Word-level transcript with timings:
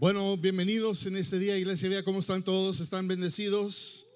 Bueno, 0.00 0.34
bienvenidos 0.38 1.04
en 1.04 1.14
este 1.14 1.38
día, 1.38 1.58
Iglesia 1.58 1.86
Vía. 1.86 2.02
¿Cómo 2.02 2.20
están 2.20 2.42
todos? 2.42 2.80
¿Están 2.80 3.06
bendecidos? 3.06 4.06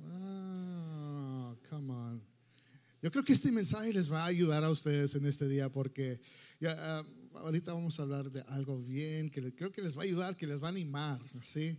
Ah, 0.00 1.54
come 1.70 1.92
on. 1.92 2.22
Yo 3.00 3.12
creo 3.12 3.22
que 3.22 3.32
este 3.32 3.52
mensaje 3.52 3.92
les 3.92 4.10
va 4.10 4.24
a 4.24 4.26
ayudar 4.26 4.64
a 4.64 4.68
ustedes 4.68 5.14
en 5.14 5.24
este 5.26 5.46
día 5.46 5.68
porque 5.68 6.20
ya, 6.58 6.74
ah, 6.76 7.04
ahorita 7.34 7.72
vamos 7.72 8.00
a 8.00 8.02
hablar 8.02 8.32
de 8.32 8.40
algo 8.48 8.82
bien 8.82 9.30
que 9.30 9.54
creo 9.54 9.70
que 9.70 9.80
les 9.80 9.96
va 9.96 10.00
a 10.00 10.06
ayudar, 10.06 10.36
que 10.36 10.48
les 10.48 10.60
va 10.60 10.66
a 10.66 10.70
animar, 10.70 11.20
¿sí? 11.40 11.78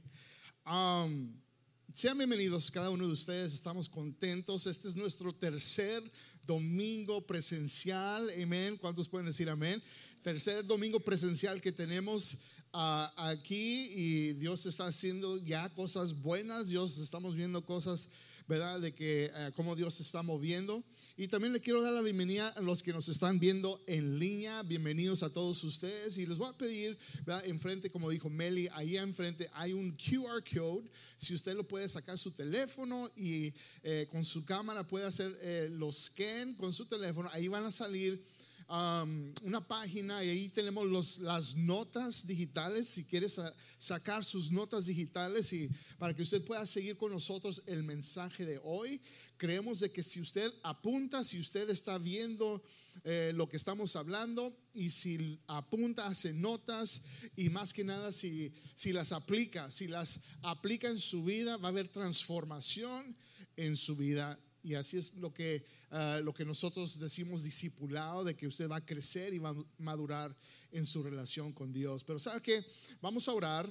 Sean 1.93 2.17
bienvenidos 2.17 2.71
cada 2.71 2.89
uno 2.91 3.07
de 3.07 3.11
ustedes, 3.11 3.53
estamos 3.53 3.89
contentos. 3.89 4.67
Este 4.67 4.87
es 4.87 4.95
nuestro 4.95 5.35
tercer 5.35 6.01
domingo 6.45 7.27
presencial, 7.27 8.29
amén. 8.41 8.77
¿Cuántos 8.77 9.09
pueden 9.09 9.27
decir 9.27 9.49
amén? 9.49 9.83
Tercer 10.21 10.65
domingo 10.65 11.01
presencial 11.01 11.59
que 11.61 11.73
tenemos 11.73 12.37
ah, 12.77 13.11
aquí 13.17 13.89
y 13.91 14.33
Dios 14.33 14.65
está 14.67 14.85
haciendo 14.85 15.37
ya 15.37 15.67
cosas 15.73 16.21
buenas, 16.21 16.69
Dios 16.69 16.99
estamos 16.99 17.35
viendo 17.35 17.65
cosas, 17.65 18.09
¿verdad? 18.47 18.79
De 18.79 18.93
que 18.93 19.31
ah, 19.33 19.51
cómo 19.55 19.75
Dios 19.75 19.95
se 19.95 20.03
está 20.03 20.21
moviendo. 20.21 20.83
Y 21.17 21.27
también 21.27 21.53
le 21.53 21.59
quiero 21.59 21.81
dar 21.81 21.93
la 21.93 22.01
bienvenida 22.01 22.49
a 22.49 22.61
los 22.61 22.83
que 22.83 22.93
nos 22.93 23.09
están 23.09 23.39
viendo 23.39 23.83
en 23.87 24.19
línea. 24.19 24.61
Bienvenidos 24.61 25.23
a 25.23 25.31
todos 25.31 25.63
ustedes. 25.63 26.17
Y 26.19 26.27
les 26.27 26.37
voy 26.37 26.49
a 26.49 26.57
pedir, 26.57 26.97
¿verdad? 27.25 27.43
Enfrente, 27.47 27.89
como 27.89 28.11
dijo 28.11 28.29
Meli, 28.29 28.69
ahí 28.73 28.95
enfrente 28.95 29.49
hay 29.53 29.73
un 29.73 29.91
QR 29.93 30.43
code. 30.43 30.87
Si 31.17 31.33
usted 31.33 31.55
lo 31.55 31.67
puede 31.67 31.89
sacar 31.89 32.17
su 32.19 32.31
teléfono 32.31 33.09
y 33.17 33.51
eh, 33.81 34.07
con 34.11 34.23
su 34.23 34.45
cámara 34.45 34.85
puede 34.85 35.05
hacer 35.05 35.35
eh, 35.41 35.69
los 35.71 35.97
scan 35.97 36.53
con 36.53 36.71
su 36.71 36.85
teléfono, 36.85 37.27
ahí 37.33 37.47
van 37.47 37.65
a 37.65 37.71
salir 37.71 38.23
um, 38.69 39.33
una 39.43 39.65
página 39.65 40.23
y 40.23 40.29
ahí 40.29 40.49
tenemos 40.49 40.85
los, 40.87 41.19
las 41.19 41.55
notas 41.55 42.25
digitales. 42.27 42.87
Si 42.87 43.03
quiere 43.03 43.29
sa- 43.29 43.53
sacar 43.77 44.23
sus 44.23 44.51
notas 44.51 44.85
digitales 44.85 45.51
y 45.53 45.69
para 45.97 46.13
que 46.13 46.23
usted 46.23 46.43
pueda 46.43 46.65
seguir 46.65 46.97
con 46.97 47.11
nosotros 47.11 47.63
el 47.67 47.83
mensaje 47.83 48.45
de 48.45 48.59
hoy, 48.63 49.01
creemos 49.37 49.79
de 49.79 49.91
que 49.91 50.03
si 50.03 50.19
usted 50.19 50.51
apunta, 50.63 51.23
si 51.23 51.39
usted 51.39 51.69
está 51.69 51.97
viendo 51.97 52.63
eh, 53.03 53.31
lo 53.35 53.47
que 53.47 53.57
estamos 53.57 53.95
hablando 53.95 54.51
y 54.73 54.89
si 54.89 55.39
apunta, 55.47 56.07
hace 56.07 56.33
notas 56.33 57.03
y 57.35 57.49
más 57.49 57.71
que 57.71 57.83
nada 57.83 58.11
si, 58.11 58.51
si 58.75 58.91
las 58.91 59.11
aplica, 59.11 59.69
si 59.69 59.87
las 59.87 60.21
aplica 60.41 60.87
en 60.87 60.97
su 60.99 61.23
vida, 61.23 61.57
va 61.57 61.67
a 61.67 61.71
haber 61.71 61.87
transformación 61.89 63.15
en 63.55 63.75
su 63.77 63.95
vida. 63.95 64.39
Y 64.67 64.75
así 64.75 64.97
es 64.97 65.13
lo 65.15 65.33
que, 65.33 65.63
ah, 65.91 66.19
lo 66.21 66.33
que 66.33 66.43
nosotros 66.43 66.99
decimos 66.99 67.43
discipulado, 67.43 68.25
de 68.25 68.35
que 68.35 68.47
usted 68.47 68.69
va 68.69 68.75
a 68.77 68.85
crecer 68.85 69.33
y 69.33 69.39
va 69.39 69.49
a 69.51 69.55
madurar 69.77 70.35
en 70.71 70.85
su 70.85 71.01
relación 71.01 71.53
con 71.53 71.71
Dios. 71.71 72.03
Pero 72.03 72.19
¿sabe 72.19 72.41
qué? 72.41 72.65
Vamos 73.01 73.27
a 73.29 73.33
orar, 73.33 73.65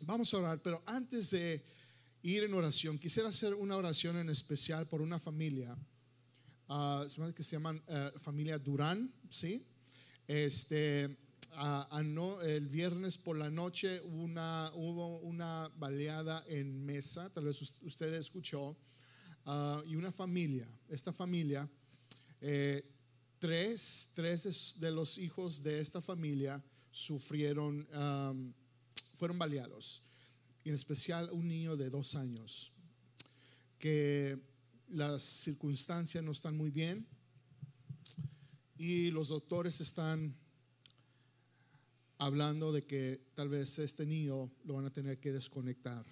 vamos 0.00 0.34
a 0.34 0.38
orar, 0.38 0.60
pero 0.60 0.82
antes 0.86 1.30
de 1.30 1.62
ir 2.22 2.42
en 2.42 2.54
oración, 2.54 2.98
quisiera 2.98 3.28
hacer 3.28 3.54
una 3.54 3.76
oración 3.76 4.16
en 4.16 4.28
especial 4.28 4.88
por 4.88 5.00
una 5.00 5.18
familia 5.20 5.76
hace 6.68 7.34
que 7.34 7.42
se 7.42 7.56
llaman 7.56 7.80
eh, 7.86 8.10
familia 8.18 8.58
Durán, 8.58 9.12
¿sí? 9.28 9.64
Este, 10.26 11.16
ah, 11.52 12.00
el 12.44 12.66
viernes 12.68 13.18
por 13.18 13.36
la 13.36 13.50
noche 13.50 14.00
una, 14.00 14.70
hubo 14.74 15.18
una 15.20 15.70
baleada 15.76 16.42
en 16.48 16.84
mesa, 16.84 17.28
tal 17.30 17.44
vez 17.44 17.60
us- 17.60 17.74
usted 17.82 18.14
escuchó, 18.14 18.76
ah, 19.46 19.82
y 19.86 19.94
una 19.96 20.12
familia, 20.12 20.68
esta 20.88 21.12
familia, 21.12 21.68
eh, 22.40 22.84
tres, 23.38 24.10
tres 24.14 24.46
es- 24.46 24.80
de 24.80 24.90
los 24.90 25.18
hijos 25.18 25.62
de 25.62 25.80
esta 25.80 26.00
familia 26.00 26.62
sufrieron, 26.90 27.86
am, 27.92 28.52
fueron 29.16 29.38
baleados, 29.38 30.02
y 30.64 30.68
en 30.68 30.74
especial 30.74 31.28
un 31.32 31.48
niño 31.48 31.76
de 31.76 31.90
dos 31.90 32.14
años, 32.14 32.72
que 33.78 34.38
las 34.90 35.22
circunstancias 35.22 36.22
no 36.22 36.32
están 36.32 36.56
muy 36.56 36.70
bien. 36.70 37.06
Y 38.78 39.10
los 39.10 39.28
doctores 39.28 39.80
están 39.80 40.34
hablando 42.18 42.72
de 42.72 42.84
que 42.84 43.20
tal 43.34 43.48
vez 43.48 43.78
este 43.78 44.06
niño 44.06 44.50
lo 44.64 44.74
van 44.74 44.86
a 44.86 44.92
tener 44.92 45.18
que 45.18 45.32
desconectar. 45.32 46.04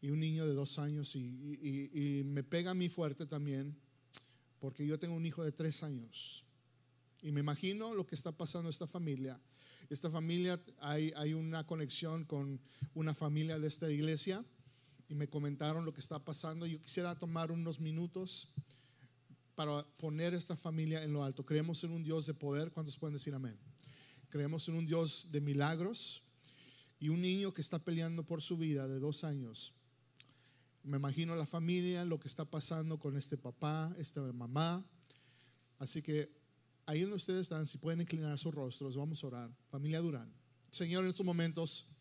Y 0.00 0.10
un 0.10 0.20
niño 0.20 0.46
de 0.46 0.54
dos 0.54 0.78
años 0.78 1.16
y, 1.16 1.18
y- 1.20 1.90
y- 2.20 2.24
me 2.24 2.42
pega 2.44 2.70
a 2.70 2.74
mí 2.74 2.88
fuerte 2.88 3.26
también 3.26 3.76
porque 4.60 4.86
yo 4.86 4.98
tengo 4.98 5.14
un 5.16 5.26
hijo 5.26 5.42
de 5.42 5.52
tres 5.52 5.82
años 5.82 6.44
y 7.22 7.32
me 7.32 7.40
imagino 7.40 7.94
lo 7.94 8.06
que 8.06 8.14
está 8.14 8.30
pasando 8.30 8.70
esta 8.70 8.86
familia. 8.86 9.40
Esta 9.90 10.10
familia, 10.10 10.60
hay, 10.80 11.12
hay 11.16 11.32
una 11.34 11.64
conexión 11.64 12.24
con 12.24 12.60
una 12.94 13.14
familia 13.14 13.58
de 13.58 13.66
esta 13.66 13.90
iglesia 13.90 14.44
y 15.08 15.14
me 15.14 15.26
comentaron 15.28 15.84
lo 15.84 15.92
que 15.94 16.00
está 16.00 16.18
pasando. 16.18 16.66
Yo 16.66 16.80
quisiera 16.80 17.14
tomar 17.14 17.50
unos 17.50 17.80
minutos 17.80 18.48
para 19.56 19.82
poner 19.96 20.34
esta 20.34 20.56
familia 20.56 21.02
en 21.02 21.12
lo 21.12 21.24
alto. 21.24 21.44
Creemos 21.44 21.82
en 21.82 21.90
un 21.92 22.04
Dios 22.04 22.26
de 22.26 22.34
poder. 22.34 22.70
¿Cuántos 22.70 22.96
pueden 22.96 23.14
decir 23.14 23.34
amén? 23.34 23.56
Creemos 24.28 24.68
en 24.68 24.76
un 24.76 24.86
Dios 24.86 25.32
de 25.32 25.40
milagros 25.40 26.22
y 27.00 27.08
un 27.08 27.20
niño 27.22 27.52
que 27.54 27.62
está 27.62 27.78
peleando 27.78 28.24
por 28.24 28.42
su 28.42 28.58
vida 28.58 28.86
de 28.86 28.98
dos 29.00 29.24
años. 29.24 29.72
Me 30.88 30.96
imagino 30.96 31.36
la 31.36 31.44
familia, 31.44 32.02
lo 32.06 32.18
que 32.18 32.28
está 32.28 32.46
pasando 32.46 32.98
con 32.98 33.14
este 33.16 33.36
papá, 33.36 33.94
esta 33.98 34.22
mamá. 34.32 34.82
Así 35.78 36.00
que 36.00 36.30
ahí 36.86 37.02
donde 37.02 37.16
ustedes 37.16 37.42
están, 37.42 37.66
si 37.66 37.76
pueden 37.76 38.00
inclinar 38.00 38.38
sus 38.38 38.54
rostros, 38.54 38.96
vamos 38.96 39.22
a 39.22 39.26
orar. 39.26 39.50
Familia 39.70 40.00
Durán. 40.00 40.32
Señor, 40.70 41.04
en 41.04 41.10
estos 41.10 41.26
momentos 41.26 41.94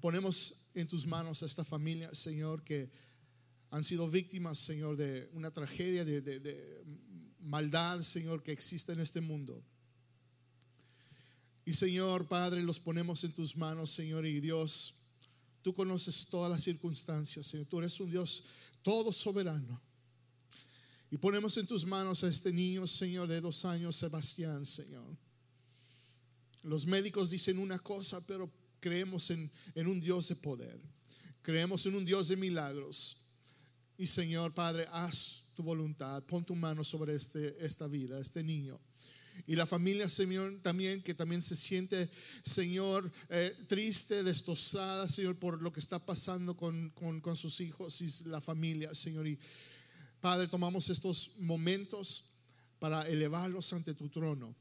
ponemos 0.00 0.66
en 0.74 0.86
tus 0.86 1.06
manos 1.06 1.42
a 1.42 1.46
esta 1.46 1.64
familia, 1.64 2.14
Señor, 2.14 2.62
que 2.62 2.90
han 3.70 3.82
sido 3.82 4.06
víctimas, 4.10 4.58
Señor, 4.58 4.98
de 4.98 5.30
una 5.32 5.50
tragedia, 5.50 6.04
de, 6.04 6.20
de- 6.20 6.40
de 6.40 6.84
maldad, 7.40 8.02
Señor, 8.02 8.42
que 8.42 8.52
existe 8.52 8.92
en 8.92 9.00
este 9.00 9.22
mundo. 9.22 9.64
Y 11.64 11.72
Señor, 11.72 12.28
Padre, 12.28 12.62
los 12.62 12.78
ponemos 12.80 13.24
en 13.24 13.32
tus 13.32 13.56
manos, 13.56 13.88
Señor, 13.90 14.26
y 14.26 14.40
Dios, 14.40 15.01
tú 15.62 15.72
conoces 15.72 16.26
todas 16.26 16.50
las 16.50 16.62
circunstancias, 16.62 17.46
Señor, 17.46 17.66
tú 17.66 17.78
eres 17.78 17.98
un 18.00 18.10
Dios 18.10 18.44
todo 18.82 19.12
soberano. 19.12 19.80
Y 21.10 21.18
ponemos 21.18 21.56
en 21.58 21.66
tus 21.66 21.84
manos 21.84 22.24
a 22.24 22.28
este 22.28 22.52
niño, 22.52 22.86
Señor, 22.86 23.28
de 23.28 23.40
dos 23.40 23.64
años, 23.64 23.96
Sebastián, 23.96 24.64
Señor. 24.64 25.16
Los 26.62 26.86
médicos 26.86 27.30
dicen 27.30 27.58
una 27.58 27.78
cosa, 27.78 28.26
pero 28.26 28.50
creemos 28.80 29.30
en, 29.30 29.50
en 29.74 29.86
un 29.86 30.00
Dios 30.00 30.28
de 30.28 30.36
poder. 30.36 30.80
Creemos 31.42 31.84
en 31.86 31.96
un 31.96 32.04
Dios 32.04 32.28
de 32.28 32.36
milagros. 32.36 33.18
Y 33.98 34.06
Señor 34.06 34.54
Padre, 34.54 34.86
haz 34.90 35.42
tu 35.54 35.62
voluntad. 35.62 36.22
Pon 36.24 36.44
tu 36.44 36.54
mano 36.54 36.82
sobre 36.82 37.14
este, 37.14 37.62
esta 37.64 37.86
vida, 37.86 38.18
este 38.18 38.42
niño. 38.42 38.80
Y 39.46 39.56
la 39.56 39.66
familia, 39.66 40.08
Señor, 40.08 40.60
también, 40.62 41.02
que 41.02 41.14
también 41.14 41.42
se 41.42 41.56
siente, 41.56 42.08
Señor, 42.44 43.10
eh, 43.28 43.56
triste, 43.66 44.22
destrozada, 44.22 45.08
Señor, 45.08 45.36
por 45.36 45.60
lo 45.62 45.72
que 45.72 45.80
está 45.80 45.98
pasando 45.98 46.56
con, 46.56 46.90
con- 46.90 47.20
con 47.20 47.34
sus 47.36 47.60
hijos 47.60 48.00
y 48.00 48.28
la 48.28 48.40
familia, 48.40 48.94
Señor. 48.94 49.26
Y 49.26 49.38
Padre, 50.20 50.46
tomamos 50.48 50.88
estos 50.90 51.38
momentos 51.38 52.30
para 52.78 53.08
elevarlos 53.08 53.72
ante 53.72 53.94
tu 53.94 54.08
trono. 54.08 54.54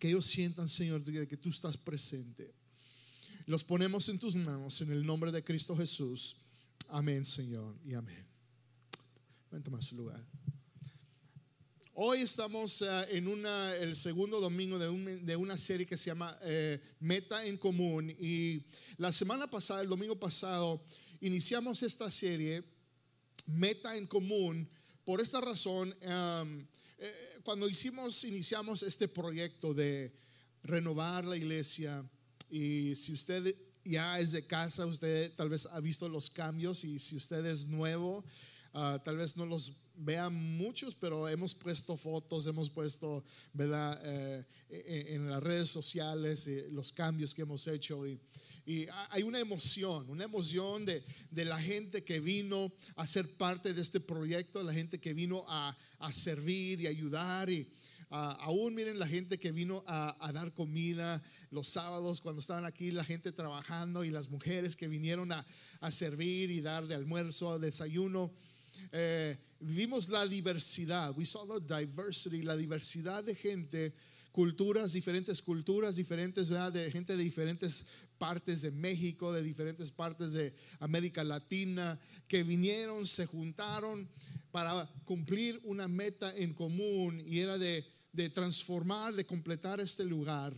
Que 0.00 0.08
ellos 0.08 0.26
sientan, 0.26 0.68
Señor, 0.68 1.04
de 1.04 1.28
que 1.28 1.36
tú 1.36 1.48
estás 1.50 1.76
presente. 1.76 2.52
Los 3.46 3.62
ponemos 3.62 4.08
en 4.08 4.18
tus 4.18 4.34
manos 4.34 4.80
en 4.80 4.90
el 4.90 5.06
nombre 5.06 5.30
de 5.30 5.44
Cristo 5.44 5.76
Jesús. 5.76 6.38
Amén, 6.88 7.24
Señor, 7.24 7.76
y 7.84 7.94
amén. 7.94 8.26
Ven, 9.52 9.62
toma 9.62 9.80
su 9.80 9.94
lugar. 9.96 10.24
Hoy 11.98 12.20
estamos 12.20 12.82
eh, 12.82 13.06
en 13.12 13.26
una, 13.26 13.74
el 13.74 13.96
segundo 13.96 14.38
domingo 14.38 14.78
de, 14.78 14.86
un- 14.86 15.24
de 15.24 15.34
una 15.34 15.56
serie 15.56 15.86
que 15.86 15.96
se 15.96 16.10
llama 16.10 16.38
eh, 16.42 16.78
Meta 17.00 17.46
en 17.46 17.56
Común. 17.56 18.14
Y 18.20 18.60
la 18.98 19.10
semana 19.10 19.48
pasada, 19.48 19.80
el 19.80 19.88
domingo 19.88 20.14
pasado, 20.14 20.84
iniciamos 21.22 21.82
esta 21.82 22.10
serie 22.10 22.62
Meta 23.46 23.96
en 23.96 24.06
Común. 24.06 24.68
Por 25.06 25.22
esta 25.22 25.40
razón, 25.40 25.88
um, 26.02 26.66
eh, 26.98 27.14
cuando 27.42 27.66
hicimos, 27.66 28.24
iniciamos 28.24 28.82
este 28.82 29.08
proyecto 29.08 29.72
de 29.72 30.12
renovar 30.64 31.24
la 31.24 31.38
iglesia, 31.38 32.04
y 32.50 32.94
si 32.94 33.14
usted 33.14 33.56
ya 33.86 34.20
es 34.20 34.32
de 34.32 34.44
casa, 34.46 34.84
usted 34.84 35.32
tal 35.34 35.48
vez 35.48 35.64
ha 35.64 35.80
visto 35.80 36.10
los 36.10 36.28
cambios, 36.28 36.84
y 36.84 36.98
si 36.98 37.16
usted 37.16 37.46
es 37.46 37.68
nuevo, 37.68 38.22
ah, 38.76 39.00
tal 39.02 39.16
vez 39.16 39.36
no 39.36 39.44
los 39.46 39.72
vean 39.96 40.34
muchos, 40.34 40.94
pero 40.94 41.26
hemos 41.28 41.54
puesto 41.54 41.96
fotos, 41.96 42.46
hemos 42.46 42.68
puesto, 42.70 43.24
¿verdad? 43.52 43.98
Eh, 44.04 44.44
en, 44.68 45.22
en 45.22 45.30
las 45.30 45.42
redes 45.42 45.70
sociales 45.70 46.46
eh, 46.46 46.68
los 46.70 46.92
cambios 46.92 47.34
que 47.34 47.42
hemos 47.42 47.66
hecho 47.66 48.06
y, 48.06 48.18
y 48.66 48.86
ha- 48.88 49.08
hay 49.14 49.22
una 49.22 49.38
emoción, 49.40 50.08
una 50.10 50.24
emoción 50.24 50.84
de, 50.84 51.02
de 51.30 51.44
la 51.44 51.58
gente 51.58 52.02
que 52.04 52.20
vino 52.20 52.70
a 52.96 53.06
ser 53.06 53.26
parte 53.36 53.72
de 53.72 53.80
este 53.80 54.00
proyecto, 54.00 54.62
la 54.62 54.74
gente 54.74 54.98
que 54.98 55.14
vino 55.14 55.44
a, 55.48 55.74
a 55.98 56.12
servir 56.12 56.80
y 56.82 56.86
ayudar 56.86 57.48
y 57.48 57.66
aún 58.10 58.74
miren 58.74 58.98
la 58.98 59.06
gente 59.08 59.38
que 59.38 59.50
vino 59.50 59.82
a, 59.86 60.30
dar 60.32 60.52
comida 60.52 61.20
los 61.50 61.68
sábados 61.68 62.20
cuando 62.20 62.40
estaban 62.40 62.64
aquí, 62.64 62.90
la 62.90 63.04
gente 63.04 63.32
trabajando 63.32 64.04
y 64.04 64.10
las 64.10 64.28
mujeres 64.30 64.76
que 64.76 64.88
vinieron 64.88 65.32
a, 65.32 65.44
servir 65.90 66.50
y 66.50 66.60
dar 66.60 66.86
de 66.86 66.94
almuerzo, 66.94 67.58
desayuno. 67.58 68.32
Eh, 68.92 69.36
vimos 69.60 70.08
la 70.08 70.26
diversidad, 70.26 71.16
we 71.16 71.24
saw 71.24 71.46
the 71.46 71.60
diversity, 71.60 72.42
la 72.42 72.56
diversidad 72.56 73.24
de 73.24 73.34
gente, 73.34 73.92
culturas, 74.32 74.92
diferentes 74.92 75.42
culturas, 75.42 75.96
diferentes, 75.96 76.48
de 76.48 76.90
gente 76.90 77.16
de 77.16 77.22
diferentes 77.22 77.88
partes 78.18 78.62
de 78.62 78.70
México, 78.70 79.32
de 79.32 79.42
diferentes 79.42 79.90
partes 79.90 80.32
de 80.32 80.54
América 80.80 81.24
Latina, 81.24 81.98
que 82.28 82.42
vinieron, 82.42 83.06
se 83.06 83.26
juntaron 83.26 84.08
para 84.50 84.88
cumplir 85.04 85.60
una 85.64 85.88
meta 85.88 86.34
en 86.36 86.54
común 86.54 87.22
y 87.26 87.40
era 87.40 87.58
de 87.58 87.84
de 88.16 88.30
transformar, 88.30 89.14
de 89.14 89.26
completar 89.26 89.78
este 89.78 90.04
lugar. 90.04 90.56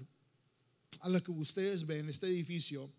A 1.00 1.08
lo 1.08 1.22
que 1.22 1.32
ustedes 1.32 1.84
ven, 1.84 2.08
este 2.08 2.26
edificio, 2.26 2.90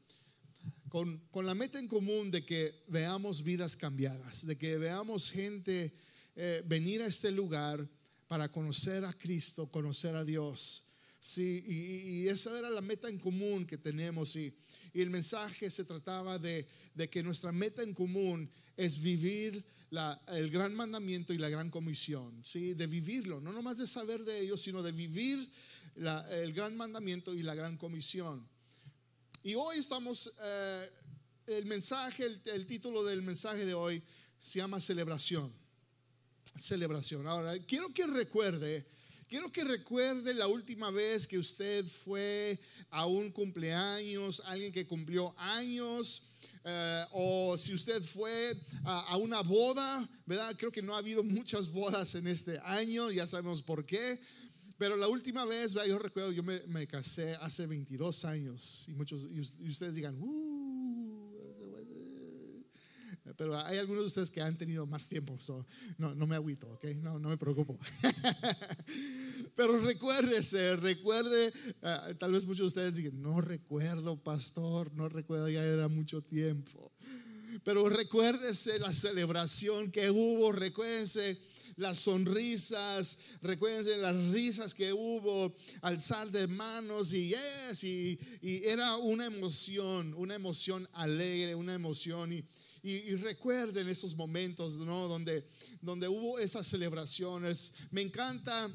con, 0.90 1.22
la 1.34 1.56
meta 1.56 1.80
en 1.80 1.88
común 1.88 2.32
de 2.32 2.44
que 2.44 2.84
veamos 2.88 3.44
vidas 3.44 3.76
cambiadas, 3.76 4.46
de 4.46 4.58
que 4.58 4.78
veamos 4.78 5.32
gente 5.32 5.94
eh, 6.36 6.64
venir 6.66 7.02
a 7.02 7.08
este 7.08 7.32
lugar 7.32 7.88
para 8.28 8.50
conocer 8.50 9.06
a 9.06 9.14
Cristo, 9.14 9.68
conocer 9.72 10.16
a 10.16 10.24
Dios. 10.24 10.86
Sí, 11.20 11.64
y, 11.68 12.28
esa 12.28 12.58
era 12.58 12.70
la 12.70 12.82
meta 12.82 13.10
en 13.10 13.20
común 13.20 13.66
que 13.66 13.78
tenemos. 13.78 14.36
Y, 14.36 14.56
y 14.94 15.02
el 15.02 15.10
mensaje 15.10 15.70
se 15.70 15.84
trataba 15.84 16.40
de, 16.40 16.68
de, 16.96 17.10
que 17.10 17.24
nuestra 17.24 17.52
meta 17.52 17.84
en 17.84 17.94
común 17.94 18.50
es 18.78 19.02
vivir 19.02 19.64
el 20.28 20.50
gran 20.52 20.76
mandamiento 20.76 21.34
y 21.34 21.38
la 21.38 21.50
gran 21.50 21.70
comisión, 21.70 22.42
¿sí? 22.44 22.74
de 22.74 22.88
vivirlo, 22.88 23.42
no 23.42 23.52
nomás 23.52 23.78
de 23.78 23.88
saber 23.88 24.24
de 24.24 24.40
ellos, 24.40 24.62
sino 24.62 24.84
de 24.84 24.92
vivir 24.92 25.50
el 25.96 26.54
gran 26.54 26.78
mandamiento 26.78 27.34
y 27.34 27.42
la 27.42 27.56
gran 27.56 27.76
comisión. 27.78 28.48
Y 29.42 29.56
hoy 29.56 29.78
estamos, 29.78 30.34
eh, 30.42 30.90
el 31.48 31.66
mensaje, 31.66 32.26
el, 32.26 32.66
título 32.66 33.06
del 33.06 33.22
mensaje 33.22 33.66
de 33.66 33.74
hoy 33.74 34.04
se 34.38 34.60
llama 34.60 34.82
celebración. 34.82 35.54
Celebración. 36.60 37.26
Ahora, 37.26 37.58
quiero 37.60 37.94
que 37.94 38.06
recuerde, 38.06 38.86
quiero 39.30 39.50
que 39.50 39.64
recuerde 39.64 40.34
la 40.34 40.48
última 40.48 40.92
vez 40.92 41.26
que 41.26 41.38
usted 41.38 41.86
fue 41.86 42.60
a 42.90 43.06
un 43.06 43.32
cumpleaños, 43.32 44.42
alguien 44.46 44.74
que 44.74 44.86
cumplió 44.86 45.34
años 45.38 46.24
eh, 46.66 47.06
o 47.12 47.58
si 47.58 47.74
usted 47.74 48.04
fue 48.04 48.54
a, 48.84 49.16
una 49.16 49.42
boda, 49.42 50.06
¿verdad? 50.26 50.54
Creo 50.58 50.72
que 50.72 50.82
no 50.82 50.94
ha 50.96 50.98
habido 50.98 51.24
muchas 51.24 51.72
bodas 51.72 52.14
en 52.16 52.28
este 52.28 52.60
año, 52.60 53.10
ya 53.10 53.26
sabemos 53.26 53.62
por 53.62 53.86
qué. 53.86 54.20
Pero 54.80 54.98
la 54.98 55.08
última 55.08 55.46
vez, 55.46 55.74
yo 55.74 56.00
recuerdo, 56.00 56.32
yo 56.32 56.42
me, 56.42 56.88
casé 56.88 57.36
hace 57.36 57.68
22 57.68 58.26
años 58.26 58.86
y 58.88 58.94
muchos, 58.94 59.28
y 59.30 59.70
ustedes 59.70 59.94
digan, 59.94 60.16
uh, 60.20 60.50
pero 63.38 63.58
hay 63.58 63.78
algunos 63.78 64.04
de 64.04 64.08
ustedes 64.08 64.32
que 64.32 64.42
han 64.42 64.58
tenido 64.58 64.86
más 64.86 65.08
tiempo, 65.08 65.38
no, 65.98 66.16
no 66.16 66.28
me 66.28 66.36
agüito, 66.36 66.68
¿ok? 66.72 66.86
No, 66.98 67.20
no 67.20 67.30
me 67.30 67.38
preocupo. 67.38 67.80
Pero 69.56 69.80
recuérdese, 69.80 70.76
recuerde, 70.78 71.54
ah, 71.82 72.10
tal 72.18 72.32
vez 72.32 72.46
muchos 72.46 72.60
de 72.60 72.82
ustedes 72.82 72.96
digan, 72.96 73.22
no 73.22 73.40
recuerdo, 73.42 74.18
pastor, 74.18 74.94
no 74.94 75.10
recuerdo, 75.10 75.50
ya 75.50 75.64
era 75.64 75.88
mucho 75.88 76.22
tiempo. 76.22 76.92
Pero 77.64 77.88
recuérdese 77.90 78.80
la 78.80 78.92
celebración 78.94 79.92
que 79.92 80.10
hubo, 80.10 80.52
recuérdense 80.52 81.38
las 81.80 82.00
sonrisas, 82.00 83.18
recuérdense 83.42 83.98
las 83.98 84.16
risas 84.32 84.74
que 84.74 84.94
hubo, 84.94 85.56
alzar 85.82 86.30
de 86.30 86.46
manos 86.48 87.14
y 87.14 87.30
yes, 87.30 87.84
y, 87.84 88.20
era 88.42 88.98
una 88.98 89.26
emoción, 89.26 90.14
una 90.16 90.36
emoción 90.36 90.88
alegre, 90.94 91.56
una 91.56 91.74
emoción. 91.74 92.34
Y, 92.34 92.46
y, 92.84 93.16
recuerden 93.16 93.90
esos 93.90 94.16
momentos, 94.16 94.78
¿no? 94.78 95.08
Donde, 95.08 95.48
donde 95.82 96.08
hubo 96.08 96.40
esas 96.40 96.68
celebraciones. 96.68 97.74
Me 97.92 98.02
encanta 98.02 98.70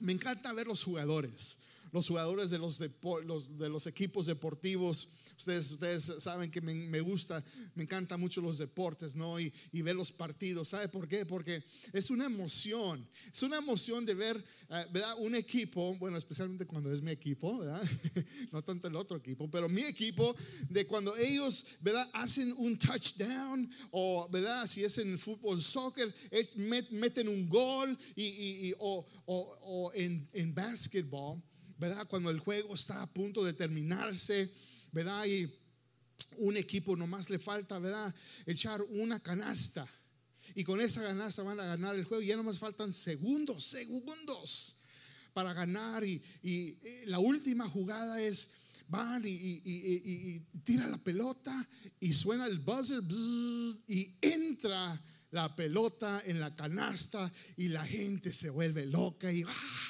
me 0.00 0.12
encanta 0.12 0.52
ver 0.52 0.66
los 0.66 0.82
jugadores, 0.82 1.58
los 1.92 2.08
jugadores 2.08 2.50
de 2.50 2.58
los, 2.58 2.78
de 2.78 3.68
los 3.68 3.86
equipos 3.86 4.26
deportivos 4.26 5.08
Ustedes, 5.36 5.70
ustedes 5.72 6.12
saben 6.18 6.50
que 6.50 6.60
me, 6.60 7.00
gusta, 7.00 7.42
me 7.74 7.82
encanta 7.82 8.16
mucho 8.16 8.40
los 8.40 8.58
deportes, 8.58 9.14
¿no? 9.14 9.40
Y, 9.40 9.52
ver 9.82 9.96
los 9.96 10.12
partidos. 10.12 10.68
¿Sabe 10.68 10.88
por 10.88 11.06
qué? 11.06 11.26
Porque 11.26 11.62
es 11.92 12.10
una 12.10 12.26
emoción. 12.26 13.06
Es 13.32 13.42
una 13.42 13.58
emoción 13.58 14.06
de 14.06 14.14
ver, 14.14 14.36
eh, 14.70 14.86
¿verdad? 14.92 15.16
Un 15.18 15.34
equipo, 15.34 15.94
bueno, 15.96 16.16
especialmente 16.16 16.66
cuando 16.66 16.92
es 16.92 17.02
mi 17.02 17.10
equipo, 17.10 17.58
¿verdad? 17.58 17.82
no 18.52 18.62
tanto 18.62 18.88
el 18.88 18.96
otro 18.96 19.18
equipo, 19.18 19.50
pero 19.50 19.68
mi 19.68 19.82
equipo, 19.82 20.34
de 20.70 20.86
cuando 20.86 21.14
ellos, 21.16 21.66
¿verdad? 21.80 22.08
Hacen 22.14 22.54
un 22.56 22.78
touchdown 22.78 23.70
o, 23.90 24.28
¿verdad? 24.30 24.66
Si 24.66 24.84
es 24.84 24.96
en 24.98 25.18
fútbol, 25.18 25.60
soccer, 25.60 26.14
meten 26.90 27.28
un 27.28 27.48
gol 27.48 27.98
y, 28.16 28.72
o, 28.78 29.04
o, 29.26 29.92
en, 29.94 30.28
en 30.32 30.54
basketball, 30.54 31.42
¿verdad? 31.78 32.06
Cuando 32.06 32.30
el 32.30 32.38
juego 32.38 32.74
está 32.74 33.02
a 33.02 33.06
punto 33.06 33.44
de 33.44 33.52
terminarse 33.52 34.50
¿verdad? 34.94 35.26
Y 35.26 35.52
un 36.38 36.56
equipo 36.56 36.96
nomás 36.96 37.28
le 37.28 37.38
falta, 37.38 37.78
¿verdad? 37.78 38.14
Echar 38.46 38.80
una 38.82 39.20
canasta. 39.20 39.86
Y 40.54 40.62
con 40.62 40.80
esa 40.80 41.02
canasta 41.02 41.42
van 41.42 41.58
a 41.60 41.64
ganar 41.64 41.96
el 41.96 42.04
juego. 42.04 42.22
Y 42.22 42.28
ya 42.28 42.36
nomás 42.36 42.58
faltan 42.58 42.94
segundos, 42.94 43.64
segundos 43.64 44.80
para 45.32 45.52
ganar. 45.52 46.04
Y, 46.04 46.22
eh, 46.42 47.02
la 47.06 47.18
última 47.18 47.68
jugada 47.68 48.22
es, 48.22 48.52
van 48.88 49.24
y, 49.26 49.30
y, 49.30 50.40
tira 50.62 50.86
la 50.86 50.98
pelota 50.98 51.68
y 51.98 52.12
suena 52.12 52.46
el 52.46 52.58
buzzer 52.58 53.02
y 53.88 54.16
entra 54.20 55.00
la 55.32 55.54
pelota 55.56 56.22
en 56.24 56.38
la 56.38 56.54
canasta 56.54 57.32
y 57.56 57.68
la 57.68 57.84
gente 57.84 58.32
se 58.32 58.50
vuelve 58.50 58.86
loca 58.86 59.32
y... 59.32 59.42
¡ah! 59.42 59.83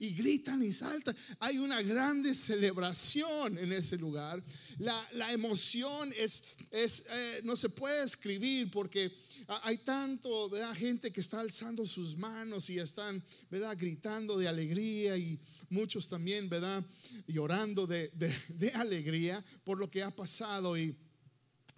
Y 0.00 0.14
gritan 0.14 0.64
y 0.64 0.72
saltan. 0.72 1.14
Hay 1.38 1.58
una 1.58 1.82
grande 1.82 2.34
celebración 2.34 3.58
en 3.58 3.70
ese 3.72 3.98
lugar. 3.98 4.42
La, 4.78 5.32
emoción 5.32 6.12
es, 6.16 6.42
es 6.70 7.04
eh, 7.10 7.40
no 7.44 7.54
se 7.54 7.68
puede 7.68 8.04
escribir 8.04 8.70
porque 8.70 9.12
hay 9.62 9.78
tanto, 9.78 10.48
¿verdad? 10.48 10.74
Gente 10.74 11.12
que 11.12 11.20
está 11.20 11.40
alzando 11.40 11.86
sus 11.86 12.16
manos 12.16 12.70
y 12.70 12.78
están, 12.78 13.22
¿verdad? 13.50 13.76
Gritando 13.78 14.38
de 14.38 14.48
alegría 14.48 15.18
y 15.18 15.38
muchos 15.68 16.08
también, 16.08 16.48
¿verdad? 16.48 16.82
Llorando 17.26 17.86
de, 17.86 18.10
de 18.48 18.70
alegría 18.70 19.44
por 19.64 19.78
lo 19.78 19.88
que 19.88 20.02
ha 20.02 20.10
pasado 20.10 20.76
y 20.78 20.96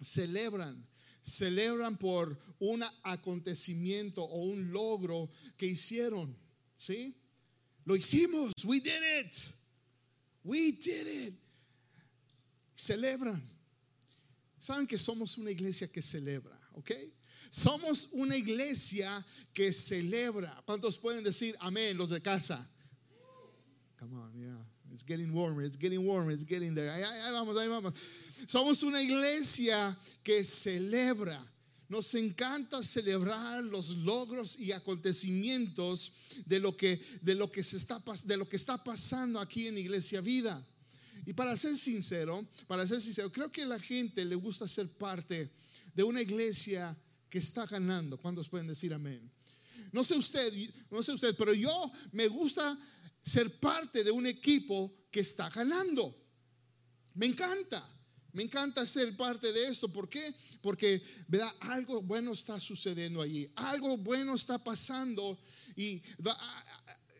celebran 0.01 0.87
celebran 1.25 1.97
por 1.97 2.37
un 2.59 2.83
acontecimiento 3.03 4.21
o 4.23 4.43
un 4.43 4.73
logro 4.73 5.29
que 5.55 5.65
hicieron, 5.65 6.35
¿sí? 6.75 7.15
Lo 7.85 7.95
hicimos. 7.95 8.53
We 8.65 8.79
did 8.79 9.01
it. 9.01 9.53
We 10.43 10.71
did 10.71 11.07
it. 11.07 11.33
Celebran. 12.75 13.41
Saben 14.59 14.87
que 14.87 14.97
somos 14.97 15.37
una 15.37 15.51
iglesia 15.51 15.87
que 15.87 16.01
celebra, 16.01 16.57
¿ok? 16.73 16.91
Somos 17.51 18.13
una 18.13 18.35
iglesia 18.37 19.23
que 19.53 19.73
celebra. 19.73 20.63
¿Cuántos 20.65 20.97
pueden 20.97 21.23
decir 21.23 21.55
amén 21.59 21.97
los 21.97 22.09
de 22.09 22.21
casa? 22.21 22.65
Come 23.99 24.15
on, 24.15 24.31
yeah. 24.33 24.55
It's 24.91 25.03
getting 25.03 25.33
warmer, 25.33 25.63
it's 25.63 25.75
getting 25.75 26.05
warmer, 26.05 26.31
it's 26.31 26.43
getting 26.43 26.73
there. 26.75 26.89
ahí 26.89 27.31
vamos, 27.31 27.57
ahí 27.57 27.67
vamos. 27.67 27.93
Somos 28.47 28.83
una 28.83 29.01
iglesia 29.01 29.97
que 30.23 30.43
celebra. 30.43 31.39
Nos 31.93 32.15
encanta 32.15 32.81
celebrar 32.81 33.63
los 33.63 33.97
logros 33.97 34.57
y 34.57 34.71
acontecimientos 34.71 36.13
de 36.43 36.59
lo 36.59 36.75
que, 36.75 36.99
de 37.21 37.35
lo 37.35 37.51
que, 37.51 37.61
se 37.61 37.77
está, 37.77 38.01
de 38.25 38.35
lo 38.35 38.49
que 38.49 38.55
está 38.55 38.83
pasando 38.83 39.39
aquí 39.39 39.67
en 39.67 39.77
Iglesia 39.77 40.19
Vida. 40.19 40.59
Y 41.23 41.33
para 41.33 41.55
ser 41.55 41.77
sincero, 41.77 42.47
para 42.65 42.87
ser 42.87 42.99
sincero, 42.99 43.31
creo 43.31 43.51
que 43.51 43.61
a 43.61 43.67
la 43.67 43.79
gente 43.79 44.25
le 44.25 44.33
gusta 44.33 44.67
ser 44.67 44.89
parte 44.89 45.51
de 45.93 46.01
una 46.01 46.19
iglesia 46.19 46.97
que 47.29 47.37
está 47.37 47.67
ganando. 47.67 48.17
¿Cuántos 48.17 48.49
pueden 48.49 48.65
decir 48.65 48.91
amén? 48.91 49.29
No 49.91 50.03
sé 50.03 50.15
usted, 50.15 50.51
no 50.89 51.03
sé 51.03 51.11
usted, 51.11 51.35
pero 51.37 51.53
yo 51.53 51.91
me 52.11 52.27
gusta 52.27 52.75
ser 53.21 53.59
parte 53.59 54.03
de 54.03 54.09
un 54.09 54.25
equipo 54.25 54.91
que 55.11 55.19
está 55.19 55.47
ganando. 55.51 56.11
Me 57.13 57.27
encanta. 57.27 57.87
Me 58.33 58.43
encanta 58.43 58.85
ser 58.85 59.15
parte 59.15 59.53
de 59.53 59.67
esto. 59.67 59.87
¿Por 59.87 60.09
qué? 60.09 60.33
Porque 60.61 61.01
algo 61.61 62.01
bueno 62.01 62.33
está 62.33 62.59
sucediendo 62.59 63.21
allí. 63.21 63.49
Algo 63.55 63.97
bueno 63.97 64.35
está 64.35 64.57
pasando. 64.57 65.39
Y 65.75 66.01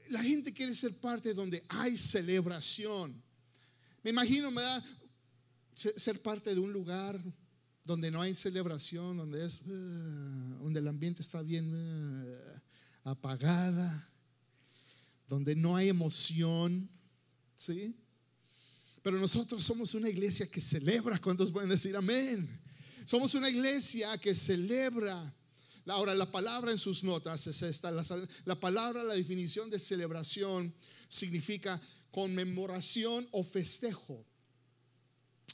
la 0.09 0.21
gente 0.23 0.51
quiere 0.51 0.73
ser 0.73 0.99
parte 0.99 1.33
donde 1.33 1.63
hay 1.69 1.97
celebración. 1.97 3.21
Me 4.03 4.09
imagino, 4.09 4.51
¿verdad? 4.51 4.83
Ser 5.75 6.21
parte 6.21 6.53
de 6.53 6.59
un 6.59 6.73
lugar 6.73 7.21
donde 7.83 8.09
no 8.09 8.21
hay 8.21 8.33
celebración, 8.33 9.17
donde 9.17 9.45
es, 9.45 9.61
uh, 9.67 10.63
donde 10.63 10.79
el 10.79 10.87
ambiente 10.87 11.21
está 11.21 11.41
bien 11.41 11.73
uh, 11.73 13.09
apagada. 13.09 14.09
donde 15.27 15.55
no 15.55 15.75
hay 15.75 15.89
emoción, 15.89 16.89
¿sí? 17.55 17.95
Pero 19.03 19.19
nosotros 19.19 19.61
somos 19.61 19.93
una 19.93 20.09
iglesia 20.09 20.49
que 20.49 20.61
celebra. 20.61 21.19
¿Cuántos 21.19 21.51
pueden 21.51 21.69
decir 21.69 21.95
amén? 21.95 22.49
Somos 23.05 23.35
una 23.35 23.49
iglesia 23.49 24.17
que 24.17 24.33
celebra. 24.33 25.35
Ahora, 25.87 26.15
la 26.15 26.31
palabra 26.31 26.71
en 26.71 26.77
sus 26.77 27.03
notas 27.03 27.45
es 27.45 27.61
esta. 27.61 27.91
La, 27.91 28.05
la 28.45 28.55
palabra, 28.55 29.03
la 29.03 29.13
definición 29.13 29.69
de 29.69 29.77
celebración 29.77 30.73
significa 31.09 31.81
conmemoración 32.11 33.27
o 33.31 33.43
festejo. 33.43 34.25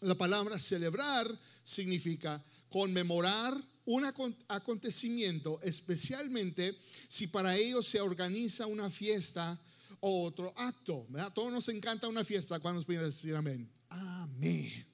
La 0.01 0.15
palabra 0.15 0.60
celebrar 0.60 1.27
significa 1.63 2.44
conmemorar 2.70 3.60
un 3.86 4.06
acontecimiento, 4.48 5.60
especialmente 5.63 6.77
si 7.08 7.25
para 7.25 7.58
ello 7.58 7.82
se 7.82 8.00
organiza 8.00 8.68
una 8.68 8.91
fiesta 8.91 9.60
otro 10.01 10.53
acto. 10.56 11.06
¿verdad? 11.10 11.32
Todos 11.34 11.51
nos 11.51 11.70
encanta 11.70 12.08
una 12.08 12.24
fiesta. 12.24 12.60
cuando 12.60 12.77
nos 12.77 12.86
pueden 12.86 13.03
decir 13.03 13.36
amén? 13.36 13.70
Amén. 13.89 14.86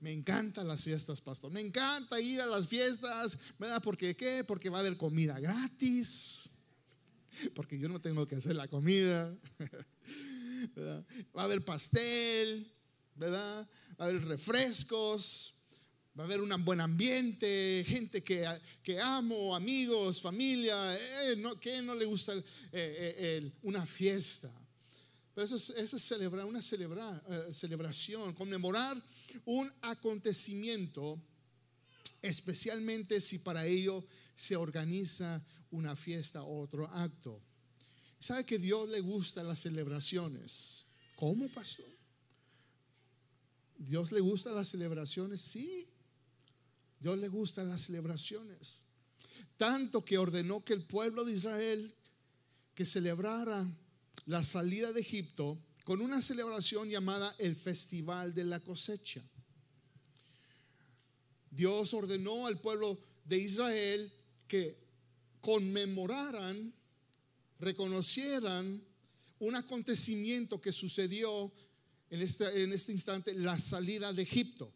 Me 0.00 0.12
encantan 0.12 0.68
las 0.68 0.84
fiestas, 0.84 1.20
pastor. 1.20 1.50
Me 1.50 1.60
encanta 1.60 2.20
ir 2.20 2.40
a 2.40 2.46
las 2.46 2.68
fiestas, 2.68 3.38
¿verdad? 3.58 3.82
Porque 3.82 4.14
qué? 4.14 4.44
Porque 4.44 4.68
va 4.68 4.78
a 4.78 4.80
haber 4.80 4.96
comida 4.96 5.40
gratis. 5.40 6.50
Porque 7.54 7.78
yo 7.78 7.88
no 7.88 8.00
tengo 8.00 8.26
que 8.26 8.36
hacer 8.36 8.56
la 8.56 8.68
comida. 8.68 9.34
Va 11.36 11.42
a 11.42 11.44
haber 11.44 11.64
pastel, 11.64 12.72
¿verdad? 13.14 13.68
Va 14.00 14.06
a 14.06 14.08
haber 14.08 14.24
refrescos, 14.24 15.55
va 16.18 16.22
a 16.22 16.26
haber 16.26 16.40
un 16.40 16.64
buen 16.64 16.80
ambiente, 16.80 17.84
gente 17.86 18.24
que, 18.24 18.46
que 18.82 18.98
amo, 18.98 19.54
amigos, 19.54 20.20
familia, 20.20 20.96
eh, 20.96 21.36
no, 21.36 21.60
que 21.60 21.82
no 21.82 21.94
le 21.94 22.06
gusta 22.06 22.34
eh, 22.34 22.42
eh, 22.72 23.52
una 23.62 23.84
fiesta. 23.84 24.50
Pero 25.34 25.44
eso 25.44 25.74
es, 25.74 25.90
celebrar, 26.02 26.46
una 26.46 26.62
celebrar, 26.62 27.22
celebración, 27.52 28.32
conmemorar 28.32 28.96
un 29.44 29.70
acontecimiento, 29.82 31.20
especialmente 32.22 33.20
si 33.20 33.40
para 33.40 33.66
ello 33.66 34.02
se 34.34 34.56
organiza 34.56 35.44
una 35.70 35.94
fiesta 35.94 36.42
o 36.42 36.62
otro 36.62 36.86
acto. 36.86 37.42
¿Sabe 38.18 38.44
que 38.44 38.58
Dios 38.58 38.88
le 38.88 39.00
gusta 39.00 39.42
las 39.42 39.58
celebraciones? 39.58 40.86
¿Cómo, 41.16 41.50
pastor? 41.50 41.84
¿Dios 43.76 44.10
le 44.12 44.20
gusta 44.20 44.50
las 44.52 44.68
celebraciones? 44.68 45.42
Sí. 45.42 45.86
Dios 47.00 47.18
le 47.18 47.28
gustan 47.28 47.68
las 47.68 47.82
celebraciones. 47.82 48.82
Tanto 49.56 50.04
que 50.04 50.18
ordenó 50.18 50.64
que 50.64 50.72
el 50.72 50.82
pueblo 50.82 51.24
de 51.24 51.32
Israel 51.32 51.94
que 52.74 52.84
celebrara 52.84 53.66
la 54.26 54.42
salida 54.42 54.92
de 54.92 55.00
Egipto 55.00 55.58
con 55.84 56.00
una 56.00 56.20
celebración 56.20 56.88
llamada 56.90 57.34
el 57.38 57.56
Festival 57.56 58.34
de 58.34 58.44
la 58.44 58.60
Cosecha. 58.60 59.22
Dios 61.50 61.94
ordenó 61.94 62.46
al 62.46 62.60
pueblo 62.60 62.98
de 63.24 63.38
Israel 63.38 64.12
que 64.46 64.76
conmemoraran, 65.40 66.74
reconocieran 67.60 68.82
un 69.38 69.54
acontecimiento 69.54 70.60
que 70.60 70.72
sucedió 70.72 71.52
en 72.10 72.20
este, 72.20 72.62
en 72.62 72.72
este 72.72 72.92
instante, 72.92 73.32
la 73.34 73.58
salida 73.58 74.12
de 74.12 74.22
Egipto. 74.22 74.72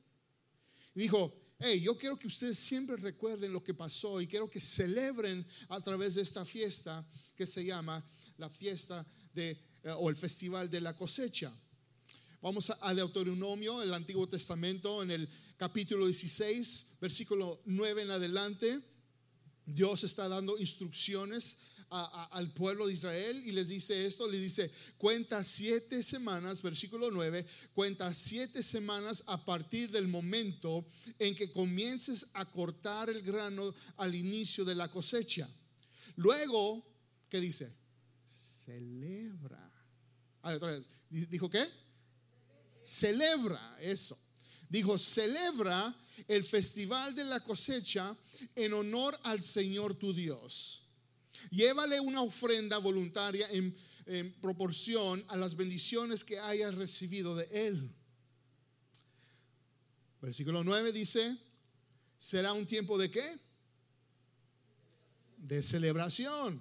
Dijo, 0.94 1.39
hey, 1.60 1.80
yo 1.80 1.96
quiero 1.96 2.18
que 2.18 2.26
ustedes 2.26 2.58
siempre 2.58 2.96
recuerden 2.96 3.52
lo 3.52 3.62
que 3.62 3.74
pasó 3.74 4.20
y 4.20 4.26
quiero 4.26 4.48
que 4.48 4.60
celebren 4.60 5.46
a 5.68 5.80
través 5.80 6.14
de 6.14 6.22
esta 6.22 6.44
fiesta 6.44 7.06
que 7.36 7.46
se 7.46 7.64
llama 7.64 8.02
la 8.38 8.48
fiesta 8.48 9.06
de, 9.34 9.50
eh, 9.50 9.90
o 9.98 10.08
el 10.08 10.16
festival 10.16 10.70
de 10.70 10.80
la 10.80 10.96
cosecha. 10.96 11.52
Vamos 12.40 12.70
a, 12.70 12.94
Deuteronomio, 12.94 13.82
el 13.82 13.92
Antiguo 13.92 14.26
Testamento, 14.26 15.02
en 15.02 15.10
el 15.10 15.28
capítulo 15.58 16.06
16, 16.06 16.96
versículo 16.98 17.60
9 17.66 18.02
en 18.02 18.10
adelante. 18.10 18.80
Dios 19.66 20.04
está 20.04 20.26
dando 20.26 20.58
instrucciones 20.58 21.58
al 21.90 22.52
pueblo 22.52 22.86
de 22.86 22.92
Israel 22.92 23.42
y 23.44 23.50
les 23.50 23.68
dice 23.68 24.06
esto, 24.06 24.28
le 24.28 24.38
dice, 24.38 24.70
cuenta 24.96 25.42
siete 25.42 26.02
semanas, 26.04 26.62
versículo 26.62 27.10
9, 27.10 27.44
cuenta 27.74 28.14
siete 28.14 28.62
semanas 28.62 29.24
a 29.26 29.44
partir 29.44 29.90
del 29.90 30.06
momento 30.06 30.86
en 31.18 31.34
que 31.34 31.50
comiences 31.50 32.28
a 32.34 32.44
cortar 32.44 33.10
el 33.10 33.22
grano 33.22 33.74
al 33.96 34.14
inicio 34.14 34.64
de 34.64 34.76
la 34.76 34.88
cosecha. 34.88 35.48
Luego, 36.16 36.84
¿qué 37.28 37.40
dice? 37.40 37.72
Celebra. 38.26 39.70
Ah, 40.42 40.54
otra 40.54 40.70
vez. 40.70 40.88
¿Dijo 41.08 41.50
qué? 41.50 41.66
Celebra 42.84 43.78
eso. 43.80 44.16
Dijo, 44.68 44.96
celebra 44.96 45.92
el 46.28 46.44
festival 46.44 47.16
de 47.16 47.24
la 47.24 47.40
cosecha 47.40 48.16
en 48.54 48.72
honor 48.74 49.18
al 49.24 49.42
Señor 49.42 49.96
tu 49.96 50.14
Dios. 50.14 50.89
Llévale 51.50 52.00
una 52.00 52.22
ofrenda 52.22 52.78
voluntaria 52.78 53.48
en, 53.50 53.74
proporción 54.40 55.24
a 55.28 55.36
las 55.36 55.54
bendiciones 55.54 56.24
que 56.24 56.38
hayas 56.38 56.74
recibido 56.74 57.36
de 57.36 57.48
Él. 57.52 57.94
Versículo 60.20 60.64
9 60.64 60.90
dice, 60.90 61.36
será 62.18 62.52
un 62.52 62.66
tiempo 62.66 62.98
de 62.98 63.10
qué? 63.10 63.38
De 65.36 65.62
celebración. 65.62 66.60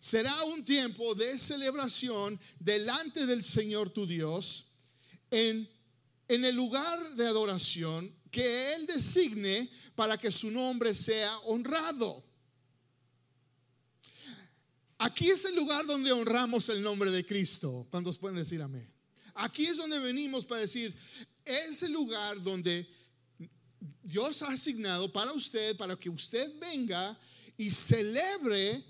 Será 0.00 0.42
un 0.44 0.64
tiempo 0.64 1.14
de 1.14 1.38
celebración 1.38 2.38
delante 2.58 3.26
del 3.26 3.44
Señor 3.44 3.90
tu 3.90 4.04
Dios 4.04 4.72
en, 5.30 5.68
en 6.26 6.44
el 6.44 6.56
lugar 6.56 7.14
de 7.14 7.26
adoración 7.28 8.12
que 8.32 8.74
Él 8.74 8.86
designe 8.86 9.70
para 9.94 10.18
que 10.18 10.32
su 10.32 10.50
nombre 10.50 10.94
sea 10.94 11.38
honrado. 11.40 12.31
Aquí 15.02 15.30
es 15.30 15.44
el 15.44 15.56
lugar 15.56 15.84
donde 15.84 16.12
honramos 16.12 16.68
el 16.68 16.80
nombre 16.80 17.10
de 17.10 17.26
Cristo. 17.26 17.88
¿Cuántos 17.90 18.16
pueden 18.16 18.36
decir 18.36 18.62
amén? 18.62 18.88
Aquí 19.34 19.66
es 19.66 19.76
donde 19.76 19.98
venimos 19.98 20.44
para 20.44 20.60
decir, 20.60 20.94
es 21.44 21.82
el 21.82 21.90
lugar 21.90 22.40
donde 22.40 22.88
Dios 24.00 24.42
ha 24.42 24.52
asignado 24.52 25.12
para 25.12 25.32
usted, 25.32 25.76
para 25.76 25.96
que 25.96 26.08
usted 26.08 26.56
venga 26.60 27.18
y 27.56 27.72
celebre 27.72 28.84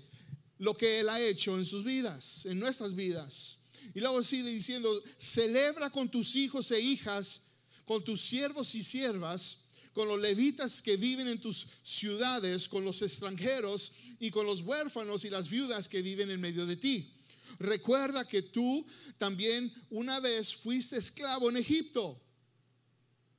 lo 0.59 0.77
que 0.77 0.99
Él 0.99 1.09
ha 1.09 1.19
hecho 1.19 1.57
en 1.57 1.65
sus 1.65 1.83
vidas, 1.83 2.45
en 2.45 2.59
nuestras 2.59 2.93
vidas. 2.93 3.57
Y 3.95 3.99
luego 3.99 4.21
sigue 4.21 4.51
diciendo, 4.51 5.01
celebra 5.17 5.89
con 5.89 6.07
tus 6.09 6.35
hijos 6.35 6.69
e 6.69 6.79
hijas, 6.79 7.47
con 7.85 8.03
tus 8.03 8.21
siervos 8.21 8.75
y 8.75 8.83
siervas, 8.83 9.62
con 9.93 10.07
los 10.07 10.19
levitas 10.19 10.81
que 10.81 10.97
viven 10.97 11.27
en 11.27 11.39
tus 11.39 11.67
ciudades, 11.83 12.67
con 12.67 12.83
los 12.83 13.01
extranjeros 13.01 13.93
y 14.19 14.31
con 14.31 14.45
los 14.45 14.61
huérfanos 14.61 15.23
y 15.23 15.29
las 15.29 15.49
viudas 15.49 15.87
que 15.87 16.01
viven 16.01 16.31
en 16.31 16.41
medio 16.41 16.65
de 16.65 16.75
ti. 16.75 17.13
Recuerda 17.59 18.27
que 18.27 18.41
tú 18.41 18.85
también 19.17 19.71
una 19.89 20.19
vez 20.19 20.55
fuiste 20.55 20.97
esclavo 20.97 21.49
en 21.49 21.57
Egipto. 21.57 22.19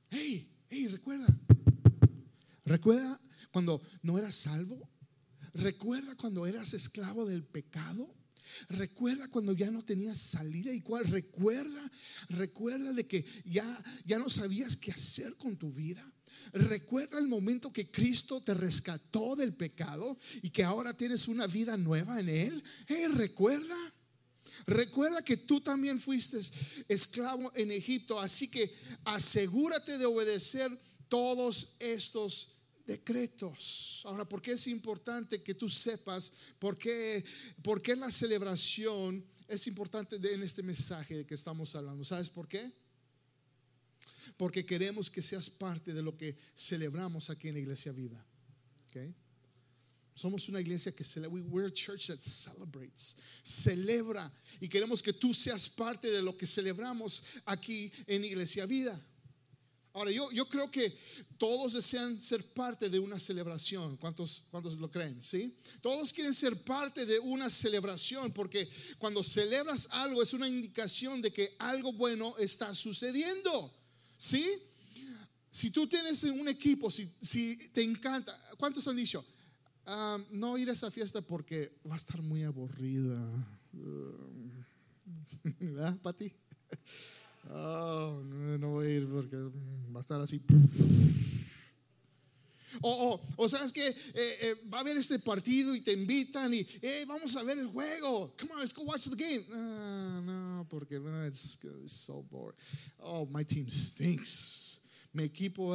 Hey, 0.09 0.49
hey, 0.69 0.87
recuerda. 0.87 1.27
Recuerda 2.63 3.19
cuando 3.51 3.81
no 4.01 4.17
eras 4.17 4.35
salvo. 4.35 4.89
Recuerda 5.53 6.15
cuando 6.15 6.45
eras 6.45 6.73
esclavo 6.73 7.25
del 7.25 7.43
pecado. 7.43 8.13
Recuerda 8.69 9.27
cuando 9.29 9.53
ya 9.53 9.71
no 9.71 9.83
tenías 9.83 10.17
salida 10.17 10.73
y 10.73 10.81
cuál. 10.81 11.05
Recuerda, 11.07 11.91
recuerda 12.29 12.93
de 12.93 13.05
que 13.05 13.25
ya, 13.45 13.83
ya 14.05 14.19
no 14.19 14.29
sabías 14.29 14.75
qué 14.75 14.91
hacer 14.91 15.35
con 15.35 15.57
tu 15.57 15.71
vida. 15.71 16.05
Recuerda 16.53 17.19
el 17.19 17.27
momento 17.27 17.71
que 17.71 17.89
Cristo 17.89 18.41
te 18.41 18.53
rescató 18.53 19.35
del 19.35 19.53
pecado 19.55 20.17
y 20.41 20.49
que 20.49 20.63
ahora 20.63 20.95
tienes 20.95 21.27
una 21.27 21.47
vida 21.47 21.77
nueva 21.77 22.19
en 22.19 22.29
Él. 22.29 22.63
Recuerda. 23.13 23.75
Recuerda 24.67 25.21
que 25.21 25.37
tú 25.37 25.59
también 25.59 25.99
fuiste 25.99 26.39
esclavo 26.87 27.51
en 27.55 27.71
Egipto, 27.71 28.19
así 28.19 28.49
que 28.49 28.73
asegúrate 29.03 29.97
de 29.97 30.05
obedecer 30.05 30.71
todos 31.09 31.75
estos 31.79 32.55
decretos. 32.85 34.01
Ahora, 34.05 34.27
¿por 34.27 34.41
qué 34.41 34.53
es 34.53 34.67
importante 34.67 35.41
que 35.41 35.53
tú 35.53 35.69
sepas 35.69 36.31
por 36.59 36.77
qué, 36.77 37.23
por 37.63 37.81
qué 37.81 37.95
la 37.95 38.11
celebración 38.11 39.25
es 39.47 39.67
importante 39.67 40.15
en 40.15 40.43
este 40.43 40.63
mensaje 40.63 41.17
de 41.17 41.25
que 41.25 41.35
estamos 41.35 41.75
hablando? 41.75 42.03
¿Sabes 42.03 42.29
por 42.29 42.47
qué? 42.47 42.84
Porque 44.37 44.65
queremos 44.65 45.09
que 45.09 45.21
seas 45.21 45.49
parte 45.49 45.93
de 45.93 46.01
lo 46.01 46.17
que 46.17 46.37
celebramos 46.53 47.29
aquí 47.29 47.47
en 47.47 47.57
Iglesia 47.57 47.91
Vida. 47.91 48.25
Okay? 48.89 49.13
Somos 50.15 50.47
una 50.47 50.61
iglesia 50.61 50.93
que 50.93 51.03
celebra. 51.03 51.41
We're 51.49 51.67
a 51.67 51.71
church 51.71 52.07
that 52.07 52.19
celebrates. 52.21 53.17
Celebra. 53.43 54.31
Y 54.61 54.69
queremos 54.69 55.01
que 55.01 55.11
tú 55.11 55.33
seas 55.33 55.67
parte 55.67 56.09
de 56.09 56.21
lo 56.21 56.37
que 56.37 56.47
celebramos 56.47 57.23
aquí 57.45 57.91
en 58.07 58.23
Iglesia 58.23 58.65
Vida. 58.65 58.99
Ahora, 59.91 60.11
yo, 60.11 60.31
yo 60.31 60.47
creo 60.47 60.71
que 60.71 60.93
todos 61.37 61.73
desean 61.73 62.21
ser 62.21 62.43
parte 62.53 62.89
de 62.89 62.97
una 62.97 63.19
celebración. 63.19 63.97
¿Cuántos, 63.97 64.43
¿Cuántos 64.51 64.77
lo 64.77 64.89
creen? 64.89 65.21
¿Sí? 65.21 65.53
Todos 65.81 66.13
quieren 66.13 66.33
ser 66.33 66.63
parte 66.63 67.05
de 67.05 67.19
una 67.19 67.49
celebración 67.49 68.31
porque 68.31 68.69
cuando 68.97 69.21
celebras 69.21 69.89
algo 69.91 70.21
es 70.21 70.33
una 70.33 70.47
indicación 70.47 71.21
de 71.21 71.31
que 71.31 71.55
algo 71.59 71.91
bueno 71.91 72.35
está 72.37 72.73
sucediendo. 72.73 73.73
¿Sí? 74.25 74.57
Si 75.51 75.69
tú 75.69 75.85
tienes 75.85 76.23
un 76.23 76.47
equipo, 76.47 76.89
si, 76.89 77.07
si 77.21 77.69
te 77.71 77.83
encanta, 77.83 78.35
¿cuántos 78.57 78.87
han 78.87 78.95
dicho? 78.95 79.23
Ah, 79.85 80.17
no 80.31 80.57
ir 80.57 80.67
a 80.67 80.73
esa 80.73 80.89
fiesta 80.89 81.21
porque 81.21 81.77
va 81.87 81.93
a 81.93 81.97
estar 81.97 82.19
muy 82.23 82.43
aburrida. 82.43 83.19
¿Verdad, 85.59 85.97
Pati? 86.01 86.31
Oh, 87.47 88.23
no, 88.59 88.69
voy 88.69 88.87
a 88.87 88.89
ir 88.89 89.07
porque 89.07 89.37
va 89.37 89.97
a 89.97 89.99
estar 89.99 90.19
así. 90.19 90.41
O, 92.81 93.21
o, 93.37 93.49
sabes 93.49 93.71
que 93.71 93.87
eh, 93.87 93.95
eh, 94.13 94.55
va 94.71 94.79
a 94.79 94.81
haber 94.81 94.97
este 94.97 95.19
partido 95.19 95.75
y 95.75 95.81
te 95.81 95.93
invitan 95.93 96.53
y 96.53 96.65
vamos 97.07 97.35
a 97.35 97.43
ver 97.43 97.57
el 97.57 97.67
juego. 97.67 98.35
Come 98.39 98.53
on, 98.53 98.59
let's 98.59 98.73
go 98.73 98.83
watch 98.83 99.07
the 99.07 99.15
game. 99.15 99.45
Ah, 99.51 100.21
no, 100.23 100.67
porque 100.69 100.99
no, 100.99 101.25
it's, 101.25 101.59
so 101.85 102.23
boring. 102.23 102.57
Oh, 102.99 103.25
my 103.25 103.43
team 103.43 103.69
stinks. 103.69 104.81
Mi 105.13 105.23
equipo 105.23 105.73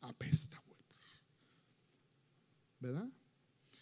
apesta, 0.00 0.62
¿verdad? 2.78 3.10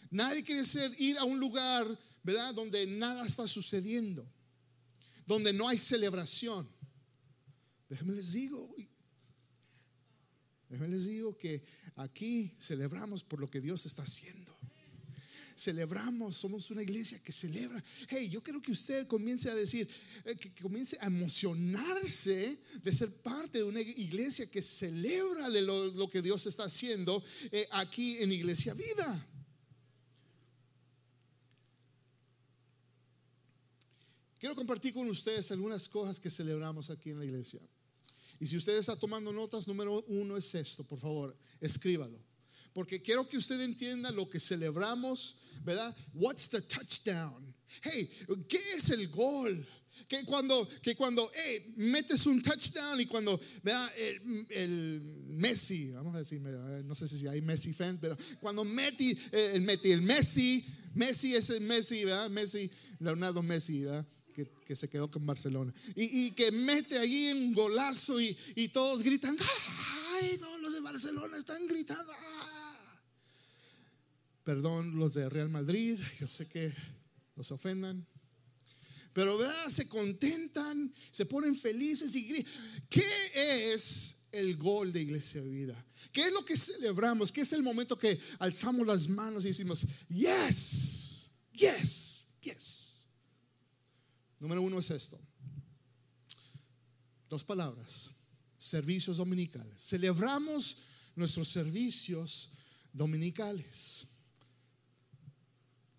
Nadie 0.09 0.43
quiere 0.43 0.63
ser 0.63 0.91
ir 0.97 1.17
a 1.17 1.25
un 1.25 1.39
lugar, 1.39 1.85
¿verdad? 2.23 2.53
Donde 2.53 2.85
nada 2.87 3.25
está 3.25 3.47
sucediendo, 3.47 4.25
donde 5.25 5.53
no 5.53 5.67
hay 5.67 5.77
celebración. 5.77 6.67
Déjenme 7.89 8.13
les 8.13 8.33
digo, 8.33 8.73
déjenme 10.69 10.89
les 10.89 11.05
digo 11.05 11.37
que 11.37 11.63
aquí 11.95 12.53
celebramos 12.59 13.23
por 13.23 13.39
lo 13.39 13.49
que 13.49 13.61
Dios 13.61 13.85
está 13.85 14.03
haciendo. 14.03 14.55
Celebramos, 15.57 16.37
somos 16.37 16.69
una 16.69 16.83
iglesia 16.83 17.19
que 17.23 17.31
celebra. 17.31 17.83
Hey, 18.07 18.29
yo 18.29 18.43
quiero 18.43 18.61
que 18.61 18.71
usted 18.71 19.07
comience 19.07 19.49
a 19.49 19.55
decir, 19.55 19.89
eh, 20.23 20.35
que 20.35 20.53
comience 20.61 20.95
a 21.01 21.07
emocionarse 21.07 22.59
de 22.83 22.93
ser 22.93 23.11
parte 23.23 23.57
de 23.57 23.63
una 23.63 23.81
iglesia 23.81 24.45
que 24.51 24.61
celebra 24.61 25.49
de 25.49 25.61
lo, 25.61 26.07
que 26.09 26.21
Dios 26.21 26.45
está 26.45 26.65
haciendo 26.65 27.23
eh, 27.51 27.67
aquí 27.71 28.17
en 28.19 28.31
Iglesia 28.31 28.75
Vida. 28.75 29.27
Quiero 34.39 34.55
compartir 34.55 34.93
con 34.93 35.09
ustedes 35.09 35.49
algunas 35.51 35.89
cosas 35.89 36.19
que 36.19 36.29
celebramos 36.29 36.91
aquí 36.91 37.09
en 37.09 37.17
la 37.17 37.25
iglesia. 37.25 37.59
Y 38.39 38.47
si 38.47 38.57
usted 38.57 38.77
está 38.77 38.95
tomando 38.95 39.31
notas, 39.33 39.67
número 39.67 40.03
uno 40.07 40.37
es 40.37 40.53
esto, 40.55 40.83
por 40.83 40.99
favor, 40.99 41.35
escríbalo. 41.59 42.19
Porque 42.73 43.01
quiero 43.01 43.27
que 43.27 43.37
usted 43.37 43.59
entienda 43.61 44.11
lo 44.11 44.29
que 44.29 44.39
celebramos, 44.39 45.39
¿verdad? 45.63 45.95
What's 46.13 46.47
the 46.49 46.61
touchdown? 46.61 47.55
Hey, 47.81 48.09
¿qué 48.47 48.59
es 48.75 48.89
el 48.91 49.07
gol? 49.07 49.67
Que 50.07 50.23
cuando, 50.23 50.67
que 50.83 50.95
cuando 50.95 51.29
hey, 51.33 51.73
metes 51.77 52.27
un 52.27 52.39
touchdown 52.41 53.01
y 53.01 53.07
cuando 53.07 53.39
¿verdad? 53.63 53.91
El, 54.49 55.01
Messi, 55.27 55.91
vamos 55.91 56.13
a 56.13 56.19
decir, 56.19 56.39
no 56.39 56.93
sé 56.93 57.07
si 57.07 57.27
hay 57.27 57.41
Messi 57.41 57.73
fans, 57.73 57.97
pero 57.99 58.15
cuando 58.39 58.63
Messi, 58.63 59.17
eh, 59.31 59.53
el, 59.55 59.67
el 59.67 60.01
Messi, 60.03 60.63
Messi 60.93 61.35
es 61.35 61.49
el 61.49 61.61
Messi, 61.61 62.05
¿verdad? 62.05 62.29
Messi, 62.29 62.69
Leonardo 62.99 63.41
Messi, 63.41 63.81
¿verdad? 63.81 64.05
Que, 64.45 64.75
se 64.75 64.89
quedó 64.89 65.09
con 65.09 65.25
Barcelona. 65.25 65.73
Y, 65.95 66.31
que 66.31 66.51
mete 66.51 66.97
allí 66.97 67.31
un 67.31 67.53
golazo 67.53 68.19
y, 68.21 68.35
todos 68.71 69.01
gritan, 69.01 69.37
¡ay! 70.21 70.37
Todos 70.37 70.61
los 70.61 70.73
de 70.73 70.81
Barcelona 70.81 71.37
están 71.37 71.67
gritando. 71.67 72.11
¡ah! 72.13 73.01
Perdón, 74.43 74.97
los 74.97 75.13
de 75.13 75.27
Real 75.29 75.49
Madrid, 75.49 75.99
yo 76.19 76.27
sé 76.27 76.47
que 76.47 76.73
los 77.35 77.51
ofendan. 77.51 78.05
Pero 79.13 79.37
¿verdad? 79.37 79.69
se 79.69 79.87
contentan, 79.87 80.93
se 81.11 81.25
ponen 81.25 81.55
felices 81.55 82.15
y 82.15 82.23
gritan. 82.27 82.53
¿Qué 82.89 83.73
es 83.73 84.15
el 84.31 84.55
gol 84.55 84.93
de 84.93 85.01
Iglesia 85.01 85.41
de 85.41 85.49
Vida? 85.49 85.85
¿Qué 86.11 86.27
es 86.27 86.31
lo 86.31 86.45
que 86.45 86.55
celebramos? 86.55 87.31
¿Qué 87.31 87.41
es 87.41 87.53
el 87.53 87.63
momento 87.63 87.97
que 87.97 88.19
alzamos 88.37 88.85
las 88.85 89.09
manos 89.09 89.45
y 89.45 89.47
decimos, 89.47 89.85
yes, 90.09 91.31
yes, 91.53 92.27
yes? 92.41 92.76
Número 94.39 94.61
uno 94.61 94.79
es 94.79 94.91
esto. 94.91 95.19
Dos 97.29 97.43
palabras. 97.43 98.11
Servicios 98.57 99.17
dominicales. 99.17 99.81
Celebramos 99.81 100.77
nuestros 101.15 101.47
servicios 101.47 102.53
dominicales. 102.93 104.07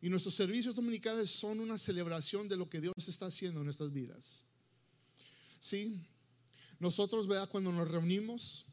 Y 0.00 0.08
nuestros 0.08 0.34
servicios 0.34 0.74
dominicales 0.74 1.28
son 1.30 1.58
una 1.58 1.76
celebración 1.76 2.48
de 2.48 2.56
lo 2.56 2.70
que 2.70 2.80
Dios 2.80 2.94
está 3.08 3.26
haciendo 3.26 3.60
en 3.60 3.64
nuestras 3.64 3.92
vidas. 3.92 4.44
¿Sí? 5.58 6.06
Nosotros, 6.78 7.26
¿verdad? 7.26 7.48
Cuando 7.48 7.72
nos 7.72 7.90
reunimos, 7.90 8.66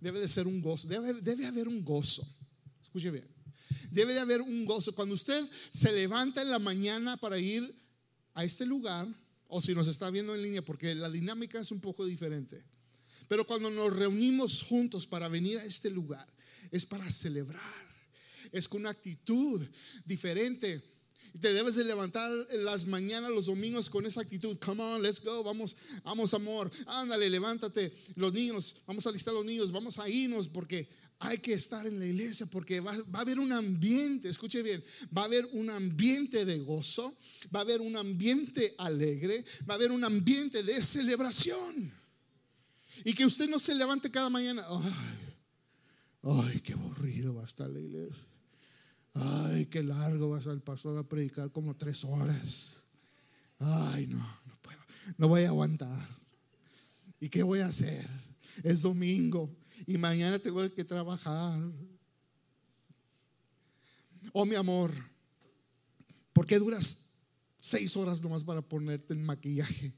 debe 0.00 0.20
de 0.20 0.28
ser 0.28 0.46
un 0.46 0.60
gozo. 0.60 0.88
Debe, 0.88 1.14
debe 1.14 1.46
haber 1.46 1.68
un 1.68 1.82
gozo. 1.82 2.26
Escuche 2.82 3.10
bien. 3.10 3.26
Debe 3.90 4.12
de 4.12 4.20
haber 4.20 4.42
un 4.42 4.64
gozo. 4.66 4.94
Cuando 4.94 5.14
usted 5.14 5.48
se 5.72 5.90
levanta 5.92 6.42
en 6.42 6.50
la 6.50 6.58
mañana 6.58 7.16
para 7.16 7.38
ir 7.38 7.81
a 8.34 8.44
este 8.44 8.66
lugar, 8.66 9.06
o 9.48 9.60
si 9.60 9.74
nos 9.74 9.86
está 9.86 10.10
viendo 10.10 10.34
en 10.34 10.42
línea, 10.42 10.62
porque 10.64 10.94
la 10.94 11.10
dinámica 11.10 11.60
es 11.60 11.70
un 11.70 11.80
poco 11.80 12.06
diferente. 12.06 12.62
Pero 13.28 13.46
cuando 13.46 13.70
nos 13.70 13.94
reunimos 13.94 14.62
juntos 14.62 15.06
para 15.06 15.28
venir 15.28 15.58
a 15.58 15.64
este 15.64 15.90
lugar, 15.90 16.26
es 16.70 16.84
para 16.86 17.08
celebrar, 17.08 17.62
es 18.50 18.68
con 18.68 18.80
una 18.80 18.90
actitud 18.90 19.66
diferente. 20.04 20.82
Y 21.34 21.38
te 21.38 21.52
debes 21.54 21.76
de 21.76 21.84
levantar 21.84 22.30
en 22.50 22.64
las 22.64 22.86
mañanas, 22.86 23.30
los 23.30 23.46
domingos 23.46 23.88
con 23.88 24.04
esa 24.04 24.20
actitud. 24.20 24.58
Come 24.58 24.82
on, 24.82 25.02
let's 25.02 25.22
go. 25.22 25.42
Vamos, 25.42 25.74
vamos, 26.04 26.34
amor. 26.34 26.70
Ándale, 26.86 27.30
levántate. 27.30 27.90
Los 28.16 28.34
niños, 28.34 28.76
vamos 28.86 29.06
a 29.06 29.08
alistar 29.08 29.32
a 29.32 29.38
los 29.38 29.46
niños. 29.46 29.72
Vamos 29.72 29.98
a 29.98 30.08
irnos 30.10 30.46
porque 30.46 30.90
hay 31.24 31.38
que 31.38 31.52
estar 31.52 31.86
en 31.86 32.00
la 32.00 32.06
iglesia 32.06 32.46
porque 32.46 32.80
va, 32.80 32.92
a 32.92 33.20
haber 33.20 33.38
un 33.38 33.52
ambiente, 33.52 34.28
escuche 34.28 34.60
bien, 34.60 34.82
va 35.16 35.22
a 35.22 35.26
haber 35.26 35.46
un 35.52 35.70
ambiente 35.70 36.44
de 36.44 36.58
gozo, 36.58 37.16
va 37.54 37.60
a 37.60 37.62
haber 37.62 37.80
un 37.80 37.96
ambiente 37.96 38.74
alegre, 38.76 39.44
va 39.68 39.74
a 39.74 39.76
haber 39.76 39.92
un 39.92 40.02
ambiente 40.02 40.64
de 40.64 40.82
celebración. 40.82 41.92
Y 43.04 43.14
que 43.14 43.24
usted 43.24 43.48
no 43.48 43.60
se 43.60 43.74
levante 43.76 44.10
cada 44.10 44.28
mañana, 44.30 44.66
ay, 46.22 46.60
qué 46.60 46.72
aburrido 46.72 47.36
va 47.36 47.42
a 47.42 47.46
estar 47.46 47.70
la 47.70 47.78
iglesia. 47.78 48.26
Ay, 49.14 49.66
qué 49.66 49.82
largo 49.82 50.30
va 50.30 50.36
a 50.36 50.38
estar 50.40 50.54
el 50.54 50.62
pastor 50.62 50.98
a 50.98 51.08
predicar 51.08 51.52
como 51.52 51.76
tres 51.76 52.02
horas. 52.02 52.78
Ay, 53.60 54.08
no, 54.08 54.18
no 54.18 54.58
puedo, 54.60 54.80
no 55.18 55.28
voy 55.28 55.42
a 55.42 55.48
aguantar. 55.48 56.08
¿Y 57.20 57.28
qué 57.28 57.44
voy 57.44 57.60
a 57.60 57.66
hacer? 57.66 58.04
Es 58.64 58.82
domingo 58.82 59.61
y 59.86 59.98
mañana 59.98 60.38
tengo 60.38 60.68
que 60.72 60.84
trabajar. 60.84 61.60
Oh, 64.32 64.46
mi 64.46 64.54
amor, 64.54 64.92
¿por 66.32 66.46
qué 66.46 66.58
duras 66.58 67.10
seis 67.60 67.96
horas 67.96 68.20
nomás 68.20 68.44
para 68.44 68.62
ponerte 68.62 69.12
el 69.12 69.20
maquillaje? 69.20 69.92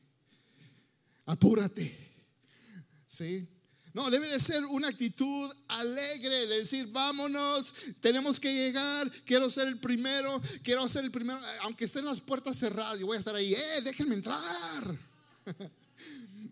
Apúrate. 1.27 1.97
¿Sí? 3.07 3.49
No, 3.93 4.11
debe 4.11 4.27
de 4.27 4.41
ser 4.41 4.65
una 4.65 4.89
actitud 4.89 5.53
alegre, 5.69 6.49
de 6.49 6.59
decir, 6.59 6.89
vámonos, 6.89 7.73
tenemos 8.01 8.41
que 8.41 8.53
llegar, 8.53 9.09
quiero 9.25 9.49
ser 9.49 9.69
el 9.69 9.79
primero, 9.79 10.43
quiero 10.65 10.89
ser 10.89 11.05
el 11.05 11.13
primero, 11.13 11.41
aunque 11.63 11.85
estén 11.85 12.05
las 12.05 12.21
puertas 12.21 12.59
cerradas, 12.59 12.99
yo 12.99 13.07
voy 13.07 13.15
a 13.15 13.21
estar 13.21 13.37
ahí, 13.37 13.55
eh, 13.55 13.83
déjenme 13.85 14.17
entrar. 14.17 14.43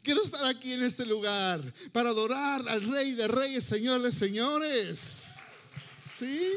Quiero 0.03 0.21
estar 0.21 0.45
aquí 0.47 0.73
en 0.73 0.83
este 0.83 1.07
lugar 1.07 1.61
para 1.93 2.11
adorar 2.11 2.69
al 2.69 2.83
Rey 2.83 3.13
de 3.13 3.29
Reyes, 3.29 3.63
Señores, 3.63 4.17
señores. 4.17 5.37
¿Sí? 6.11 6.51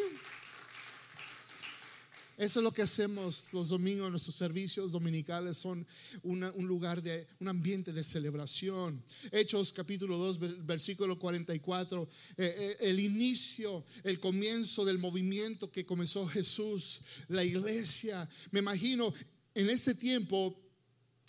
Eso 2.37 2.59
es 2.59 2.63
lo 2.63 2.73
que 2.73 2.81
hacemos 2.81 3.45
los 3.53 3.69
domingos, 3.69 4.09
nuestros 4.09 4.35
servicios 4.35 4.91
dominicales 4.91 5.57
son 5.57 5.85
un 6.23 6.65
lugar 6.65 7.03
de 7.03 7.27
un 7.39 7.47
ambiente 7.47 7.93
de 7.93 8.03
celebración. 8.03 9.01
Hechos 9.31 9.71
capítulo 9.71 10.17
2, 10.17 10.65
versículo 10.65 11.19
44, 11.19 12.09
eh, 12.37 12.55
eh, 12.57 12.77
el 12.79 12.99
inicio, 12.99 13.85
el 14.03 14.19
comienzo 14.19 14.83
del 14.85 14.97
movimiento 14.97 15.71
que 15.71 15.85
comenzó 15.85 16.27
Jesús, 16.27 16.99
la 17.27 17.43
iglesia. 17.43 18.27
Me 18.49 18.59
imagino 18.59 19.13
en 19.53 19.69
ese 19.69 19.93
tiempo 19.93 20.64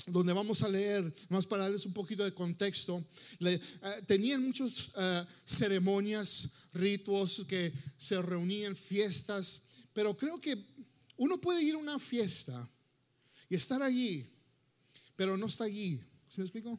donde 0.06 0.32
vamos 0.32 0.62
a 0.62 0.68
leer, 0.68 1.12
más 1.28 1.46
para 1.46 1.64
darles 1.64 1.86
un 1.86 1.92
poquito 1.92 2.24
de 2.24 2.32
contexto, 2.32 3.04
eh, 3.40 3.60
tenían 4.06 4.44
muchas 4.44 4.90
eh, 4.96 5.24
ceremonias, 5.44 6.50
ritos 6.74 7.44
que 7.48 7.72
se 7.96 8.20
reunían, 8.20 8.76
fiestas, 8.76 9.62
pero 9.92 10.16
creo 10.16 10.40
que 10.40 10.64
uno 11.16 11.40
puede 11.40 11.62
ir 11.62 11.74
a 11.74 11.78
una 11.78 11.98
fiesta 11.98 12.68
y 13.48 13.54
estar 13.54 13.82
allí, 13.82 14.30
pero 15.16 15.36
no 15.36 15.46
está 15.46 15.64
allí. 15.64 16.00
¿Se 16.28 16.40
me 16.40 16.44
explicó? 16.44 16.78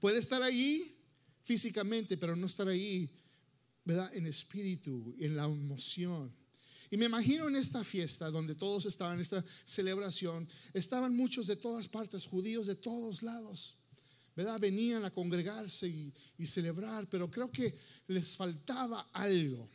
Puede 0.00 0.18
estar 0.18 0.42
allí 0.42 0.96
físicamente, 1.44 2.16
pero 2.16 2.34
no 2.36 2.46
estar 2.46 2.68
ahí, 2.68 3.10
¿verdad? 3.84 4.14
En 4.14 4.26
espíritu, 4.26 5.14
en 5.18 5.36
la 5.36 5.44
emoción. 5.44 6.34
Y 6.90 6.96
me 6.96 7.06
imagino 7.06 7.48
en 7.48 7.56
esta 7.56 7.84
fiesta 7.84 8.30
donde 8.30 8.54
todos 8.54 8.86
estaban, 8.86 9.14
en 9.14 9.20
esta 9.20 9.44
celebración, 9.64 10.48
estaban 10.72 11.14
muchos 11.14 11.46
de 11.46 11.56
todas 11.56 11.88
partes, 11.88 12.26
judíos 12.26 12.66
de 12.66 12.76
todos 12.76 13.22
lados. 13.22 13.76
¿verdad? 14.34 14.60
Venían 14.60 15.04
a 15.04 15.10
congregarse 15.10 15.88
y, 15.88 16.14
y, 16.38 16.46
celebrar, 16.46 17.08
pero 17.10 17.28
creo 17.28 17.50
que 17.50 17.74
les 18.06 18.36
faltaba 18.36 19.08
algo 19.12 19.68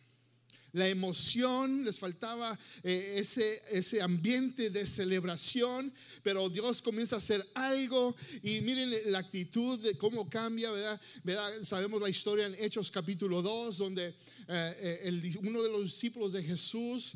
la 0.74 0.88
emoción, 0.90 1.86
les 1.86 2.00
faltaba 2.00 2.58
eh, 2.82 3.16
ese, 3.18 3.62
ese 3.70 4.02
ambiente 4.02 4.72
de 4.72 4.86
celebración, 4.88 5.94
pero 6.24 6.50
Dios 6.50 6.82
comienza 6.82 7.16
a 7.16 7.20
hacer 7.20 7.46
algo 7.54 8.16
y 8.42 8.60
miren 8.62 8.92
la 9.12 9.20
actitud 9.20 9.80
de 9.80 9.96
cómo 9.96 10.28
cambia, 10.28 10.72
¿verdad? 10.72 11.62
Sabemos 11.62 12.02
la 12.02 12.10
historia 12.10 12.48
en 12.48 12.56
Hechos 12.56 12.90
capítulo 12.90 13.44
2, 13.44 13.78
donde 13.78 14.08
eh, 14.08 14.16
eh, 14.48 15.40
uno 15.44 15.62
de 15.62 15.70
los 15.70 15.84
discípulos 15.84 16.34
de 16.34 16.44
Jesús, 16.44 17.14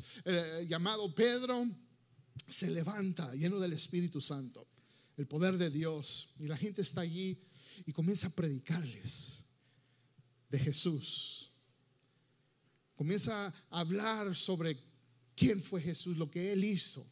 llamado 0.68 1.12
Pedro, 1.14 1.68
se 2.46 2.70
levanta 2.70 3.34
lleno 3.34 3.58
del 3.58 3.72
Espíritu 3.72 4.20
Santo, 4.20 4.68
el 5.16 5.26
poder 5.26 5.58
de 5.58 5.70
Dios, 5.70 6.34
y 6.38 6.44
la 6.44 6.56
gente 6.56 6.82
está 6.82 7.00
allí 7.00 7.36
y 7.84 7.92
comienza 7.92 8.28
a 8.28 8.30
predicarles 8.30 9.40
de 10.48 10.58
Jesús 10.60 11.47
comienza 12.98 13.46
a 13.46 13.80
hablar 13.80 14.34
sobre 14.34 14.76
quién 15.36 15.62
fue 15.62 15.80
Jesús, 15.80 16.16
lo 16.16 16.28
que 16.28 16.52
Él 16.52 16.64
hizo 16.64 17.08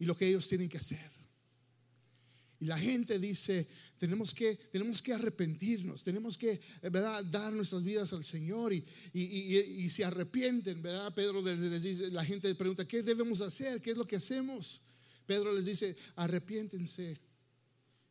y 0.00 0.04
lo 0.04 0.16
que 0.16 0.26
ellos 0.26 0.48
tienen 0.48 0.68
que 0.68 0.78
hacer. 0.78 1.08
Y 2.58 2.64
la 2.64 2.76
gente 2.76 3.20
dice, 3.20 3.68
tenemos 3.98 4.34
que, 4.34 4.56
tenemos 4.72 5.00
que 5.00 5.12
arrepentirnos, 5.12 6.02
tenemos 6.02 6.36
que 6.36 6.60
¿verdad? 6.82 7.24
dar 7.24 7.52
nuestras 7.52 7.84
vidas 7.84 8.12
al 8.12 8.24
Señor 8.24 8.72
y, 8.74 8.84
y, 9.14 9.88
se 9.88 10.04
arrepienten, 10.04 10.82
¿verdad? 10.82 11.14
Pedro 11.14 11.40
les 11.40 11.80
dice, 11.80 12.10
la 12.10 12.24
gente 12.24 12.52
pregunta, 12.56 12.84
¿qué 12.86 13.04
debemos 13.04 13.40
hacer? 13.42 13.80
¿Qué 13.80 13.92
es 13.92 13.96
lo 13.96 14.08
que 14.08 14.16
hacemos? 14.16 14.80
Pedro 15.24 15.54
les 15.54 15.66
dice, 15.66 15.96
arrepiéntense. 16.16 17.16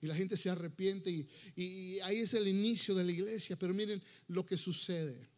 Y 0.01 0.07
la 0.07 0.15
gente 0.15 0.37
se 0.37 0.49
arrepiente 0.49 1.11
y, 1.11 1.27
y 1.57 1.99
ahí 1.99 2.19
es 2.19 2.33
el 2.33 2.47
inicio 2.47 2.95
de 2.95 3.03
la 3.03 3.11
iglesia, 3.11 3.57
pero 3.57 3.73
miren 3.73 4.01
lo 4.29 4.45
que 4.45 4.57
sucede. 4.57 5.28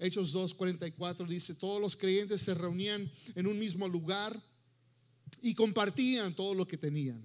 Hechos 0.00 0.32
2:44 0.32 1.28
dice, 1.28 1.54
todos 1.54 1.80
los 1.80 1.94
creyentes 1.94 2.40
se 2.40 2.54
reunían 2.54 3.08
en 3.34 3.46
un 3.46 3.58
mismo 3.58 3.86
lugar 3.86 4.34
y 5.42 5.54
compartían 5.54 6.34
todo 6.34 6.54
lo 6.54 6.66
que 6.66 6.78
tenían. 6.78 7.22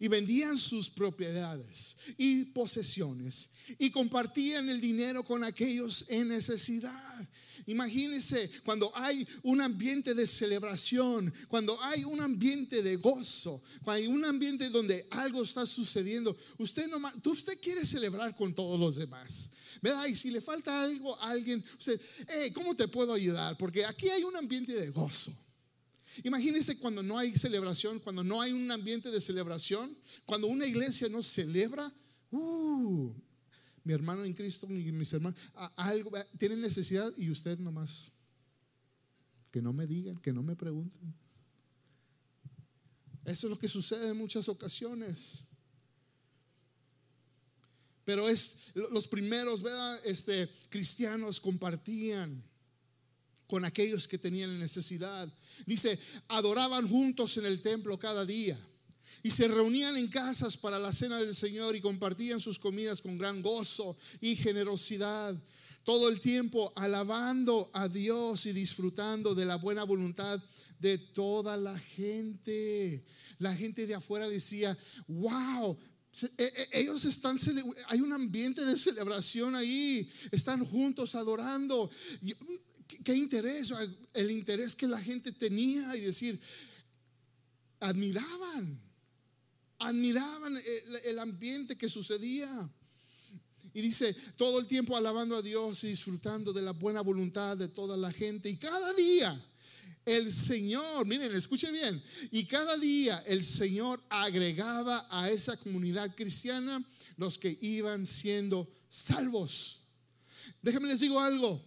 Y 0.00 0.08
vendían 0.08 0.56
sus 0.56 0.88
propiedades 0.88 1.98
y 2.16 2.46
posesiones 2.46 3.50
y 3.78 3.90
compartían 3.90 4.70
el 4.70 4.80
dinero 4.80 5.22
con 5.22 5.44
aquellos 5.44 6.06
en 6.08 6.28
necesidad. 6.28 7.28
Imagínense 7.66 8.50
cuando 8.64 8.90
hay 8.96 9.28
un 9.42 9.60
ambiente 9.60 10.14
de 10.14 10.26
celebración, 10.26 11.32
cuando 11.48 11.80
hay 11.82 12.04
un 12.04 12.22
ambiente 12.22 12.82
de 12.82 12.96
gozo, 12.96 13.62
cuando 13.84 13.92
hay 13.92 14.06
un 14.06 14.24
ambiente 14.24 14.70
donde 14.70 15.06
algo 15.10 15.42
está 15.42 15.66
sucediendo. 15.66 16.34
Usted 16.56 16.88
no, 16.88 16.98
usted 17.30 17.60
quiere 17.60 17.84
celebrar 17.84 18.34
con 18.34 18.54
todos 18.54 18.80
los 18.80 18.96
demás. 18.96 19.50
¿Verdad? 19.80 20.06
Y 20.06 20.14
si 20.14 20.30
le 20.30 20.40
falta 20.40 20.82
algo 20.82 21.18
a 21.20 21.30
alguien, 21.30 21.64
usted, 21.78 22.00
¿cómo 22.52 22.74
te 22.74 22.88
puedo 22.88 23.12
ayudar? 23.14 23.56
Porque 23.56 23.84
aquí 23.84 24.10
hay 24.10 24.24
un 24.24 24.36
ambiente 24.36 24.72
de 24.72 24.90
gozo. 24.90 25.32
Imagínense 26.24 26.78
cuando 26.78 27.02
no 27.02 27.18
hay 27.18 27.34
celebración, 27.36 27.98
cuando 27.98 28.22
no 28.22 28.42
hay 28.42 28.52
un 28.52 28.70
ambiente 28.70 29.10
de 29.10 29.20
celebración, 29.20 29.96
cuando 30.26 30.46
una 30.46 30.66
iglesia 30.66 31.08
no 31.08 31.22
celebra, 31.22 31.92
uh, 32.30 33.12
mi 33.84 33.92
hermano 33.92 34.24
en 34.24 34.34
Cristo 34.34 34.66
mis 34.68 35.12
hermanos, 35.12 35.38
algo, 35.76 36.10
tienen 36.38 36.60
necesidad 36.60 37.10
y 37.16 37.30
usted 37.30 37.58
nomás, 37.58 38.12
que 39.50 39.62
no 39.62 39.72
me 39.72 39.86
digan, 39.86 40.18
que 40.18 40.32
no 40.32 40.42
me 40.42 40.54
pregunten. 40.54 41.14
Eso 43.24 43.46
es 43.46 43.50
lo 43.50 43.58
que 43.58 43.68
sucede 43.68 44.10
en 44.10 44.16
muchas 44.16 44.48
ocasiones. 44.48 45.44
Pero 48.04 48.28
es 48.28 48.56
los 48.74 49.06
primeros. 49.06 49.62
Este, 50.04 50.48
cristianos 50.68 51.40
compartían 51.40 52.42
con 53.46 53.64
aquellos 53.64 54.08
que 54.08 54.18
tenían 54.18 54.58
necesidad. 54.58 55.28
Dice, 55.66 55.98
adoraban 56.28 56.88
juntos 56.88 57.36
en 57.36 57.46
el 57.46 57.60
templo 57.60 57.98
cada 57.98 58.24
día 58.24 58.58
y 59.22 59.30
se 59.30 59.46
reunían 59.46 59.96
en 59.96 60.08
casas 60.08 60.56
para 60.56 60.78
la 60.78 60.92
cena 60.92 61.18
del 61.18 61.34
Señor 61.34 61.76
y 61.76 61.80
compartían 61.80 62.40
sus 62.40 62.58
comidas 62.58 63.00
con 63.02 63.18
gran 63.18 63.42
gozo 63.42 63.96
y 64.20 64.36
generosidad. 64.36 65.36
Todo 65.84 66.08
el 66.08 66.20
tiempo 66.20 66.72
alabando 66.76 67.70
a 67.72 67.88
Dios 67.88 68.46
y 68.46 68.52
disfrutando 68.52 69.34
de 69.34 69.44
la 69.44 69.56
buena 69.56 69.84
voluntad 69.84 70.40
de 70.78 70.98
toda 70.98 71.56
la 71.56 71.78
gente. 71.78 73.04
La 73.38 73.54
gente 73.54 73.86
de 73.86 73.94
afuera 73.94 74.28
decía, 74.28 74.76
wow, 75.06 75.76
ellos 76.72 77.04
están, 77.04 77.38
hay 77.88 78.00
un 78.00 78.12
ambiente 78.12 78.64
de 78.64 78.76
celebración 78.76 79.54
ahí, 79.54 80.10
están 80.30 80.64
juntos 80.64 81.14
adorando. 81.14 81.90
¿Qué 83.04 83.14
interés? 83.14 83.72
El 84.12 84.30
interés 84.30 84.74
que 84.74 84.86
la 84.86 85.00
gente 85.00 85.32
tenía 85.32 85.96
y 85.96 86.00
decir, 86.00 86.38
admiraban, 87.80 88.80
admiraban 89.78 90.58
el, 91.04 91.18
ambiente 91.18 91.76
que 91.76 91.88
sucedía. 91.88 92.70
Y 93.74 93.80
dice, 93.80 94.14
todo 94.36 94.60
el 94.60 94.66
tiempo 94.66 94.96
alabando 94.96 95.34
a 95.36 95.42
Dios 95.42 95.82
y 95.84 95.88
disfrutando 95.88 96.52
de 96.52 96.60
la 96.60 96.72
buena 96.72 97.00
voluntad 97.00 97.56
de 97.56 97.68
toda 97.68 97.96
la 97.96 98.12
gente. 98.12 98.50
Y 98.50 98.56
cada 98.58 98.92
día 98.92 99.42
el 100.04 100.32
Señor, 100.32 101.06
miren, 101.06 101.34
escuche 101.34 101.70
bien, 101.70 102.02
y 102.30 102.44
cada 102.44 102.76
día 102.76 103.22
el 103.26 103.44
Señor 103.44 104.02
agregaba 104.08 105.06
a 105.10 105.30
esa 105.30 105.56
comunidad 105.56 106.14
cristiana 106.14 106.82
los 107.16 107.38
que 107.38 107.56
iban 107.60 108.04
siendo 108.06 108.68
salvos. 108.88 109.80
Déjenme 110.60 110.88
les 110.88 111.00
digo 111.00 111.20
algo, 111.20 111.62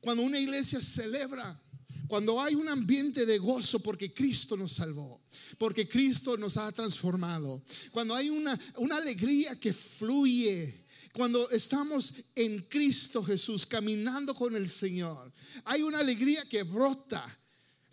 cuando 0.00 0.22
una 0.22 0.38
iglesia 0.38 0.80
celebra, 0.80 1.60
cuando 2.06 2.40
hay 2.40 2.54
un 2.54 2.68
ambiente 2.68 3.26
de 3.26 3.38
gozo 3.38 3.80
porque 3.80 4.12
Cristo 4.12 4.56
nos 4.56 4.72
salvó, 4.72 5.22
porque 5.58 5.88
Cristo 5.88 6.36
nos 6.36 6.56
ha 6.56 6.70
transformado, 6.72 7.62
cuando 7.90 8.14
hay 8.14 8.30
una, 8.30 8.58
una 8.76 8.98
alegría 8.98 9.58
que 9.58 9.72
fluye, 9.72 10.84
cuando 11.12 11.48
estamos 11.50 12.12
en 12.34 12.60
Cristo 12.64 13.24
Jesús, 13.24 13.64
caminando 13.64 14.34
con 14.34 14.54
el 14.54 14.68
Señor, 14.68 15.32
hay 15.64 15.82
una 15.82 16.00
alegría 16.00 16.46
que 16.46 16.62
brota 16.62 17.26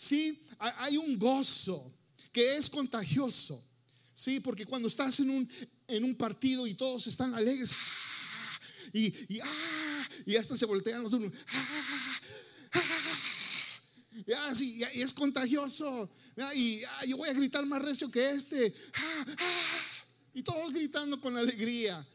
Sí, 0.03 0.37
hay 0.59 0.97
un 0.97 1.17
gozo 1.17 1.89
que 2.33 2.57
es 2.57 2.69
contagioso. 2.69 3.63
Sí, 4.13 4.41
porque 4.41 4.65
cuando 4.65 4.89
estás 4.89 5.17
en 5.21 5.29
un, 5.29 5.49
en 5.87 6.03
un 6.03 6.13
partido 6.15 6.67
y 6.67 6.73
todos 6.73 7.07
están 7.07 7.33
alegres, 7.33 7.71
¡ah! 7.71 8.59
y, 8.91 9.05
y, 9.33 9.39
¡ah! 9.41 10.07
y 10.25 10.35
hasta 10.35 10.57
se 10.57 10.65
voltean 10.65 11.03
los 11.03 11.13
unos, 11.13 11.31
¡ah! 11.53 12.19
y, 14.59 14.83
es 14.83 15.13
contagioso. 15.13 16.09
Y 16.53 16.81
yo 17.07 17.15
voy 17.15 17.29
a 17.29 17.33
gritar 17.33 17.65
más 17.65 17.81
recio 17.81 18.11
que 18.11 18.31
este. 18.31 18.75
Y 20.33 20.43
todos 20.43 20.73
gritando 20.73 21.21
con 21.21 21.37
alegría. 21.37 22.05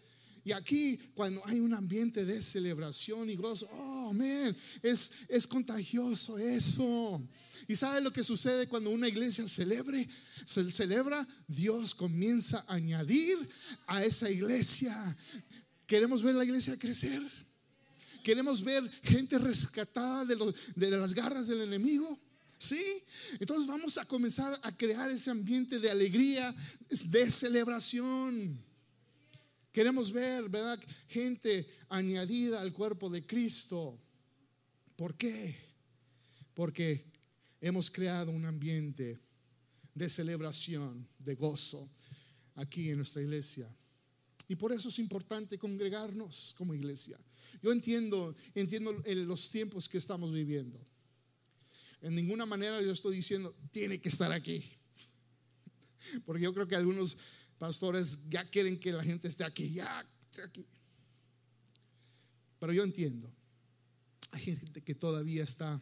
Y 0.48 0.52
aquí, 0.52 0.98
cuando 1.14 1.42
hay 1.44 1.60
un 1.60 1.74
ambiente 1.74 2.24
de 2.24 2.40
celebración 2.40 3.28
y 3.28 3.36
gozo, 3.36 3.68
oh, 3.70 4.14
man, 4.14 4.56
es, 4.82 5.10
es 5.28 5.46
contagioso 5.46 6.38
eso. 6.38 7.22
¿Y 7.66 7.76
sabe 7.76 8.00
lo 8.00 8.10
que 8.10 8.22
sucede 8.22 8.66
cuando 8.66 8.88
una 8.88 9.08
iglesia 9.08 9.46
celebre? 9.46 10.08
Celebra, 10.46 11.28
Dios 11.46 11.94
comienza 11.94 12.64
a 12.66 12.76
añadir 12.76 13.36
a 13.86 14.02
esa 14.02 14.30
iglesia. 14.30 15.14
¿Queremos 15.86 16.22
ver 16.22 16.34
la 16.34 16.46
iglesia 16.46 16.78
crecer? 16.78 17.20
¿Queremos 18.24 18.64
ver 18.64 18.90
gente 19.02 19.38
rescatada 19.38 20.24
de, 20.24 20.54
de 20.76 20.90
las 20.92 21.12
garras 21.12 21.46
del 21.46 21.60
enemigo? 21.60 22.18
¿Sí? 22.56 22.82
Entonces 23.38 23.66
vamos 23.66 23.98
a 23.98 24.06
comenzar 24.06 24.58
a 24.62 24.74
crear 24.74 25.10
ese 25.10 25.30
ambiente 25.30 25.78
de 25.78 25.90
alegría, 25.90 26.54
de 26.88 27.30
celebración. 27.30 28.66
Queremos 29.78 30.10
ver, 30.10 30.48
¿verdad? 30.48 30.82
Gente 31.06 31.64
añadida 31.88 32.60
al 32.60 32.72
cuerpo 32.72 33.08
de 33.08 33.24
Cristo. 33.24 33.96
¿Por 34.96 35.16
qué? 35.16 35.54
Porque 36.52 37.04
hemos 37.60 37.88
creado 37.88 38.32
un 38.32 38.44
ambiente 38.44 39.20
de 39.94 40.10
celebración, 40.10 41.06
de 41.20 41.36
gozo 41.36 41.88
aquí 42.56 42.90
en 42.90 42.96
nuestra 42.96 43.22
iglesia. 43.22 43.72
Y 44.48 44.56
por 44.56 44.72
eso 44.72 44.88
es 44.88 44.98
importante 44.98 45.56
congregarnos 45.58 46.56
como 46.58 46.74
iglesia. 46.74 47.16
Yo 47.62 47.70
entiendo, 47.70 48.34
entiendo 48.56 48.92
los 49.04 49.48
tiempos 49.48 49.88
que 49.88 49.98
estamos 49.98 50.32
viviendo. 50.32 50.84
En 52.02 52.16
ninguna 52.16 52.46
manera 52.46 52.82
yo 52.82 52.90
estoy 52.90 53.14
diciendo, 53.14 53.54
tiene 53.70 54.00
que 54.00 54.08
estar 54.08 54.32
aquí. 54.32 54.72
Porque 56.26 56.42
yo 56.42 56.52
creo 56.52 56.66
que 56.66 56.74
algunos 56.74 57.16
pastores 57.58 58.18
ya 58.28 58.48
quieren 58.48 58.78
que 58.78 58.92
la 58.92 59.02
gente 59.02 59.28
esté 59.28 59.44
aquí, 59.44 59.72
ya 59.72 60.04
esté 60.20 60.42
aquí. 60.42 60.66
Pero 62.58 62.72
yo 62.72 62.82
entiendo. 62.82 63.30
Hay 64.30 64.42
gente 64.42 64.82
que 64.82 64.94
todavía 64.94 65.42
está 65.42 65.80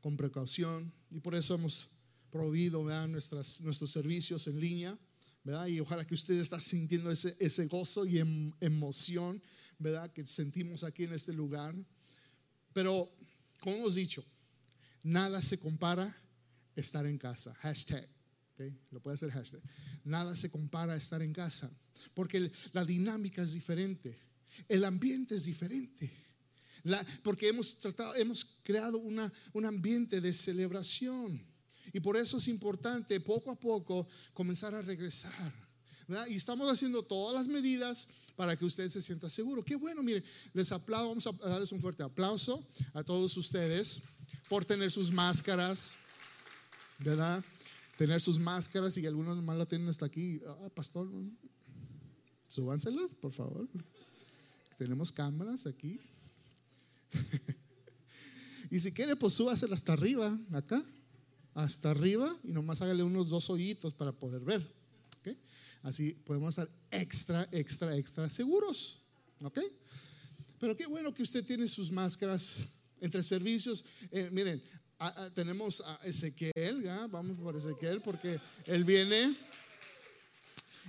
con 0.00 0.16
precaución 0.16 0.92
y 1.10 1.20
por 1.20 1.34
eso 1.34 1.54
hemos 1.54 1.88
prohibido 2.30 2.82
nuestros 3.08 3.90
servicios 3.90 4.46
en 4.46 4.60
línea. 4.60 4.98
¿verdad? 5.44 5.66
Y 5.66 5.80
ojalá 5.80 6.06
que 6.06 6.14
usted 6.14 6.34
está 6.34 6.60
sintiendo 6.60 7.10
ese, 7.10 7.36
ese 7.40 7.66
gozo 7.66 8.06
y 8.06 8.18
em, 8.18 8.52
emoción, 8.60 9.42
¿verdad? 9.78 10.12
Que 10.12 10.24
sentimos 10.24 10.84
aquí 10.84 11.04
en 11.04 11.12
este 11.12 11.32
lugar. 11.32 11.74
Pero, 12.72 13.10
como 13.60 13.76
hemos 13.76 13.96
dicho, 13.96 14.24
nada 15.02 15.42
se 15.42 15.58
compara 15.58 16.16
estar 16.76 17.06
en 17.06 17.18
casa. 17.18 17.54
Hashtag. 17.54 18.08
Lo 18.90 19.00
puede 19.00 19.14
hacer 19.14 19.30
hashtag. 19.30 19.60
Nada 20.04 20.36
se 20.36 20.50
compara 20.50 20.94
a 20.94 20.96
estar 20.96 21.22
en 21.22 21.32
casa. 21.32 21.70
Porque 22.14 22.50
la 22.72 22.84
dinámica 22.84 23.42
es 23.42 23.52
diferente. 23.52 24.18
El 24.68 24.84
ambiente 24.84 25.34
es 25.34 25.44
diferente. 25.44 26.12
porque 27.22 27.48
hemos 27.48 27.78
tratado, 27.78 28.14
hemos 28.16 28.60
creado 28.62 28.98
una, 28.98 29.32
un 29.52 29.64
ambiente 29.64 30.20
de 30.20 30.32
celebración. 30.32 31.40
Y 31.92 32.00
por 32.00 32.16
eso 32.16 32.38
es 32.38 32.48
importante 32.48 33.20
poco 33.20 33.50
a 33.50 33.58
poco 33.58 34.06
comenzar 34.32 34.74
a 34.74 34.82
regresar. 34.82 35.52
Y 36.28 36.34
estamos 36.34 36.70
haciendo 36.70 37.02
todas 37.02 37.34
las 37.34 37.46
medidas 37.46 38.08
para 38.36 38.56
que 38.56 38.64
usted 38.64 38.88
se 38.88 39.00
sienta 39.00 39.30
seguro. 39.30 39.64
Qué 39.64 39.76
bueno, 39.76 40.02
miren, 40.02 40.24
les 40.52 40.72
aplaudo, 40.72 41.08
vamos 41.08 41.26
a 41.26 41.32
darles 41.48 41.72
un 41.72 41.80
fuerte 41.80 42.02
aplauso 42.02 42.66
a 42.92 43.02
todos 43.02 43.36
ustedes 43.36 44.02
por 44.48 44.64
tener 44.64 44.90
sus 44.90 45.12
máscaras, 45.12 45.94
¿verdad? 46.98 47.42
Tener 47.96 48.20
sus 48.20 48.38
máscaras 48.38 48.96
y 48.96 49.06
algunos 49.06 49.36
nomás 49.36 49.58
la 49.58 49.66
tienen 49.66 49.88
hasta 49.88 50.06
aquí. 50.06 50.40
Ah, 50.46 50.70
pastor, 50.74 51.08
súbanselas, 52.48 53.14
por 53.14 53.32
favor. 53.32 53.68
Tenemos 54.76 55.12
cámaras 55.12 55.66
aquí. 55.66 56.00
y 58.70 58.80
si 58.80 58.92
quiere, 58.92 59.16
pues 59.16 59.34
súbasela 59.34 59.74
hasta 59.74 59.92
arriba, 59.92 60.38
acá, 60.52 60.82
hasta 61.54 61.90
arriba, 61.90 62.34
y 62.42 62.52
nomás 62.52 62.80
hágale 62.80 63.02
unos 63.02 63.28
dos 63.28 63.50
hoyitos 63.50 63.92
para 63.92 64.12
poder 64.12 64.40
ver. 64.40 64.82
Así 65.82 66.12
podemos 66.24 66.50
estar 66.50 66.70
extra, 66.90 67.48
extra, 67.50 67.96
extra 67.96 68.28
seguros. 68.28 69.00
¿Ok? 69.40 69.58
Pero 70.60 70.76
qué 70.76 70.86
bueno 70.86 71.12
que 71.12 71.24
usted 71.24 71.44
tiene 71.44 71.66
sus 71.66 71.90
máscaras 71.90 72.60
entre 73.00 73.22
servicios. 73.22 73.84
Eh, 74.12 74.30
miren, 74.32 74.62
tenemos 75.34 75.80
a 75.80 76.00
Ezequiel, 76.04 76.84
vamos 77.10 77.38
por 77.38 77.56
Ezequiel, 77.56 78.00
porque 78.02 78.38
él 78.66 78.84
viene. 78.84 79.36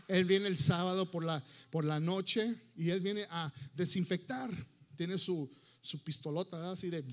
Él 0.08 0.26
viene 0.26 0.48
el 0.48 0.58
sábado 0.58 1.10
por 1.10 1.24
la, 1.24 1.42
por 1.70 1.86
la 1.86 2.00
noche 2.00 2.54
y 2.76 2.90
él 2.90 3.00
viene 3.00 3.26
a 3.30 3.54
desinfectar. 3.76 4.50
Tiene 4.98 5.18
su, 5.18 5.50
su 5.82 6.00
pistolota 6.00 6.72
así 6.72 6.90
de... 6.90 7.04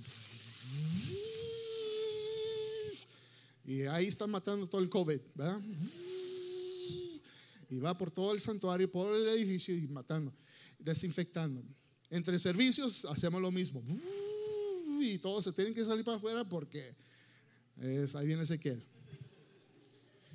Y 3.65 3.83
ahí 3.83 4.07
está 4.07 4.27
matando 4.27 4.67
todo 4.67 4.81
el 4.81 4.89
COVID, 4.89 5.21
¿verdad? 5.35 5.61
Y 7.69 7.79
va 7.79 7.97
por 7.97 8.11
todo 8.11 8.33
el 8.33 8.41
santuario, 8.41 8.91
por 8.91 9.15
el 9.15 9.29
edificio 9.29 9.77
y 9.77 9.87
matando, 9.87 10.33
desinfectando. 10.79 11.63
Entre 12.09 12.39
servicios 12.39 13.05
hacemos 13.05 13.41
lo 13.41 13.53
mismo. 13.53 13.85
Y 15.01 15.19
todos 15.19 15.45
se 15.45 15.53
tienen 15.53 15.75
que 15.75 15.85
salir 15.85 16.05
para 16.05 16.17
afuera 16.17 16.49
porque 16.49 16.95
es, 17.81 18.15
ahí 18.15 18.27
viene 18.27 18.43
Ezequiel. 18.43 18.83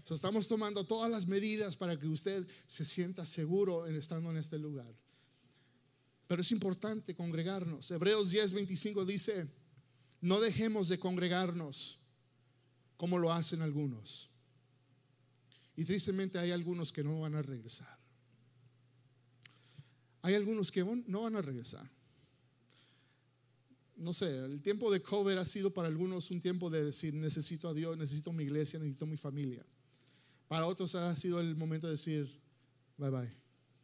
estamos 0.10 0.48
tomando 0.48 0.84
todas 0.84 1.10
las 1.12 1.28
medidas 1.28 1.76
para 1.76 2.00
que 2.00 2.08
usted 2.08 2.48
se 2.68 2.84
sienta 2.84 3.26
seguro 3.26 3.88
en 3.88 3.96
estando 3.96 4.32
en 4.32 4.38
este 4.38 4.58
lugar. 4.58 4.94
Pero 6.28 6.42
es 6.42 6.52
importante 6.52 7.16
congregarnos. 7.16 7.90
Hebreos 7.92 8.32
10, 8.32 8.54
25 8.54 9.06
dice, 9.06 9.48
no 10.22 10.40
dejemos 10.40 10.90
de 10.90 10.98
congregarnos 10.98 12.00
como 12.98 13.20
lo 13.20 13.32
hacen 13.32 13.62
algunos. 13.62 14.30
Y 15.78 15.84
tristemente 15.84 16.40
hay 16.40 16.52
algunos 16.52 16.92
que 16.92 17.04
no 17.04 17.20
van 17.20 17.36
a 17.36 17.42
regresar. 17.42 18.00
Hay 20.22 20.34
algunos 20.34 20.72
que 20.72 20.84
no 20.84 21.22
van 21.22 21.36
a 21.36 21.42
regresar. 21.42 21.88
No 23.98 24.14
sé, 24.14 24.44
el 24.46 24.62
tiempo 24.62 24.92
de 24.92 25.02
cover 25.02 25.38
ha 25.38 25.46
sido 25.46 25.74
para 25.74 25.88
algunos 25.88 26.30
un 26.30 26.42
tiempo 26.42 26.70
de 26.70 26.84
decir, 26.84 27.14
necesito 27.14 27.70
a 27.70 27.74
Dios, 27.74 27.98
necesito 27.98 28.34
mi 28.34 28.44
iglesia, 28.44 28.78
necesito 28.78 29.06
mi 29.06 29.18
familia. 29.18 29.66
Para 30.48 30.68
otros 30.68 30.96
ha 30.96 31.16
sido 31.16 31.40
el 31.40 31.56
momento 31.56 31.88
de 31.88 31.94
decir, 31.94 32.30
bye 32.98 33.10
bye, 33.10 33.32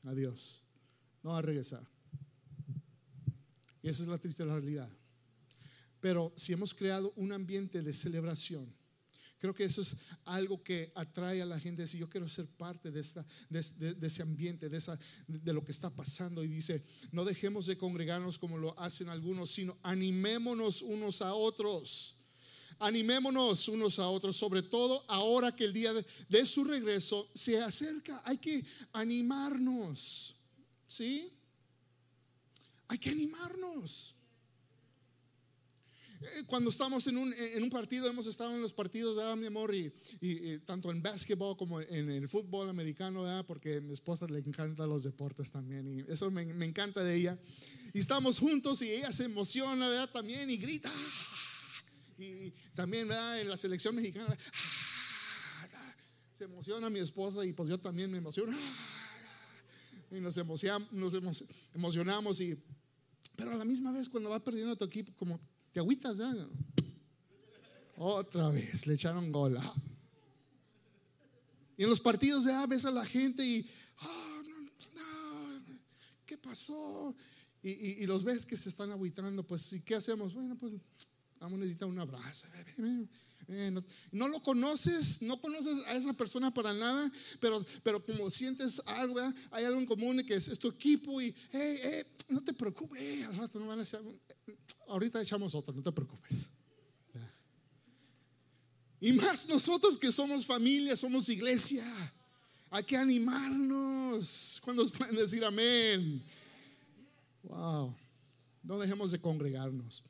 adiós, 0.04 0.63
no 1.24 1.32
va 1.32 1.39
a 1.39 1.41
regresar. 1.41 1.88
Y 3.82 3.89
esa 3.89 4.04
es 4.04 4.10
la 4.10 4.17
triste 4.17 4.43
realidad. 4.43 4.89
Pero 6.00 6.34
si 6.36 6.54
hemos 6.54 6.74
creado 6.74 7.13
un 7.15 7.32
ambiente 7.32 7.82
de 7.82 7.93
celebración, 7.93 8.74
creo 9.41 9.56
que 9.56 9.63
eso 9.63 9.82
es 9.82 9.95
algo 10.25 10.63
que 10.63 10.91
atrae 10.93 11.41
a 11.41 11.47
la 11.47 11.60
gente. 11.60 11.88
Si 11.88 11.97
yo 11.97 12.08
quiero 12.08 12.30
ser 12.30 12.45
parte 12.45 12.91
de, 12.91 13.01
esta, 13.01 13.25
de, 13.49 13.95
ese 14.06 14.21
ambiente, 14.21 14.69
de, 14.69 14.77
esa, 14.77 14.97
de 15.27 15.51
lo 15.51 15.65
que 15.65 15.71
está 15.71 15.89
pasando. 15.89 16.43
Y 16.43 16.47
dice, 16.47 16.86
no 17.12 17.25
dejemos 17.25 17.65
de 17.65 17.75
congregarnos 17.75 18.38
como 18.38 18.60
lo 18.60 18.80
hacen 18.80 19.10
algunos, 19.10 19.49
sino 19.49 19.75
animémonos 19.82 20.84
unos 20.84 21.23
a 21.23 21.34
otros. 21.34 22.17
Animémonos 22.77 23.67
unos 23.67 23.97
a 23.97 24.08
otros, 24.08 24.38
sobre 24.38 24.62
todo 24.62 25.04
ahora 25.08 25.56
que 25.56 25.65
el 25.65 25.73
día 25.73 25.91
de 26.30 26.45
su 26.45 26.63
regreso 26.63 27.27
se 27.34 27.60
acerca. 27.60 28.21
Hay 28.23 28.38
que 28.38 28.63
animarnos. 28.93 30.36
¿Sí? 30.86 31.34
Hay 32.88 32.99
que 32.99 33.10
animarnos. 33.10 34.13
Eh, 36.21 36.43
cuando 36.45 36.69
estamos 36.69 37.07
en 37.07 37.17
un, 37.17 37.34
en 37.34 37.63
un, 37.63 37.69
partido, 37.71 38.07
hemos 38.07 38.27
estado 38.27 38.53
en 38.53 38.62
los 38.62 38.73
partidos, 38.73 39.15
¿verdad, 39.15 39.36
mi 39.36 39.47
amor? 39.47 39.73
Y, 39.73 39.91
y, 40.21 40.60
tanto 40.60 40.91
en 40.91 41.01
básquetbol 41.01 41.57
como 41.57 41.81
en 41.81 42.12
el 42.12 42.27
fútbol 42.27 42.69
americano, 42.69 43.23
¿verdad? 43.23 43.43
Porque 43.45 43.77
a 43.77 43.81
mi 43.81 43.93
esposa 43.93 44.27
le 44.27 44.39
encantan 44.39 44.88
los 44.88 45.03
deportes 45.03 45.49
también 45.51 45.88
y 45.88 46.12
eso 46.12 46.29
me, 46.29 46.45
me, 46.45 46.65
encanta 46.65 47.03
de 47.03 47.15
ella. 47.15 47.39
Y 47.93 47.99
estamos 47.99 48.38
juntos 48.38 48.84
y 48.84 48.91
ella 48.91 49.12
se 49.12 49.23
emociona, 49.23 49.89
¿verdad? 49.89 50.12
También 50.12 50.47
y 50.49 50.57
grita. 50.57 50.91
Y 52.19 52.51
también, 52.75 53.07
¿verdad? 53.07 53.41
En 53.41 53.49
la 53.49 53.57
selección 53.57 53.95
mexicana, 53.95 54.38
se 56.34 56.43
emociona 56.43 56.88
mi 56.91 56.99
esposa 56.99 57.43
y 57.45 57.53
pues 57.53 57.67
yo 57.67 57.79
también 57.79 58.12
me 58.12 58.19
emociono. 58.19 58.55
Y 60.12 60.19
nos, 60.19 60.38
emocionamos, 60.38 60.91
nos 60.91 61.43
emocionamos 61.73 62.41
y 62.41 62.62
pero 63.36 63.53
a 63.53 63.55
la 63.55 63.65
misma 63.65 63.91
vez 63.91 64.07
cuando 64.07 64.29
va 64.29 64.43
perdiendo 64.43 64.75
tu 64.75 64.86
equipo, 64.86 65.12
como 65.15 65.39
te 65.71 65.79
agüitas 65.79 66.17
ya. 66.17 66.34
Otra 67.95 68.49
vez, 68.49 68.88
le 68.88 68.95
echaron 68.95 69.31
gola. 69.31 69.62
Y 71.77 71.84
en 71.84 71.89
los 71.89 71.99
partidos 71.99 72.45
ya 72.45 72.65
ves 72.65 72.86
a 72.86 72.91
la 72.91 73.05
gente 73.05 73.45
y, 73.45 73.67
ah, 73.99 74.41
¿qué 76.25 76.38
pasó? 76.38 77.15
Y, 77.63 78.05
los 78.07 78.23
ves 78.23 78.45
que 78.45 78.57
se 78.57 78.69
están 78.69 78.91
agüitando, 78.91 79.43
pues, 79.43 79.71
¿y 79.73 79.81
qué 79.81 79.95
hacemos? 79.95 80.34
Bueno, 80.34 80.57
pues, 80.57 80.73
vamos 81.41 81.58
a 81.58 81.62
necesitar 81.62 81.89
un 81.89 81.99
abrazo. 81.99 82.47
No, 84.12 84.27
lo 84.30 84.41
conoces, 84.41 85.21
no 85.21 85.41
conoces 85.41 85.86
a 85.88 85.95
esa 85.95 86.13
persona 86.13 86.51
para 86.51 86.73
nada, 86.73 87.12
pero, 87.39 87.65
pero 87.84 88.01
como 88.01 88.30
sientes 88.30 88.82
algo, 88.86 89.19
hay 89.49 89.65
algo 89.65 89.80
en 89.80 89.86
común 89.86 90.23
que 90.23 90.36
es, 90.36 90.58
tu 90.60 90.69
equipo 90.69 91.21
y, 91.21 91.36
no 92.30 92.41
te 92.41 92.54
preocupes, 92.54 93.25
al 93.25 93.36
rato 93.36 93.60
no 93.60 93.67
van 93.67 93.82
a 93.82 93.86
ahorita 94.88 95.21
echamos 95.21 95.54
otro, 95.54 95.73
no 95.73 95.84
te 95.84 95.91
preocupes. 95.91 96.47
Y 99.01 99.12
más 99.13 99.49
nosotros 99.49 99.97
que 99.97 100.12
somos 100.12 100.45
familia, 100.45 100.95
somos 100.95 101.27
iglesia. 101.27 101.84
Hay 102.69 102.84
que 102.84 102.95
animarnos. 102.95 104.62
cuando 104.63 104.88
pueden 104.91 105.15
decir 105.15 105.43
amén? 105.43 106.23
Wow. 107.41 107.95
No 108.62 108.77
dejemos 108.77 109.12
de 109.12 109.19
congregarnos. 109.19 110.04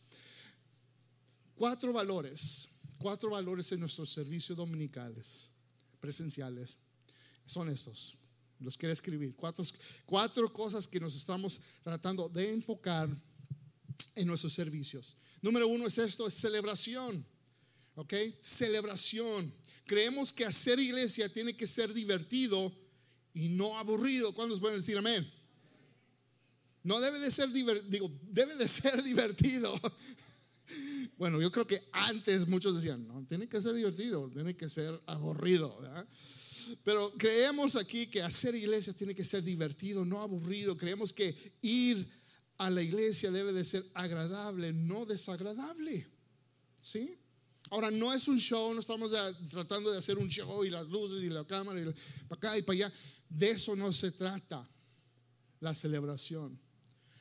Cuatro 1.62 1.94
valores 1.94 2.70
Cuatro 2.98 3.30
valores 3.30 3.72
en 3.72 3.80
nuestros 3.80 4.10
servicios 4.10 4.58
dominicales, 4.58 5.48
presenciales, 6.00 6.80
son 7.46 7.70
estos. 7.70 8.16
Los 8.60 8.78
quiero 8.78 8.94
escribir. 8.94 9.36
Cuatro, 9.36 9.64
cuatro 10.08 10.52
cosas 10.52 10.88
que 10.88 11.00
nos 11.00 11.16
estamos 11.16 11.62
tratando 11.84 12.30
de 12.30 12.52
enfocar 12.52 13.10
en 14.16 14.28
nuestros 14.28 14.54
servicios. 14.54 15.16
Número 15.40 15.68
uno 15.68 15.86
es 15.86 16.00
esto, 16.00 16.28
es 16.28 16.34
celebración. 16.34 17.24
¿Ok? 17.94 18.14
Celebración. 18.42 19.54
Creemos 19.86 20.34
que 20.34 20.46
hacer 20.46 20.80
iglesia 20.80 21.32
tiene 21.32 21.56
que 21.56 21.68
ser 21.68 21.94
divertido 21.94 22.72
y 23.36 23.50
no 23.50 23.78
aburrido. 23.78 24.34
¿Cuántos 24.34 24.60
pueden 24.60 24.78
decir 24.78 24.98
amén? 24.98 25.32
No 26.84 27.00
debe 27.00 27.20
de 27.20 27.30
ser 27.30 27.52
digo, 27.52 28.12
debe 28.32 28.56
de 28.56 28.68
ser 28.68 29.04
divertido. 29.04 29.80
Bueno, 31.18 31.42
yo 31.42 31.52
creo 31.52 31.68
que 31.68 31.82
antes 31.92 32.48
muchos 32.48 32.76
decían, 32.76 33.08
no, 33.08 33.26
tiene 33.28 33.48
que 33.48 33.62
ser 33.62 33.74
divertido, 33.74 34.30
tiene 34.30 34.56
que 34.56 34.68
ser 34.68 35.00
aburrido. 35.06 35.80
Pero 36.84 37.12
creemos 37.18 37.76
aquí 37.76 38.08
que 38.08 38.22
hacer 38.22 38.56
iglesia 38.56 38.94
tiene 38.94 39.14
que 39.14 39.24
ser 39.24 39.44
divertido, 39.44 40.06
no 40.06 40.22
aburrido. 40.22 40.78
Creemos 40.78 41.14
que 41.14 41.58
ir 41.62 42.08
a 42.58 42.70
la 42.70 42.82
iglesia 42.82 43.32
debe 43.32 43.54
de 43.54 43.64
ser 43.64 43.84
agradable, 43.94 44.74
no 44.74 45.06
desagradable. 45.06 46.08
¿Sí? 46.82 47.18
Ahora, 47.70 47.90
no 47.90 48.14
es 48.14 48.28
un 48.28 48.38
show, 48.38 48.74
no 48.74 48.80
estamos 48.80 49.12
tratando 49.50 49.92
de 49.92 49.98
hacer 49.98 50.18
un 50.18 50.28
show 50.28 50.66
y 50.66 50.70
las 50.70 50.88
luces 50.88 51.24
y 51.24 51.30
la 51.30 51.46
cámara 51.46 51.80
y 51.80 51.86
para 52.28 52.38
acá 52.38 52.58
y 52.58 52.62
para 52.64 52.76
allá. 52.76 52.94
De 53.30 53.52
eso 53.52 53.76
no 53.76 53.94
se 53.94 54.12
trata 54.12 54.68
la 55.60 55.74
celebración. 55.74 56.60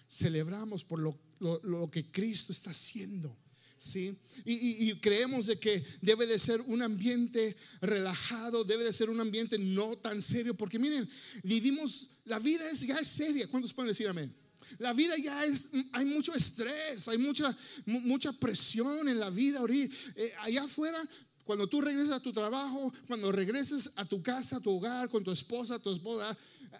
Celebramos 0.08 0.82
por 0.82 0.98
lo, 0.98 1.16
lo, 1.40 1.90
que 1.90 2.10
Cristo 2.10 2.52
está 2.52 2.70
haciendo. 2.70 3.36
¿sí? 3.78 4.16
Y, 4.44 4.94
creemos 4.96 5.46
de 5.46 5.58
que 5.58 5.82
debe 6.00 6.26
de 6.26 6.38
ser 6.38 6.60
un 6.62 6.82
ambiente 6.82 7.56
relajado, 7.80 8.64
debe 8.64 8.84
de 8.84 8.92
ser 8.92 9.10
un 9.10 9.20
ambiente 9.20 9.58
no 9.58 9.96
tan 9.96 10.20
serio, 10.22 10.54
porque 10.54 10.78
miren, 10.78 11.08
vivimos, 11.42 12.10
la 12.24 12.38
vida 12.38 12.70
es, 12.70 12.80
ya 12.82 12.98
es 12.98 13.08
seria. 13.08 13.48
¿Cuántos 13.48 13.72
pueden 13.72 13.88
decir 13.88 14.06
amén? 14.06 14.34
La 14.78 14.92
vida 14.92 15.16
ya 15.16 15.44
es, 15.44 15.64
hay 15.92 16.04
mucho 16.04 16.34
estrés, 16.34 17.08
hay 17.08 17.18
mucha, 17.18 17.56
mucha 17.86 18.32
presión 18.32 19.08
en 19.08 19.18
la 19.18 19.30
vida. 19.30 19.60
Eh, 19.68 20.32
allá 20.40 20.64
afuera, 20.64 21.02
cuando 21.44 21.66
tú 21.66 21.80
regresas 21.80 22.12
a 22.12 22.20
tu 22.20 22.32
trabajo, 22.32 22.92
cuando 23.08 23.32
regreses 23.32 23.90
a 23.96 24.04
tu 24.04 24.22
casa, 24.22 24.58
a 24.58 24.60
tu 24.60 24.70
hogar, 24.70 25.08
con 25.08 25.24
tu 25.24 25.32
esposa, 25.32 25.78
tu 25.78 25.92
esposa, 25.92 26.36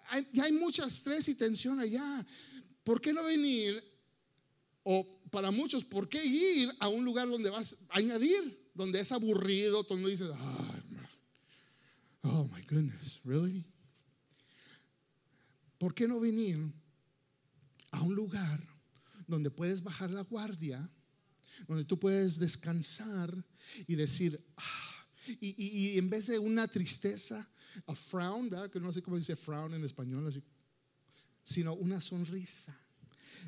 hay, 0.09 0.25
ya 0.31 0.45
hay 0.45 0.53
mucho 0.53 0.85
estrés 0.85 1.27
y 1.27 1.35
tensión 1.35 1.79
allá. 1.79 2.25
¿Por 2.83 3.01
qué 3.01 3.11
no 3.11 3.23
venir? 3.23 3.90
O 4.83 5.05
para 5.29 5.51
muchos, 5.51 5.83
¿por 5.83 6.09
qué 6.09 6.23
ir 6.23 6.71
a 6.79 6.87
un 6.87 7.05
lugar 7.05 7.29
donde 7.29 7.49
vas 7.49 7.77
a 7.89 7.99
añadir? 7.99 8.69
Donde 8.73 8.99
es 8.99 9.11
aburrido, 9.11 9.83
donde 9.83 10.09
dices, 10.09 10.29
oh 12.23 12.49
my 12.53 12.61
goodness, 12.63 13.19
really? 13.23 13.63
¿Por 15.77 15.93
qué 15.93 16.07
no 16.07 16.19
venir 16.19 16.57
a 17.91 18.01
un 18.01 18.15
lugar 18.15 18.59
donde 19.27 19.49
puedes 19.49 19.83
bajar 19.83 20.11
la 20.11 20.21
guardia, 20.21 20.89
donde 21.67 21.85
tú 21.85 21.97
puedes 21.97 22.39
descansar 22.39 23.33
y 23.87 23.95
decir, 23.95 24.39
ah", 24.57 25.05
y, 25.39 25.97
en 25.97 26.09
vez 26.09 26.27
de 26.27 26.39
una 26.39 26.67
tristeza, 26.67 27.47
a 27.87 27.95
frown, 27.95 28.49
que 28.71 28.79
no 28.79 28.91
sé 28.91 29.01
cómo 29.01 29.17
dice 29.17 29.35
frown 29.35 29.73
en 29.73 29.83
español, 29.83 30.43
sino 31.43 31.73
una 31.73 32.01
sonrisa. 32.01 32.77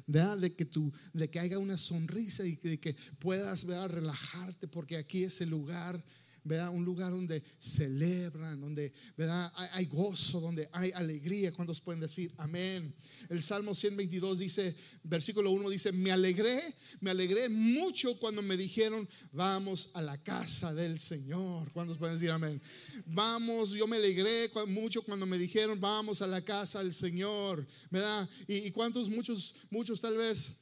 De 0.07 0.53
que, 0.53 0.65
tú, 0.65 0.91
de 1.13 1.29
que 1.29 1.39
haya 1.39 1.59
una 1.59 1.77
sonrisa 1.77 2.45
y 2.45 2.55
de 2.55 2.79
que 2.79 2.95
puedas 3.19 3.63
relajarte, 3.63 4.67
porque 4.67 4.97
aquí 4.97 5.23
es 5.23 5.41
el 5.41 5.49
lugar 5.49 6.03
¿verdad? 6.43 6.69
Un 6.69 6.83
lugar 6.83 7.11
donde 7.11 7.41
celebran, 7.57 8.59
donde, 8.59 8.91
¿verdad? 9.15 9.51
Hay, 9.71 9.85
gozo, 9.85 10.41
donde 10.41 10.67
hay 10.71 10.91
alegría. 10.91 11.53
¿Cuántos 11.53 11.79
pueden 11.79 12.01
decir 12.01 12.31
amén? 12.37 12.93
El 13.29 13.41
Salmo 13.41 13.73
122 13.73 14.39
dice, 14.39 14.75
versículo 15.03 15.51
1 15.51 15.69
dice, 15.69 15.91
me 15.91 16.11
alegré, 16.11 16.61
me 16.99 17.11
alegré 17.11 17.47
mucho 17.49 18.17
cuando 18.19 18.41
me 18.41 18.57
dijeron, 18.57 19.07
vamos 19.31 19.91
a 19.93 20.01
la 20.01 20.21
casa 20.21 20.73
del 20.73 20.99
Señor. 20.99 21.71
¿Cuántos 21.71 21.97
pueden 21.97 22.15
decir 22.15 22.31
amén? 22.31 22.61
Vamos, 23.05 23.71
yo 23.71 23.87
me 23.87 23.97
alegré 23.97 24.49
mucho 24.67 25.01
cuando 25.01 25.25
me 25.25 25.37
dijeron, 25.37 25.79
vamos 25.79 26.21
a 26.21 26.27
la 26.27 26.43
casa 26.43 26.79
del 26.79 26.93
Señor, 26.93 27.65
¿verdad? 27.89 28.29
Y, 28.47 28.55
y 28.57 28.71
cuántos, 28.71 29.09
muchos, 29.09 29.55
muchos 29.69 30.01
tal 30.01 30.17
vez, 30.17 30.57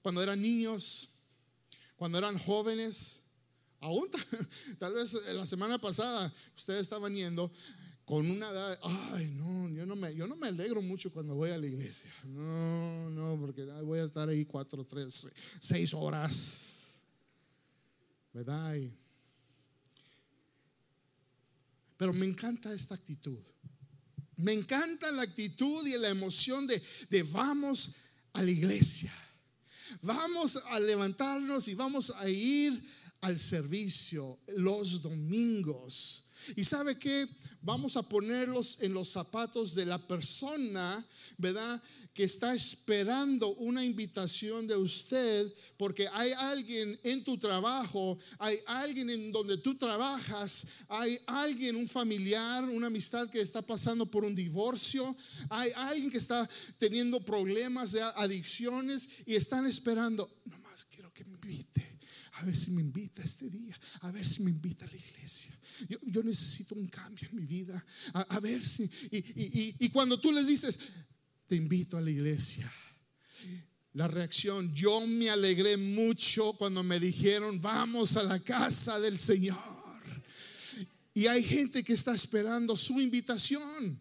cuando 0.00 0.22
eran 0.22 0.40
niños, 0.40 1.10
cuando 1.96 2.16
eran 2.16 2.38
jóvenes, 2.38 3.24
Aún 3.80 4.08
tal 4.78 4.94
vez 4.94 5.12
la 5.34 5.46
semana 5.46 5.78
pasada 5.78 6.32
ustedes 6.56 6.82
estaban 6.82 7.14
yendo 7.14 7.50
con 8.04 8.28
una 8.28 8.50
edad, 8.50 8.78
ay, 9.12 9.26
no, 9.34 9.68
yo 9.68 9.84
no 9.84 9.94
me, 9.94 10.14
yo 10.14 10.26
no 10.26 10.34
me 10.34 10.48
alegro 10.48 10.80
mucho 10.80 11.12
cuando 11.12 11.34
voy 11.34 11.50
a 11.50 11.58
la 11.58 11.66
iglesia. 11.66 12.10
No, 12.24 13.10
no, 13.10 13.38
porque 13.38 13.64
voy 13.82 13.98
a 13.98 14.04
estar 14.04 14.28
ahí 14.28 14.46
cuatro, 14.46 14.84
tres, 14.84 15.28
seis 15.60 15.92
horas. 15.92 16.76
¿Verdad? 18.32 18.76
pero 21.98 22.12
me 22.12 22.24
encanta 22.24 22.72
esta 22.72 22.94
actitud. 22.94 23.38
Me 24.36 24.52
encanta 24.52 25.10
la 25.10 25.22
actitud 25.22 25.84
y 25.86 25.98
la 25.98 26.08
emoción 26.08 26.66
de, 26.66 26.80
de 27.10 27.24
vamos 27.24 27.96
a 28.32 28.42
la 28.42 28.50
iglesia. 28.50 29.12
Vamos 30.00 30.56
a 30.56 30.78
levantarnos 30.78 31.66
y 31.66 31.74
vamos 31.74 32.10
a 32.10 32.28
ir 32.28 32.80
al 33.20 33.38
servicio 33.38 34.38
los 34.48 35.02
domingos. 35.02 36.24
Y 36.56 36.64
sabe 36.64 36.98
que 36.98 37.26
vamos 37.60 37.96
a 37.96 38.08
ponerlos 38.08 38.78
en 38.80 38.94
los 38.94 39.08
zapatos 39.08 39.74
de 39.74 39.84
la 39.84 39.98
persona, 39.98 41.04
¿verdad? 41.36 41.82
Que 42.14 42.24
está 42.24 42.54
esperando 42.54 43.54
una 43.56 43.84
invitación 43.84 44.66
de 44.66 44.76
usted, 44.76 45.52
porque 45.76 46.08
hay 46.12 46.32
alguien 46.32 46.98
en 47.02 47.22
tu 47.24 47.36
trabajo, 47.36 48.18
hay 48.38 48.58
alguien 48.66 49.10
en 49.10 49.32
donde 49.32 49.58
tú 49.58 49.76
trabajas, 49.76 50.66
hay 50.88 51.18
alguien, 51.26 51.76
un 51.76 51.88
familiar, 51.88 52.64
una 52.64 52.86
amistad 52.86 53.28
que 53.28 53.40
está 53.40 53.60
pasando 53.60 54.06
por 54.06 54.24
un 54.24 54.34
divorcio, 54.34 55.14
hay 55.50 55.70
alguien 55.74 56.10
que 56.10 56.18
está 56.18 56.48
teniendo 56.78 57.22
problemas 57.24 57.92
de 57.92 58.00
adicciones 58.00 59.08
y 59.26 59.34
están 59.34 59.66
esperando, 59.66 60.30
nomás 60.46 60.84
quiero 60.84 61.12
que 61.12 61.24
me 61.24 61.34
invite 61.34 61.87
a 62.38 62.44
ver 62.44 62.56
si 62.56 62.70
me 62.70 62.80
invita 62.80 63.22
este 63.22 63.50
día, 63.50 63.78
a 64.02 64.12
ver 64.12 64.24
si 64.24 64.42
me 64.42 64.50
invita 64.50 64.84
a 64.84 64.88
la 64.88 64.96
iglesia. 64.96 65.52
Yo, 66.06 66.22
necesito 66.22 66.76
un 66.76 66.86
cambio 66.86 67.28
en 67.30 67.36
mi 67.36 67.46
vida, 67.46 67.84
a, 68.12 68.38
ver 68.38 68.62
si... 68.64 68.88
Y, 69.10 69.88
cuando 69.90 70.20
tú 70.20 70.32
les 70.32 70.46
dices, 70.46 70.78
te 71.46 71.56
invito 71.56 71.96
a 71.96 72.00
la 72.00 72.10
iglesia, 72.10 72.70
la 73.94 74.06
reacción, 74.06 74.72
yo 74.72 75.04
me 75.06 75.30
alegré 75.30 75.76
mucho 75.76 76.52
cuando 76.52 76.84
me 76.84 77.00
dijeron, 77.00 77.60
vamos 77.60 78.16
a 78.16 78.22
la 78.22 78.38
casa 78.38 79.00
del 79.00 79.18
Señor. 79.18 79.58
Y 81.14 81.26
hay 81.26 81.42
gente 81.42 81.82
que 81.82 81.94
está 81.94 82.14
esperando 82.14 82.76
su 82.76 83.00
invitación. 83.00 83.98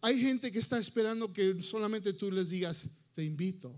Hay 0.00 0.20
gente 0.20 0.50
que 0.50 0.58
está 0.58 0.78
esperando 0.78 1.32
que 1.32 1.62
solamente 1.62 2.12
tú 2.12 2.32
les 2.32 2.50
digas, 2.50 2.88
te 3.14 3.22
invito, 3.22 3.72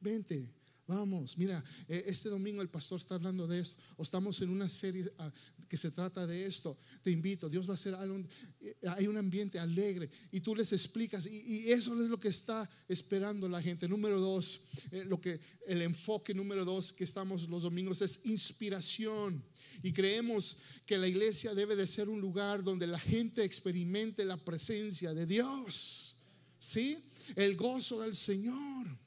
vente, 0.00 0.52
Vamos, 0.86 1.38
mira, 1.38 1.64
eh, 1.88 2.04
este 2.06 2.28
domingo 2.28 2.60
el 2.60 2.68
pastor 2.68 2.98
está 2.98 3.14
hablando 3.14 3.46
de 3.46 3.58
esto, 3.58 3.80
o 3.96 4.02
estamos 4.02 4.42
en 4.42 4.50
una 4.50 4.68
serie 4.68 5.10
ah, 5.18 5.32
que 5.66 5.78
se 5.78 5.90
trata 5.90 6.26
de 6.26 6.44
esto. 6.44 6.76
Te 7.02 7.10
invito, 7.10 7.48
Dios 7.48 7.66
va 7.66 7.72
a 7.72 7.74
hacer 7.74 7.94
algo, 7.94 8.22
eh, 8.60 8.76
hay 8.88 9.06
un 9.06 9.16
ambiente 9.16 9.58
alegre 9.58 10.10
y 10.30 10.40
tú 10.40 10.54
les 10.54 10.74
explicas, 10.74 11.26
y, 11.26 11.72
eso 11.72 11.98
es 12.02 12.10
lo 12.10 12.20
que 12.20 12.28
está 12.28 12.68
esperando 12.86 13.48
la 13.48 13.62
gente. 13.62 13.88
Número 13.88 14.20
dos, 14.20 14.60
eh, 14.90 15.04
lo 15.06 15.18
que 15.18 15.40
el 15.66 15.80
enfoque 15.80 16.34
número 16.34 16.66
dos 16.66 16.92
que 16.92 17.04
estamos 17.04 17.48
los 17.48 17.62
domingos 17.62 18.02
es 18.02 18.20
inspiración. 18.26 19.42
Y 19.82 19.90
creemos 19.90 20.58
que 20.84 20.98
la 20.98 21.08
iglesia 21.08 21.54
debe 21.54 21.76
de 21.76 21.86
ser 21.86 22.10
un 22.10 22.20
lugar 22.20 22.62
donde 22.62 22.86
la 22.86 22.98
gente 22.98 23.42
experimente 23.42 24.24
la 24.24 24.36
presencia 24.36 25.14
de 25.14 25.24
Dios, 25.24 26.16
¿sí? 26.58 26.98
El 27.36 27.56
gozo 27.56 28.02
del 28.02 28.14
Señor. 28.14 29.03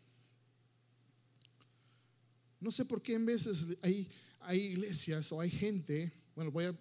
No 2.59 2.71
sé 2.71 2.85
por 2.85 3.01
qué 3.01 3.13
en 3.13 3.25
veces 3.25 3.67
hay, 3.81 4.09
hay 4.41 4.59
iglesias 4.59 5.31
o 5.31 5.41
hay 5.41 5.51
gente, 5.51 6.11
bueno, 6.35 6.51
voy 6.51 6.65
a, 6.65 6.75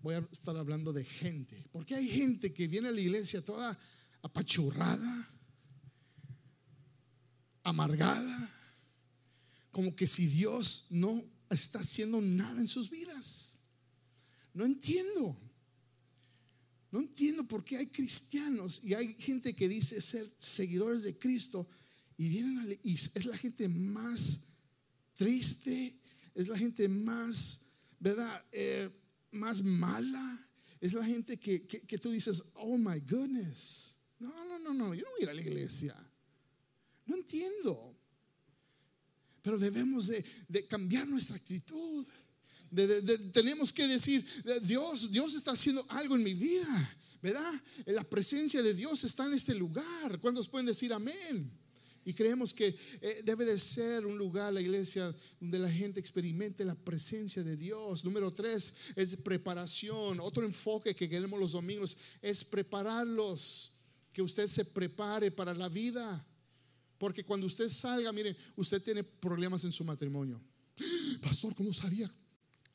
voy 0.00 0.14
a 0.14 0.28
estar 0.30 0.56
hablando 0.56 0.92
de 0.92 1.04
gente, 1.04 1.66
porque 1.72 1.94
hay 1.94 2.08
gente 2.08 2.52
que 2.52 2.68
viene 2.68 2.88
a 2.88 2.92
la 2.92 3.00
iglesia 3.00 3.44
toda 3.44 3.78
apachurrada, 4.22 5.28
amargada, 7.62 8.50
como 9.70 9.94
que 9.96 10.06
si 10.06 10.26
Dios 10.26 10.86
no 10.90 11.24
está 11.50 11.80
haciendo 11.80 12.20
nada 12.20 12.60
en 12.60 12.68
sus 12.68 12.90
vidas. 12.90 13.58
No 14.52 14.64
entiendo. 14.64 15.36
No 16.90 17.00
entiendo 17.00 17.44
por 17.44 17.64
qué 17.64 17.78
hay 17.78 17.88
cristianos 17.88 18.82
y 18.84 18.94
hay 18.94 19.14
gente 19.14 19.52
que 19.52 19.68
dice 19.68 20.00
ser 20.00 20.32
seguidores 20.38 21.02
de 21.02 21.18
Cristo, 21.18 21.66
y 22.16 22.28
vienen 22.28 22.78
y 22.82 22.94
es 22.94 23.26
la 23.26 23.36
gente 23.36 23.68
más 23.68 24.40
triste, 25.14 25.98
es 26.34 26.48
la 26.48 26.58
gente 26.58 26.88
más, 26.88 27.60
¿verdad? 27.98 28.44
Eh, 28.52 28.90
más 29.32 29.62
mala. 29.62 30.40
Es 30.80 30.92
la 30.92 31.04
gente 31.04 31.38
que, 31.38 31.66
que, 31.66 31.98
tú 31.98 32.10
dices, 32.10 32.42
oh 32.54 32.76
my 32.76 33.00
goodness. 33.00 33.96
No, 34.18 34.28
no, 34.44 34.58
no, 34.58 34.74
no, 34.74 34.94
yo 34.94 35.02
no 35.02 35.10
voy 35.10 35.20
a 35.20 35.22
ir 35.22 35.30
a 35.30 35.34
la 35.34 35.40
iglesia. 35.40 35.94
No 37.06 37.16
entiendo. 37.16 37.96
Pero 39.42 39.58
debemos 39.58 40.08
de, 40.08 40.24
de 40.48 40.66
cambiar 40.66 41.06
nuestra 41.08 41.36
actitud. 41.36 42.06
tenemos 43.32 43.72
que 43.72 43.86
decir, 43.86 44.26
Dios, 44.62 45.10
Dios 45.10 45.34
está 45.34 45.52
haciendo 45.52 45.86
algo 45.90 46.16
en 46.16 46.24
mi 46.24 46.34
vida, 46.34 46.96
¿verdad? 47.22 47.52
La 47.86 48.04
presencia 48.04 48.62
de 48.62 48.74
Dios 48.74 49.04
está 49.04 49.26
en 49.26 49.34
este 49.34 49.54
lugar. 49.54 50.20
¿Cuántos 50.20 50.48
pueden 50.48 50.66
decir 50.66 50.92
amén? 50.92 51.63
Y 52.04 52.12
creemos 52.12 52.52
que 52.52 52.76
eh, 53.00 53.22
debe 53.24 53.44
de 53.44 53.58
ser 53.58 54.04
un 54.04 54.18
lugar, 54.18 54.52
la 54.52 54.60
iglesia, 54.60 55.14
donde 55.40 55.58
la 55.58 55.70
gente 55.70 55.98
experimente 55.98 56.64
la 56.64 56.74
presencia 56.74 57.42
de 57.42 57.56
Dios. 57.56 58.04
Número 58.04 58.30
tres 58.30 58.74
es 58.94 59.16
preparación. 59.16 60.20
Otro 60.20 60.44
enfoque 60.44 60.94
que 60.94 61.08
queremos 61.08 61.40
los 61.40 61.52
domingos 61.52 61.96
es 62.20 62.44
prepararlos, 62.44 63.72
que 64.12 64.22
usted 64.22 64.48
se 64.48 64.64
prepare 64.64 65.30
para 65.30 65.54
la 65.54 65.68
vida. 65.68 66.24
Porque 66.98 67.24
cuando 67.24 67.46
usted 67.46 67.68
salga, 67.68 68.12
miren, 68.12 68.36
usted 68.56 68.82
tiene 68.82 69.02
problemas 69.02 69.64
en 69.64 69.72
su 69.72 69.82
matrimonio. 69.82 70.40
Pastor, 71.22 71.54
¿cómo 71.54 71.72
sabía? 71.72 72.10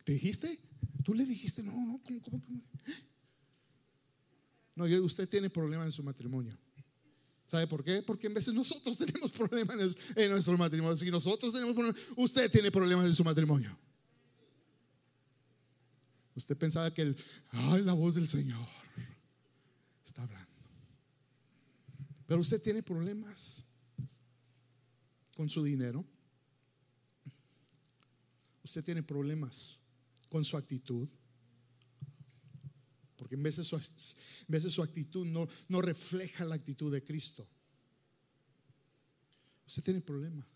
¿Te 0.03 0.13
dijiste? 0.13 0.57
¿Tú 1.03 1.13
le 1.13 1.25
dijiste? 1.25 1.61
No, 1.61 1.71
no, 1.73 2.01
¿cómo, 2.03 2.21
cómo, 2.21 2.41
cómo? 2.43 2.61
No, 4.75 4.85
usted 5.03 5.27
tiene 5.29 5.49
problemas 5.49 5.85
en 5.87 5.91
su 5.91 6.03
matrimonio. 6.03 6.57
¿Sabe 7.49 7.65
por 7.65 7.83
qué? 7.83 8.03
Porque 8.03 8.27
en 8.27 8.35
veces 8.35 8.53
nosotros 8.53 8.95
tenemos 9.05 9.31
problemas 9.31 9.75
en 10.15 10.29
nuestro 10.29 10.55
matrimonio. 10.55 10.95
Si 10.95 11.09
nosotros 11.09 11.51
tenemos 11.51 11.73
problemas, 11.73 11.99
usted 12.15 12.51
tiene 12.51 12.69
problemas 12.69 13.07
en 13.07 13.15
su 13.15 13.23
matrimonio. 13.23 13.75
Usted 16.35 16.55
pensaba 16.55 16.93
que 16.93 17.01
el, 17.01 17.17
ay, 17.49 17.81
la 17.81 17.93
voz 17.93 18.13
del 18.15 18.27
Señor 18.27 18.67
está 20.05 20.21
hablando. 20.21 20.47
Pero 22.27 22.39
usted 22.39 22.61
tiene 22.61 22.83
problemas 22.83 23.65
con 25.35 25.49
su 25.49 25.63
dinero. 25.63 26.05
Usted 28.63 28.83
tiene 28.83 29.01
problemas 29.01 29.79
con 30.29 30.45
su 30.45 30.55
actitud. 30.55 31.09
Porque 33.29 33.35
en 33.35 33.43
veces 33.43 33.67
su, 33.67 33.75
en 33.75 33.83
veces 34.47 34.73
su 34.73 34.81
actitud 34.81 35.23
no, 35.23 35.47
no 35.67 35.83
refleja 35.83 36.43
la 36.45 36.55
actitud 36.55 36.91
de 36.91 37.03
Cristo. 37.03 37.47
Usted 39.67 39.83
tiene 39.83 40.01
problemas. 40.01 40.47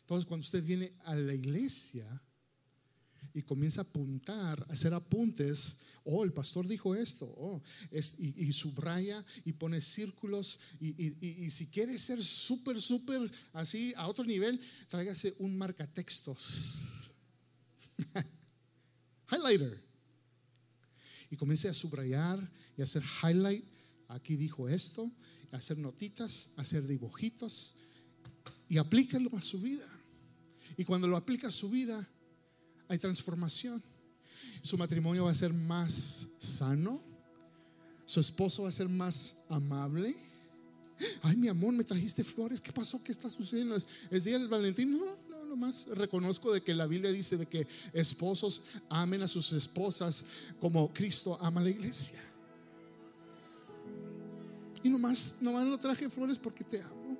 Entonces, 0.00 0.26
cuando 0.26 0.42
usted 0.42 0.64
viene 0.64 0.94
a 1.04 1.14
la 1.14 1.34
iglesia 1.34 2.22
y 3.34 3.42
comienza 3.42 3.82
a 3.82 3.84
apuntar, 3.84 4.64
a 4.70 4.72
hacer 4.72 4.94
apuntes, 4.94 5.76
oh, 6.04 6.24
el 6.24 6.32
pastor 6.32 6.66
dijo 6.66 6.94
esto, 6.94 7.26
oh, 7.26 7.62
es, 7.90 8.18
y, 8.18 8.50
subraya 8.54 9.22
y 9.44 9.52
pone 9.52 9.82
círculos, 9.82 10.60
y, 10.80 11.44
y 11.44 11.50
si 11.50 11.66
quiere 11.66 11.98
ser 11.98 12.24
súper, 12.24 12.80
súper 12.80 13.30
así 13.52 13.92
a 13.98 14.08
otro 14.08 14.24
nivel, 14.24 14.58
tráigase 14.88 15.34
un 15.40 15.58
marcatextos. 15.58 17.10
Highlighter 19.30 19.91
y 21.32 21.36
comience 21.36 21.66
a 21.66 21.74
subrayar 21.74 22.38
y 22.76 22.82
hacer 22.82 23.02
highlight. 23.02 23.64
Aquí 24.08 24.36
dijo 24.36 24.68
esto, 24.68 25.10
hacer 25.50 25.78
notitas, 25.78 26.50
hacer 26.56 26.86
dibujitos 26.86 27.76
y 28.68 28.76
aplícalo 28.76 29.34
a 29.34 29.40
su 29.40 29.58
vida. 29.62 29.86
Y 30.76 30.84
cuando 30.84 31.08
lo 31.08 31.16
aplica 31.16 31.48
a 31.48 31.50
su 31.50 31.70
vida, 31.70 32.06
hay 32.86 32.98
transformación. 32.98 33.82
Su 34.62 34.76
matrimonio 34.76 35.24
va 35.24 35.30
a 35.30 35.34
ser 35.34 35.54
más 35.54 36.26
sano. 36.38 37.02
Su 38.04 38.20
esposo 38.20 38.64
va 38.64 38.68
a 38.68 38.72
ser 38.72 38.90
más 38.90 39.36
amable. 39.48 40.14
Ay, 41.22 41.36
mi 41.36 41.48
amor, 41.48 41.72
me 41.72 41.82
trajiste 41.82 42.22
flores. 42.22 42.60
¿Qué 42.60 42.72
pasó? 42.72 43.02
¿Qué 43.02 43.10
está 43.10 43.30
sucediendo? 43.30 43.74
¿Es, 44.10 44.24
día 44.24 44.38
del 44.38 44.48
Valentín? 44.48 44.98
No, 44.98 45.16
más 45.56 45.86
reconozco 45.88 46.52
de 46.52 46.62
que 46.62 46.74
la 46.74 46.86
Biblia 46.86 47.10
dice 47.10 47.36
de 47.36 47.46
que 47.46 47.66
esposos 47.92 48.62
amen 48.88 49.22
a 49.22 49.28
sus 49.28 49.52
esposas 49.52 50.24
como 50.60 50.92
Cristo 50.92 51.38
ama 51.40 51.60
a 51.60 51.64
la 51.64 51.70
iglesia. 51.70 52.20
Y 54.82 54.88
nomás, 54.88 55.36
nomás 55.40 55.66
lo 55.66 55.78
traje 55.78 56.08
flores 56.08 56.38
porque 56.38 56.64
te 56.64 56.82
amo. 56.82 57.16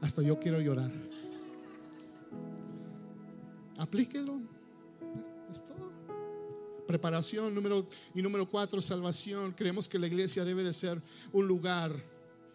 Hasta 0.00 0.20
yo 0.22 0.38
quiero 0.38 0.60
llorar. 0.60 0.90
Aplíquelo. 3.78 4.40
Es 5.50 5.64
todo. 5.64 5.90
Preparación 6.86 7.54
número 7.54 7.86
y 8.14 8.20
número 8.20 8.48
cuatro, 8.48 8.80
salvación. 8.80 9.52
Creemos 9.52 9.88
que 9.88 9.98
la 9.98 10.06
iglesia 10.06 10.44
debe 10.44 10.62
de 10.64 10.72
ser 10.72 11.00
un 11.32 11.46
lugar 11.46 11.92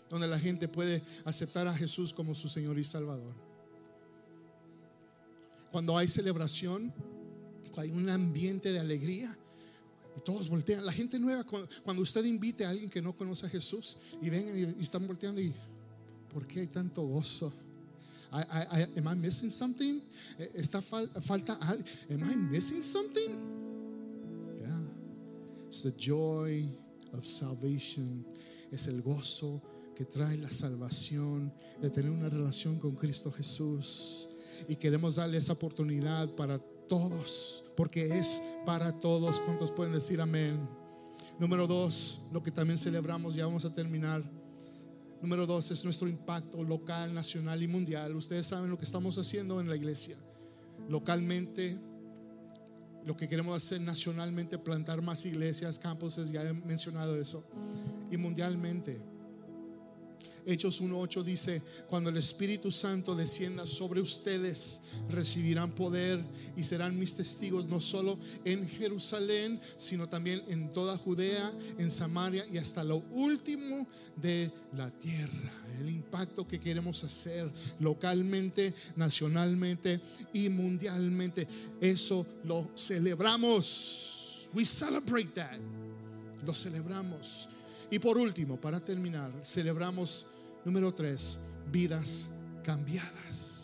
donde 0.09 0.27
la 0.27 0.39
gente 0.39 0.67
puede 0.67 1.03
aceptar 1.25 1.67
a 1.67 1.73
Jesús 1.73 2.13
como 2.13 2.33
su 2.33 2.47
Señor 2.47 2.77
y 2.79 2.83
Salvador. 2.83 3.33
Cuando 5.71 5.97
hay 5.97 6.07
celebración, 6.07 6.93
hay 7.75 7.91
un 7.91 8.09
ambiente 8.09 8.71
de 8.71 8.79
alegría, 8.79 9.37
y 10.17 10.21
todos 10.21 10.49
voltean. 10.49 10.83
La 10.85 10.91
gente 10.91 11.19
nueva, 11.19 11.45
cuando 11.83 12.01
usted 12.01 12.25
invite 12.25 12.65
a 12.65 12.69
alguien 12.69 12.89
que 12.89 13.01
no 13.01 13.15
conoce 13.15 13.45
a 13.45 13.49
Jesús 13.49 13.97
y 14.21 14.29
vengan 14.29 14.57
y, 14.57 14.81
están 14.81 15.05
volteando 15.05 15.39
y, 15.39 15.53
¿por 16.33 16.47
qué 16.47 16.61
hay 16.61 16.67
tanto 16.67 17.03
gozo? 17.03 17.53
am 18.31 19.07
I 19.07 19.15
missing 19.15 19.51
something? 19.51 20.01
Eh, 20.39 20.51
¿Está 20.55 20.81
falta 20.81 21.53
algo? 21.61 21.83
Am 22.09 22.29
I 22.29 22.35
missing 22.35 22.81
something? 22.81 23.29
Yeah. 24.59 24.81
It's 25.67 25.83
the 25.83 25.93
joy 25.97 26.67
of 27.13 27.25
salvation. 27.25 28.25
Es 28.71 28.87
el 28.87 29.01
gozo 29.01 29.61
que 29.97 30.05
trae 30.05 30.37
la 30.37 30.51
salvación, 30.51 31.51
de 31.81 31.89
tener 31.89 32.11
una 32.11 32.29
relación 32.29 32.77
con 32.77 32.95
Cristo 32.95 33.31
Jesús. 33.31 34.27
Y 34.67 34.75
queremos 34.75 35.15
darle 35.15 35.39
esa 35.39 35.53
oportunidad 35.53 36.29
para 36.35 36.59
todos, 36.59 37.63
porque 37.75 38.15
es 38.15 38.39
para 38.63 38.91
todos. 38.91 39.39
¿Cuántos 39.39 39.71
pueden 39.71 39.95
decir 39.95 40.21
amén? 40.21 40.69
Número 41.39 41.65
dos, 41.65 42.27
lo 42.31 42.43
que 42.43 42.51
también 42.51 42.77
celebramos, 42.77 43.33
ya 43.33 43.47
vamos 43.47 43.65
a 43.65 43.73
terminar. 43.73 44.23
Número 45.19 45.47
dos 45.47 45.71
es 45.71 45.83
nuestro 45.83 46.07
impacto 46.07 46.63
local, 46.63 47.11
nacional 47.11 47.63
y 47.63 47.67
mundial. 47.67 48.15
Ustedes 48.15 48.45
saben 48.45 48.69
lo 48.69 48.77
que 48.77 48.85
estamos 48.85 49.17
haciendo 49.17 49.59
en 49.59 49.67
la 49.67 49.75
iglesia. 49.75 50.15
Localmente, 50.89 51.75
lo 53.03 53.17
que 53.17 53.27
queremos 53.27 53.57
hacer 53.57 53.81
nacionalmente, 53.81 54.59
plantar 54.59 55.01
más 55.01 55.25
iglesias, 55.25 55.79
campuses, 55.79 56.31
ya 56.31 56.43
he 56.43 56.53
mencionado 56.53 57.15
eso. 57.15 57.43
Y 58.11 58.17
mundialmente, 58.17 59.16
Hechos 60.47 60.81
1.8 60.81 61.23
dice, 61.25 61.61
cuando 61.89 62.09
el 62.09 62.15
Espíritu 62.15 62.71
Santo 62.71 63.13
descienda 63.13 63.67
sobre 63.67 63.99
ustedes, 63.99 64.83
recibirán 65.09 65.71
poder 65.71 66.23
y 66.55 66.63
serán 66.63 66.97
mis 66.97 67.15
testigos 67.15 67.65
no 67.65 67.81
solo 67.81 68.17
en 68.45 68.65
Jerusalén, 68.65 69.59
sino 69.77 70.07
también 70.07 70.41
en 70.47 70.69
toda 70.69 70.97
Judea, 70.97 71.51
en 71.77 71.91
Samaria 71.91 72.45
y 72.49 72.57
hasta 72.57 72.81
lo 72.85 73.03
último 73.11 73.85
de 74.15 74.49
la 74.77 74.89
tierra. 74.89 75.51
El 75.81 75.89
impacto 75.89 76.47
que 76.47 76.61
queremos 76.61 77.03
hacer 77.03 77.51
localmente, 77.81 78.73
nacionalmente 78.95 79.99
y 80.31 80.47
mundialmente, 80.47 81.45
eso 81.81 82.25
lo 82.45 82.71
celebramos. 82.77 84.47
We 84.53 84.63
celebrate 84.63 85.31
that. 85.33 85.59
Lo 86.45 86.53
celebramos. 86.53 87.49
Y 87.91 87.99
por 87.99 88.17
último, 88.17 88.59
para 88.59 88.79
terminar, 88.79 89.31
celebramos 89.43 90.25
Número 90.67 90.91
tres, 90.91 91.39
vidas 91.71 92.29
cambiadas. 92.61 93.56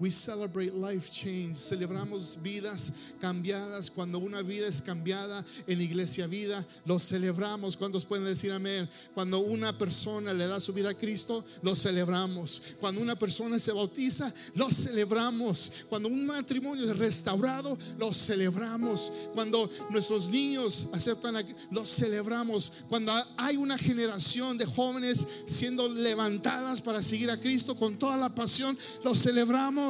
We 0.00 0.10
celebrate 0.10 0.74
life 0.74 1.10
change. 1.10 1.56
Celebramos 1.56 2.38
vidas 2.40 2.92
cambiadas. 3.20 3.90
Cuando 3.90 4.20
una 4.20 4.42
vida 4.42 4.68
es 4.68 4.80
cambiada 4.80 5.44
en 5.66 5.80
Iglesia 5.80 6.26
Vida, 6.28 6.64
lo 6.84 6.98
celebramos. 7.00 7.76
¿Cuántos 7.76 8.04
pueden 8.04 8.24
decir 8.24 8.52
amén? 8.52 8.88
Cuando 9.12 9.40
una 9.40 9.76
persona 9.76 10.32
le 10.32 10.46
da 10.46 10.60
su 10.60 10.72
vida 10.72 10.90
a 10.90 10.94
Cristo, 10.94 11.44
lo 11.62 11.74
celebramos. 11.74 12.62
Cuando 12.80 13.00
una 13.00 13.16
persona 13.16 13.58
se 13.58 13.72
bautiza, 13.72 14.32
lo 14.54 14.70
celebramos. 14.70 15.72
Cuando 15.88 16.08
un 16.08 16.26
matrimonio 16.26 16.88
es 16.88 16.96
restaurado, 16.96 17.76
lo 17.98 18.14
celebramos. 18.14 19.10
Cuando 19.34 19.68
nuestros 19.90 20.28
niños 20.28 20.86
aceptan, 20.92 21.44
lo 21.72 21.84
celebramos. 21.84 22.72
Cuando 22.88 23.12
hay 23.36 23.56
una 23.56 23.76
generación 23.76 24.58
de 24.58 24.66
jóvenes 24.66 25.26
siendo 25.46 25.88
levantadas 25.88 26.80
para 26.80 27.02
seguir 27.02 27.30
a 27.30 27.40
Cristo 27.40 27.74
con 27.74 27.98
toda 27.98 28.16
la 28.16 28.28
pasión, 28.28 28.78
lo 29.02 29.14
celebramos. 29.14 29.87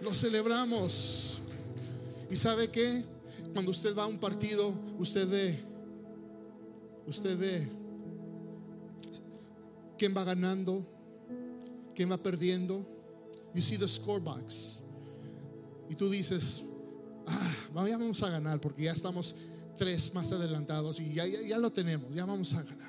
Lo 0.00 0.12
celebramos. 0.12 1.40
¿Y 2.30 2.36
sabe 2.36 2.70
que 2.70 3.04
Cuando 3.52 3.70
usted 3.70 3.96
va 3.96 4.02
a 4.02 4.06
un 4.06 4.18
partido, 4.18 4.74
usted 4.98 5.26
ve, 5.26 5.58
usted 7.06 7.38
ve 7.38 7.66
quién 9.96 10.14
va 10.14 10.24
ganando, 10.24 10.86
quién 11.94 12.10
va 12.10 12.18
perdiendo. 12.18 12.84
You 13.54 13.62
see 13.62 13.78
the 13.78 13.88
score 13.88 14.20
box. 14.20 14.80
Y 15.88 15.94
tú 15.94 16.10
dices, 16.10 16.64
ah, 17.26 17.54
vamos 17.72 18.22
a 18.22 18.28
ganar 18.28 18.60
porque 18.60 18.82
ya 18.82 18.92
estamos 18.92 19.36
tres 19.78 20.12
más 20.12 20.32
adelantados 20.32 21.00
y 21.00 21.14
ya, 21.14 21.24
ya 21.26 21.56
lo 21.58 21.72
tenemos, 21.72 22.14
ya 22.14 22.26
vamos 22.26 22.52
a 22.52 22.62
ganar. 22.62 22.85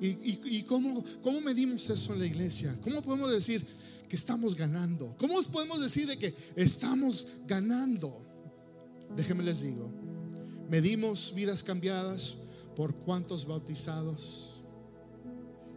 ¿Y, 0.00 0.62
cómo, 0.64 1.02
cómo 1.22 1.40
medimos 1.40 1.88
eso 1.88 2.12
en 2.12 2.20
la 2.20 2.26
iglesia? 2.26 2.76
¿Cómo 2.82 3.02
podemos 3.02 3.30
decir 3.30 3.64
que 4.08 4.16
estamos 4.16 4.54
ganando? 4.54 5.14
¿Cómo 5.18 5.42
podemos 5.44 5.80
decir 5.80 6.06
de 6.06 6.18
que 6.18 6.34
estamos 6.56 7.28
ganando? 7.46 8.20
Déjenme 9.16 9.44
les 9.44 9.62
digo, 9.62 9.90
Medimos 10.68 11.32
vidas 11.34 11.62
cambiadas 11.62 12.38
por 12.74 12.94
cuántos 12.94 13.46
bautizados. 13.46 14.62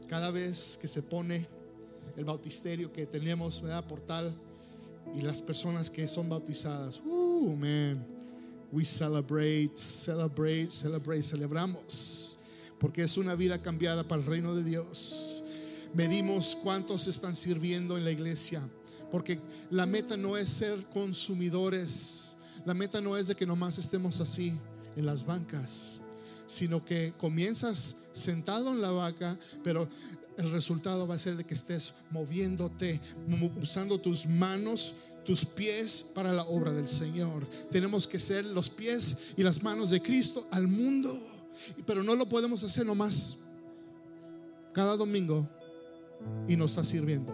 Cada 0.07 0.32
vez 0.32 0.78
que 0.82 0.88
se 0.88 1.01
pone 1.01 1.47
el 2.15 2.24
bautisterio 2.24 2.91
que 2.91 3.05
tenemos, 3.05 3.61
¿verdad? 3.61 3.86
Portal 3.86 4.34
y 5.15 5.22
las 5.22 5.41
personas 5.41 5.89
que 5.89 6.07
son 6.07 6.30
bautizadas. 6.30 7.01
Uh, 7.05 7.55
man. 7.55 8.05
We 8.72 8.84
celebrate, 8.84 9.72
celebrate, 9.76 10.70
celebrate, 10.70 11.24
celebramos. 11.24 12.36
Porque 12.80 13.03
es 13.03 13.17
una 13.17 13.36
vida 13.36 13.61
cambiada 13.61 14.03
para 14.03 14.21
el 14.21 14.28
reino 14.28 14.55
de 14.55 14.63
Dios. 14.63 15.43
Medimos 15.93 16.55
cuántos 16.55 17.07
están 17.07 17.36
sirviendo 17.36 17.97
en 17.97 18.03
la 18.03 18.11
iglesia. 18.11 18.61
Porque 19.11 19.39
la 19.69 19.86
meta 19.86 20.17
no 20.17 20.38
es 20.38 20.49
ser 20.49 20.86
consumidores. 20.88 22.36
La 22.65 22.73
meta 22.73 23.01
no 23.01 23.17
es 23.17 23.28
de 23.28 23.36
que 23.36 23.45
nomás 23.45 23.78
estemos 23.78 24.19
así 24.19 24.53
en 24.95 25.05
las 25.05 25.25
bancas, 25.25 26.01
sino 26.47 26.84
que 26.84 27.13
comienzas 27.17 27.97
sentado 28.13 28.71
en 28.71 28.82
la 28.82 28.91
vaca, 28.91 29.38
pero 29.63 29.88
el 30.38 30.51
resultado 30.51 31.07
va 31.07 31.15
a 31.15 31.19
ser 31.19 31.38
de 31.38 31.45
que 31.45 31.53
estés 31.53 31.93
moviéndote, 32.11 32.99
usando 33.61 33.99
tus 33.99 34.25
manos, 34.25 34.93
tus 35.25 35.45
pies 35.45 36.05
para 36.13 36.34
la 36.34 36.43
obra 36.43 36.71
del 36.71 36.88
Señor. 36.88 37.47
Tenemos 37.71 38.07
que 38.07 38.19
ser 38.19 38.45
los 38.45 38.69
pies 38.69 39.17
y 39.38 39.43
las 39.43 39.63
manos 39.63 39.89
de 39.89 40.01
Cristo 40.01 40.47
al 40.51 40.67
mundo, 40.67 41.15
pero 41.85 42.03
no 42.03 42.15
lo 42.15 42.25
podemos 42.25 42.63
hacer 42.63 42.85
nomás 42.85 43.37
cada 44.73 44.95
domingo 44.95 45.47
y 46.47 46.55
nos 46.55 46.71
está 46.71 46.83
sirviendo. 46.83 47.33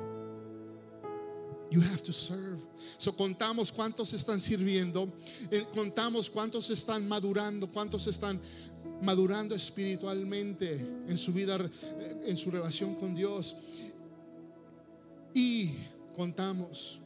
You 1.70 1.82
have 1.82 2.04
to 2.04 2.14
serve. 2.14 2.60
So 3.00 3.14
contamos 3.14 3.72
cuántos 3.72 4.14
están 4.14 4.40
sirviendo, 4.40 5.12
eh, 5.50 5.66
contamos 5.74 6.30
cuántos 6.30 6.70
están 6.70 7.08
madurando, 7.08 7.68
cuántos 7.68 8.06
están 8.06 8.40
madurando 9.02 9.56
espiritualmente 9.56 10.76
en 11.08 11.18
su 11.18 11.34
vida, 11.34 11.58
eh, 11.58 12.24
en 12.28 12.38
su 12.38 12.52
relación 12.52 12.94
con 12.96 13.16
Dios. 13.16 13.58
Y 15.34 15.78
contamos 16.16 17.00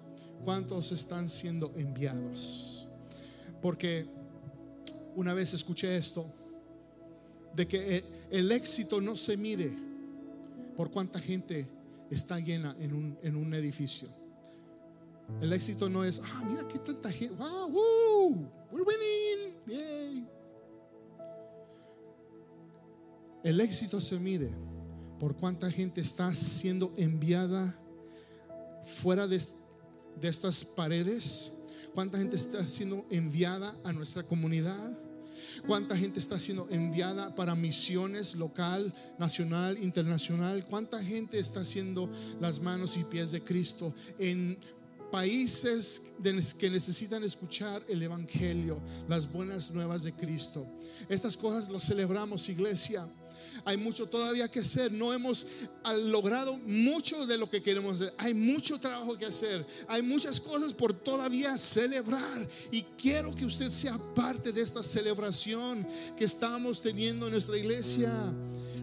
cuántos 0.44 0.92
están 0.92 1.30
siendo 1.30 1.72
enviados. 1.78 2.88
Porque 3.62 4.06
una 5.16 5.34
vez 5.34 5.54
escuché 5.54 5.96
esto, 5.96 6.30
de 7.58 7.68
que 7.68 8.04
el, 8.30 8.52
éxito 8.52 9.02
no 9.02 9.18
se 9.18 9.36
mide 9.36 9.76
por 10.76 10.92
cuánta 10.92 11.20
gente 11.20 11.68
está 12.12 12.40
llena 12.40 12.76
en 12.80 12.94
un, 12.94 13.18
en 13.24 13.36
un 13.36 13.52
edificio. 13.56 14.08
El 15.42 15.52
éxito 15.52 15.90
no 15.90 16.06
es, 16.06 16.22
ah, 16.24 16.44
mira 16.48 16.68
qué 16.68 16.78
tanta 16.78 17.12
gente, 17.12 17.34
wow, 17.34 17.68
woo, 17.68 18.52
we're 18.72 18.86
winning, 18.86 19.56
yay. 19.66 20.28
El 23.44 23.60
éxito 23.60 24.00
se 24.00 24.20
mide 24.20 24.52
por 25.20 25.36
cuánta 25.36 25.72
gente 25.72 26.00
está 26.00 26.32
siendo 26.36 26.94
enviada 26.96 27.76
fuera 28.84 29.26
de, 29.26 29.42
de 30.22 30.28
estas 30.28 30.64
paredes, 30.64 31.52
cuánta 31.96 32.20
gente 32.20 32.36
está 32.36 32.68
siendo 32.68 33.04
enviada 33.10 33.76
a 33.84 33.92
nuestra 33.94 34.22
comunidad, 34.22 35.07
cuánta 35.66 35.96
gente 35.96 36.20
está 36.20 36.38
siendo 36.38 36.68
enviada 36.70 37.36
para 37.36 37.56
misiones 37.56 38.36
local, 38.36 38.94
nacional, 39.18 39.78
internacional, 39.82 40.66
cuánta 40.70 41.04
gente 41.04 41.40
está 41.40 41.62
haciendo 41.62 42.10
las 42.40 42.62
manos 42.62 42.98
y 42.98 43.04
pies 43.04 43.32
de 43.32 43.42
Cristo 43.42 43.94
en 44.20 44.58
países 45.12 46.02
que 46.60 46.70
necesitan 46.70 47.24
escuchar 47.24 47.82
el 47.88 48.02
Evangelio, 48.04 48.82
las 49.08 49.32
buenas 49.32 49.72
nuevas 49.72 50.04
de 50.04 50.14
Cristo. 50.14 50.66
Estas 51.10 51.38
cosas 51.38 51.70
lo 51.70 51.80
celebramos, 51.80 52.50
iglesia. 52.50 53.08
Hay 53.66 53.78
mucho 53.78 54.08
todavía 54.08 54.48
que 54.48 54.60
hacer. 54.60 54.92
No 54.92 55.14
hemos 55.14 55.46
logrado 56.04 56.58
mucho 56.66 57.26
de 57.26 57.38
lo 57.38 57.50
que 57.50 57.62
queremos 57.62 57.96
hacer. 57.96 58.14
Hay 58.18 58.34
mucho 58.34 58.80
trabajo 58.80 59.18
que 59.18 59.26
hacer. 59.26 59.66
Hay 59.88 60.02
muchas 60.02 60.40
cosas 60.40 60.74
por 60.74 60.94
todavía 60.94 61.58
celebrar. 61.58 62.48
Y 62.72 62.84
quiero 62.98 63.34
que 63.36 63.46
usted 63.46 63.70
sea 63.70 63.98
parte 64.16 64.52
de 64.52 64.62
esta 64.62 64.84
celebración 64.84 65.88
que 66.18 66.26
estamos 66.26 66.82
teniendo 66.82 67.28
en 67.28 67.34
nuestra 67.34 67.58
iglesia 67.58 68.12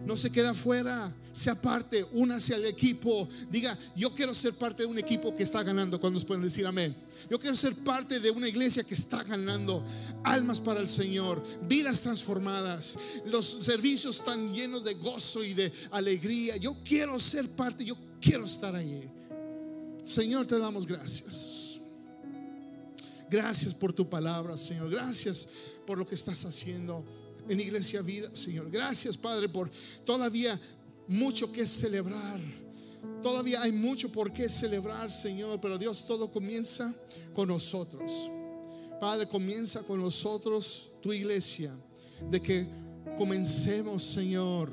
no 0.05 0.15
se 0.15 0.31
queda 0.31 0.53
fuera, 0.53 1.13
sea 1.31 1.59
parte, 1.59 2.05
únase 2.13 2.53
al 2.53 2.65
equipo. 2.65 3.27
Diga, 3.49 3.77
yo 3.95 4.13
quiero 4.13 4.33
ser 4.33 4.53
parte 4.53 4.83
de 4.83 4.87
un 4.87 4.99
equipo 4.99 5.35
que 5.35 5.43
está 5.43 5.63
ganando. 5.63 5.99
Cuando 5.99 6.17
nos 6.17 6.25
pueden 6.25 6.43
decir 6.43 6.65
amén. 6.65 6.95
Yo 7.29 7.39
quiero 7.39 7.55
ser 7.55 7.75
parte 7.75 8.19
de 8.19 8.29
una 8.29 8.47
iglesia 8.47 8.83
que 8.83 8.93
está 8.93 9.23
ganando 9.23 9.83
almas 10.23 10.59
para 10.59 10.79
el 10.79 10.87
Señor, 10.87 11.43
vidas 11.67 12.01
transformadas. 12.01 12.97
Los 13.25 13.47
servicios 13.47 14.17
están 14.17 14.53
llenos 14.53 14.83
de 14.83 14.93
gozo 14.93 15.43
y 15.43 15.53
de 15.53 15.73
alegría. 15.91 16.57
Yo 16.57 16.77
quiero 16.85 17.19
ser 17.19 17.49
parte, 17.49 17.83
yo 17.83 17.97
quiero 18.21 18.45
estar 18.45 18.75
allí. 18.75 19.01
Señor, 20.03 20.45
te 20.45 20.59
damos 20.59 20.85
gracias. 20.85 21.81
Gracias 23.29 23.73
por 23.73 23.91
tu 23.91 24.07
palabra, 24.07 24.55
Señor. 24.55 24.89
Gracias 24.91 25.47
por 25.87 25.97
lo 25.97 26.05
que 26.05 26.13
estás 26.13 26.45
haciendo 26.45 27.24
en 27.47 27.59
Iglesia 27.59 28.01
Vida, 28.01 28.29
Señor. 28.35 28.69
Gracias, 28.69 29.17
Padre, 29.17 29.49
por 29.49 29.69
todavía 30.03 30.59
mucho 31.07 31.51
que 31.51 31.65
celebrar. 31.65 32.39
Todavía 33.21 33.61
hay 33.61 33.71
mucho 33.71 34.11
por 34.11 34.33
qué 34.33 34.49
celebrar, 34.49 35.11
Señor, 35.11 35.59
pero 35.61 35.77
Dios 35.77 36.05
todo 36.05 36.31
comienza 36.31 36.93
con 37.33 37.47
nosotros. 37.47 38.11
Padre, 38.99 39.27
comienza 39.27 39.83
con 39.83 39.99
nosotros 39.99 40.91
tu 41.01 41.13
iglesia, 41.13 41.75
de 42.29 42.41
que 42.41 42.67
comencemos, 43.17 44.03
Señor, 44.03 44.71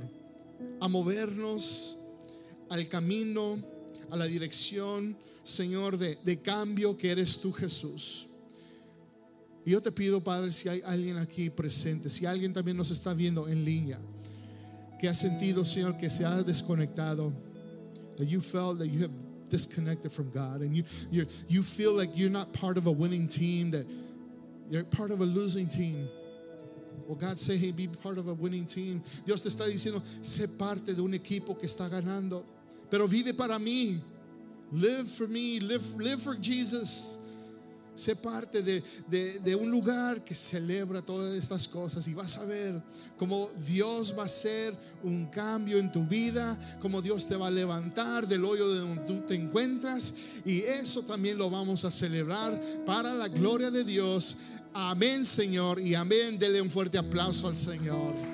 a 0.81 0.89
movernos 0.89 1.99
al 2.69 2.89
camino, 2.89 3.59
a 4.11 4.17
la 4.17 4.27
dirección, 4.27 5.17
Señor, 5.45 5.99
de, 5.99 6.43
cambio 6.43 6.97
que 6.97 7.11
eres 7.11 7.41
tú, 7.41 7.53
Jesús. 7.53 8.29
Y 9.65 9.71
yo 9.71 9.81
te 9.81 9.93
pido, 9.93 10.21
Padre, 10.21 10.51
si 10.51 10.69
hay 10.69 10.83
alguien 10.85 11.17
aquí 11.19 11.49
presente, 11.49 12.11
si 12.11 12.27
alguien 12.27 12.53
también 12.53 12.77
nos 12.77 12.91
está 12.91 13.15
viendo 13.15 13.49
en 13.49 13.65
línea, 13.65 13.99
que 14.99 15.09
ha 15.09 15.15
sentido, 15.15 15.65
Señor, 15.65 15.99
que 15.99 16.11
se 16.11 16.25
ha 16.25 16.43
desconectado, 16.43 17.33
that 18.17 18.27
you 18.27 18.41
felt 18.41 18.79
that 18.79 18.89
you 18.89 19.03
have 19.03 19.15
disconnected 19.49 20.11
from 20.11 20.31
God 20.31 20.63
and 20.63 20.75
you 20.75 20.85
you 21.11 21.27
you 21.49 21.63
feel 21.63 21.93
like 21.93 22.11
you're 22.15 22.31
not 22.31 22.53
part 22.53 22.79
of 22.79 22.87
a 22.87 22.91
winning 22.91 23.29
team, 23.29 23.71
that 23.71 23.87
you're 24.71 24.85
part 24.85 25.11
of 25.11 25.21
a 25.21 25.25
losing 25.25 25.69
team. 25.69 26.09
Well, 27.07 27.17
God 27.17 27.39
say, 27.39 27.57
hey, 27.57 27.73
be 27.73 27.89
part 27.89 28.19
of 28.19 28.29
a 28.29 28.35
winning 28.35 28.65
team. 28.65 29.03
Dios 29.25 29.43
te 29.43 29.49
está 29.49 29.67
diciendo, 29.67 30.03
sé 30.23 30.47
parte 30.59 30.95
de 30.95 31.03
un 31.03 31.13
equipo 31.13 31.59
que 31.59 31.67
está 31.67 31.89
ganando, 31.91 32.45
pero 32.91 33.07
vive 33.07 33.37
para 33.37 33.59
mí. 33.59 34.01
Live 34.73 35.09
for 35.09 35.29
me, 35.29 35.61
live, 35.61 35.83
live 35.97 36.23
for 36.23 36.35
Jesus. 36.35 37.19
Sé 37.95 38.17
parte 38.17 38.63
de, 38.63 39.57
un 39.57 39.71
lugar 39.71 40.25
que 40.25 40.35
celebra 40.35 41.03
todas 41.03 41.35
estas 41.35 41.69
cosas 41.69 42.07
y 42.09 42.15
vas 42.15 42.39
a 42.39 42.45
ver 42.45 42.83
cómo 43.19 43.51
Dios 43.67 44.15
va 44.17 44.23
a 44.23 44.27
hacer 44.27 44.75
un 45.03 45.27
cambio 45.27 45.79
en 45.79 45.93
tu 45.93 46.05
vida, 46.07 46.59
cómo 46.81 47.03
Dios 47.03 47.29
te 47.29 47.37
va 47.37 47.49
a 47.49 47.51
levantar 47.51 48.27
del 48.27 48.45
hoyo 48.45 48.73
de 48.73 48.81
donde 48.81 49.03
tú 49.03 49.21
te 49.27 49.35
encuentras 49.35 50.15
y 50.45 50.61
eso 50.61 51.03
también 51.03 51.37
lo 51.37 51.51
vamos 51.51 51.85
a 51.85 51.91
celebrar 51.91 52.59
para 52.87 53.15
la 53.15 53.29
gloria 53.29 53.71
de 53.71 53.85
Dios. 53.85 54.39
Amén, 54.73 55.25
Señor, 55.25 55.79
y 55.79 55.95
amén. 55.95 56.39
Dele 56.39 56.63
un 56.63 56.71
fuerte 56.71 56.97
aplauso 56.97 57.49
al 57.49 57.57
Señor. 57.57 58.32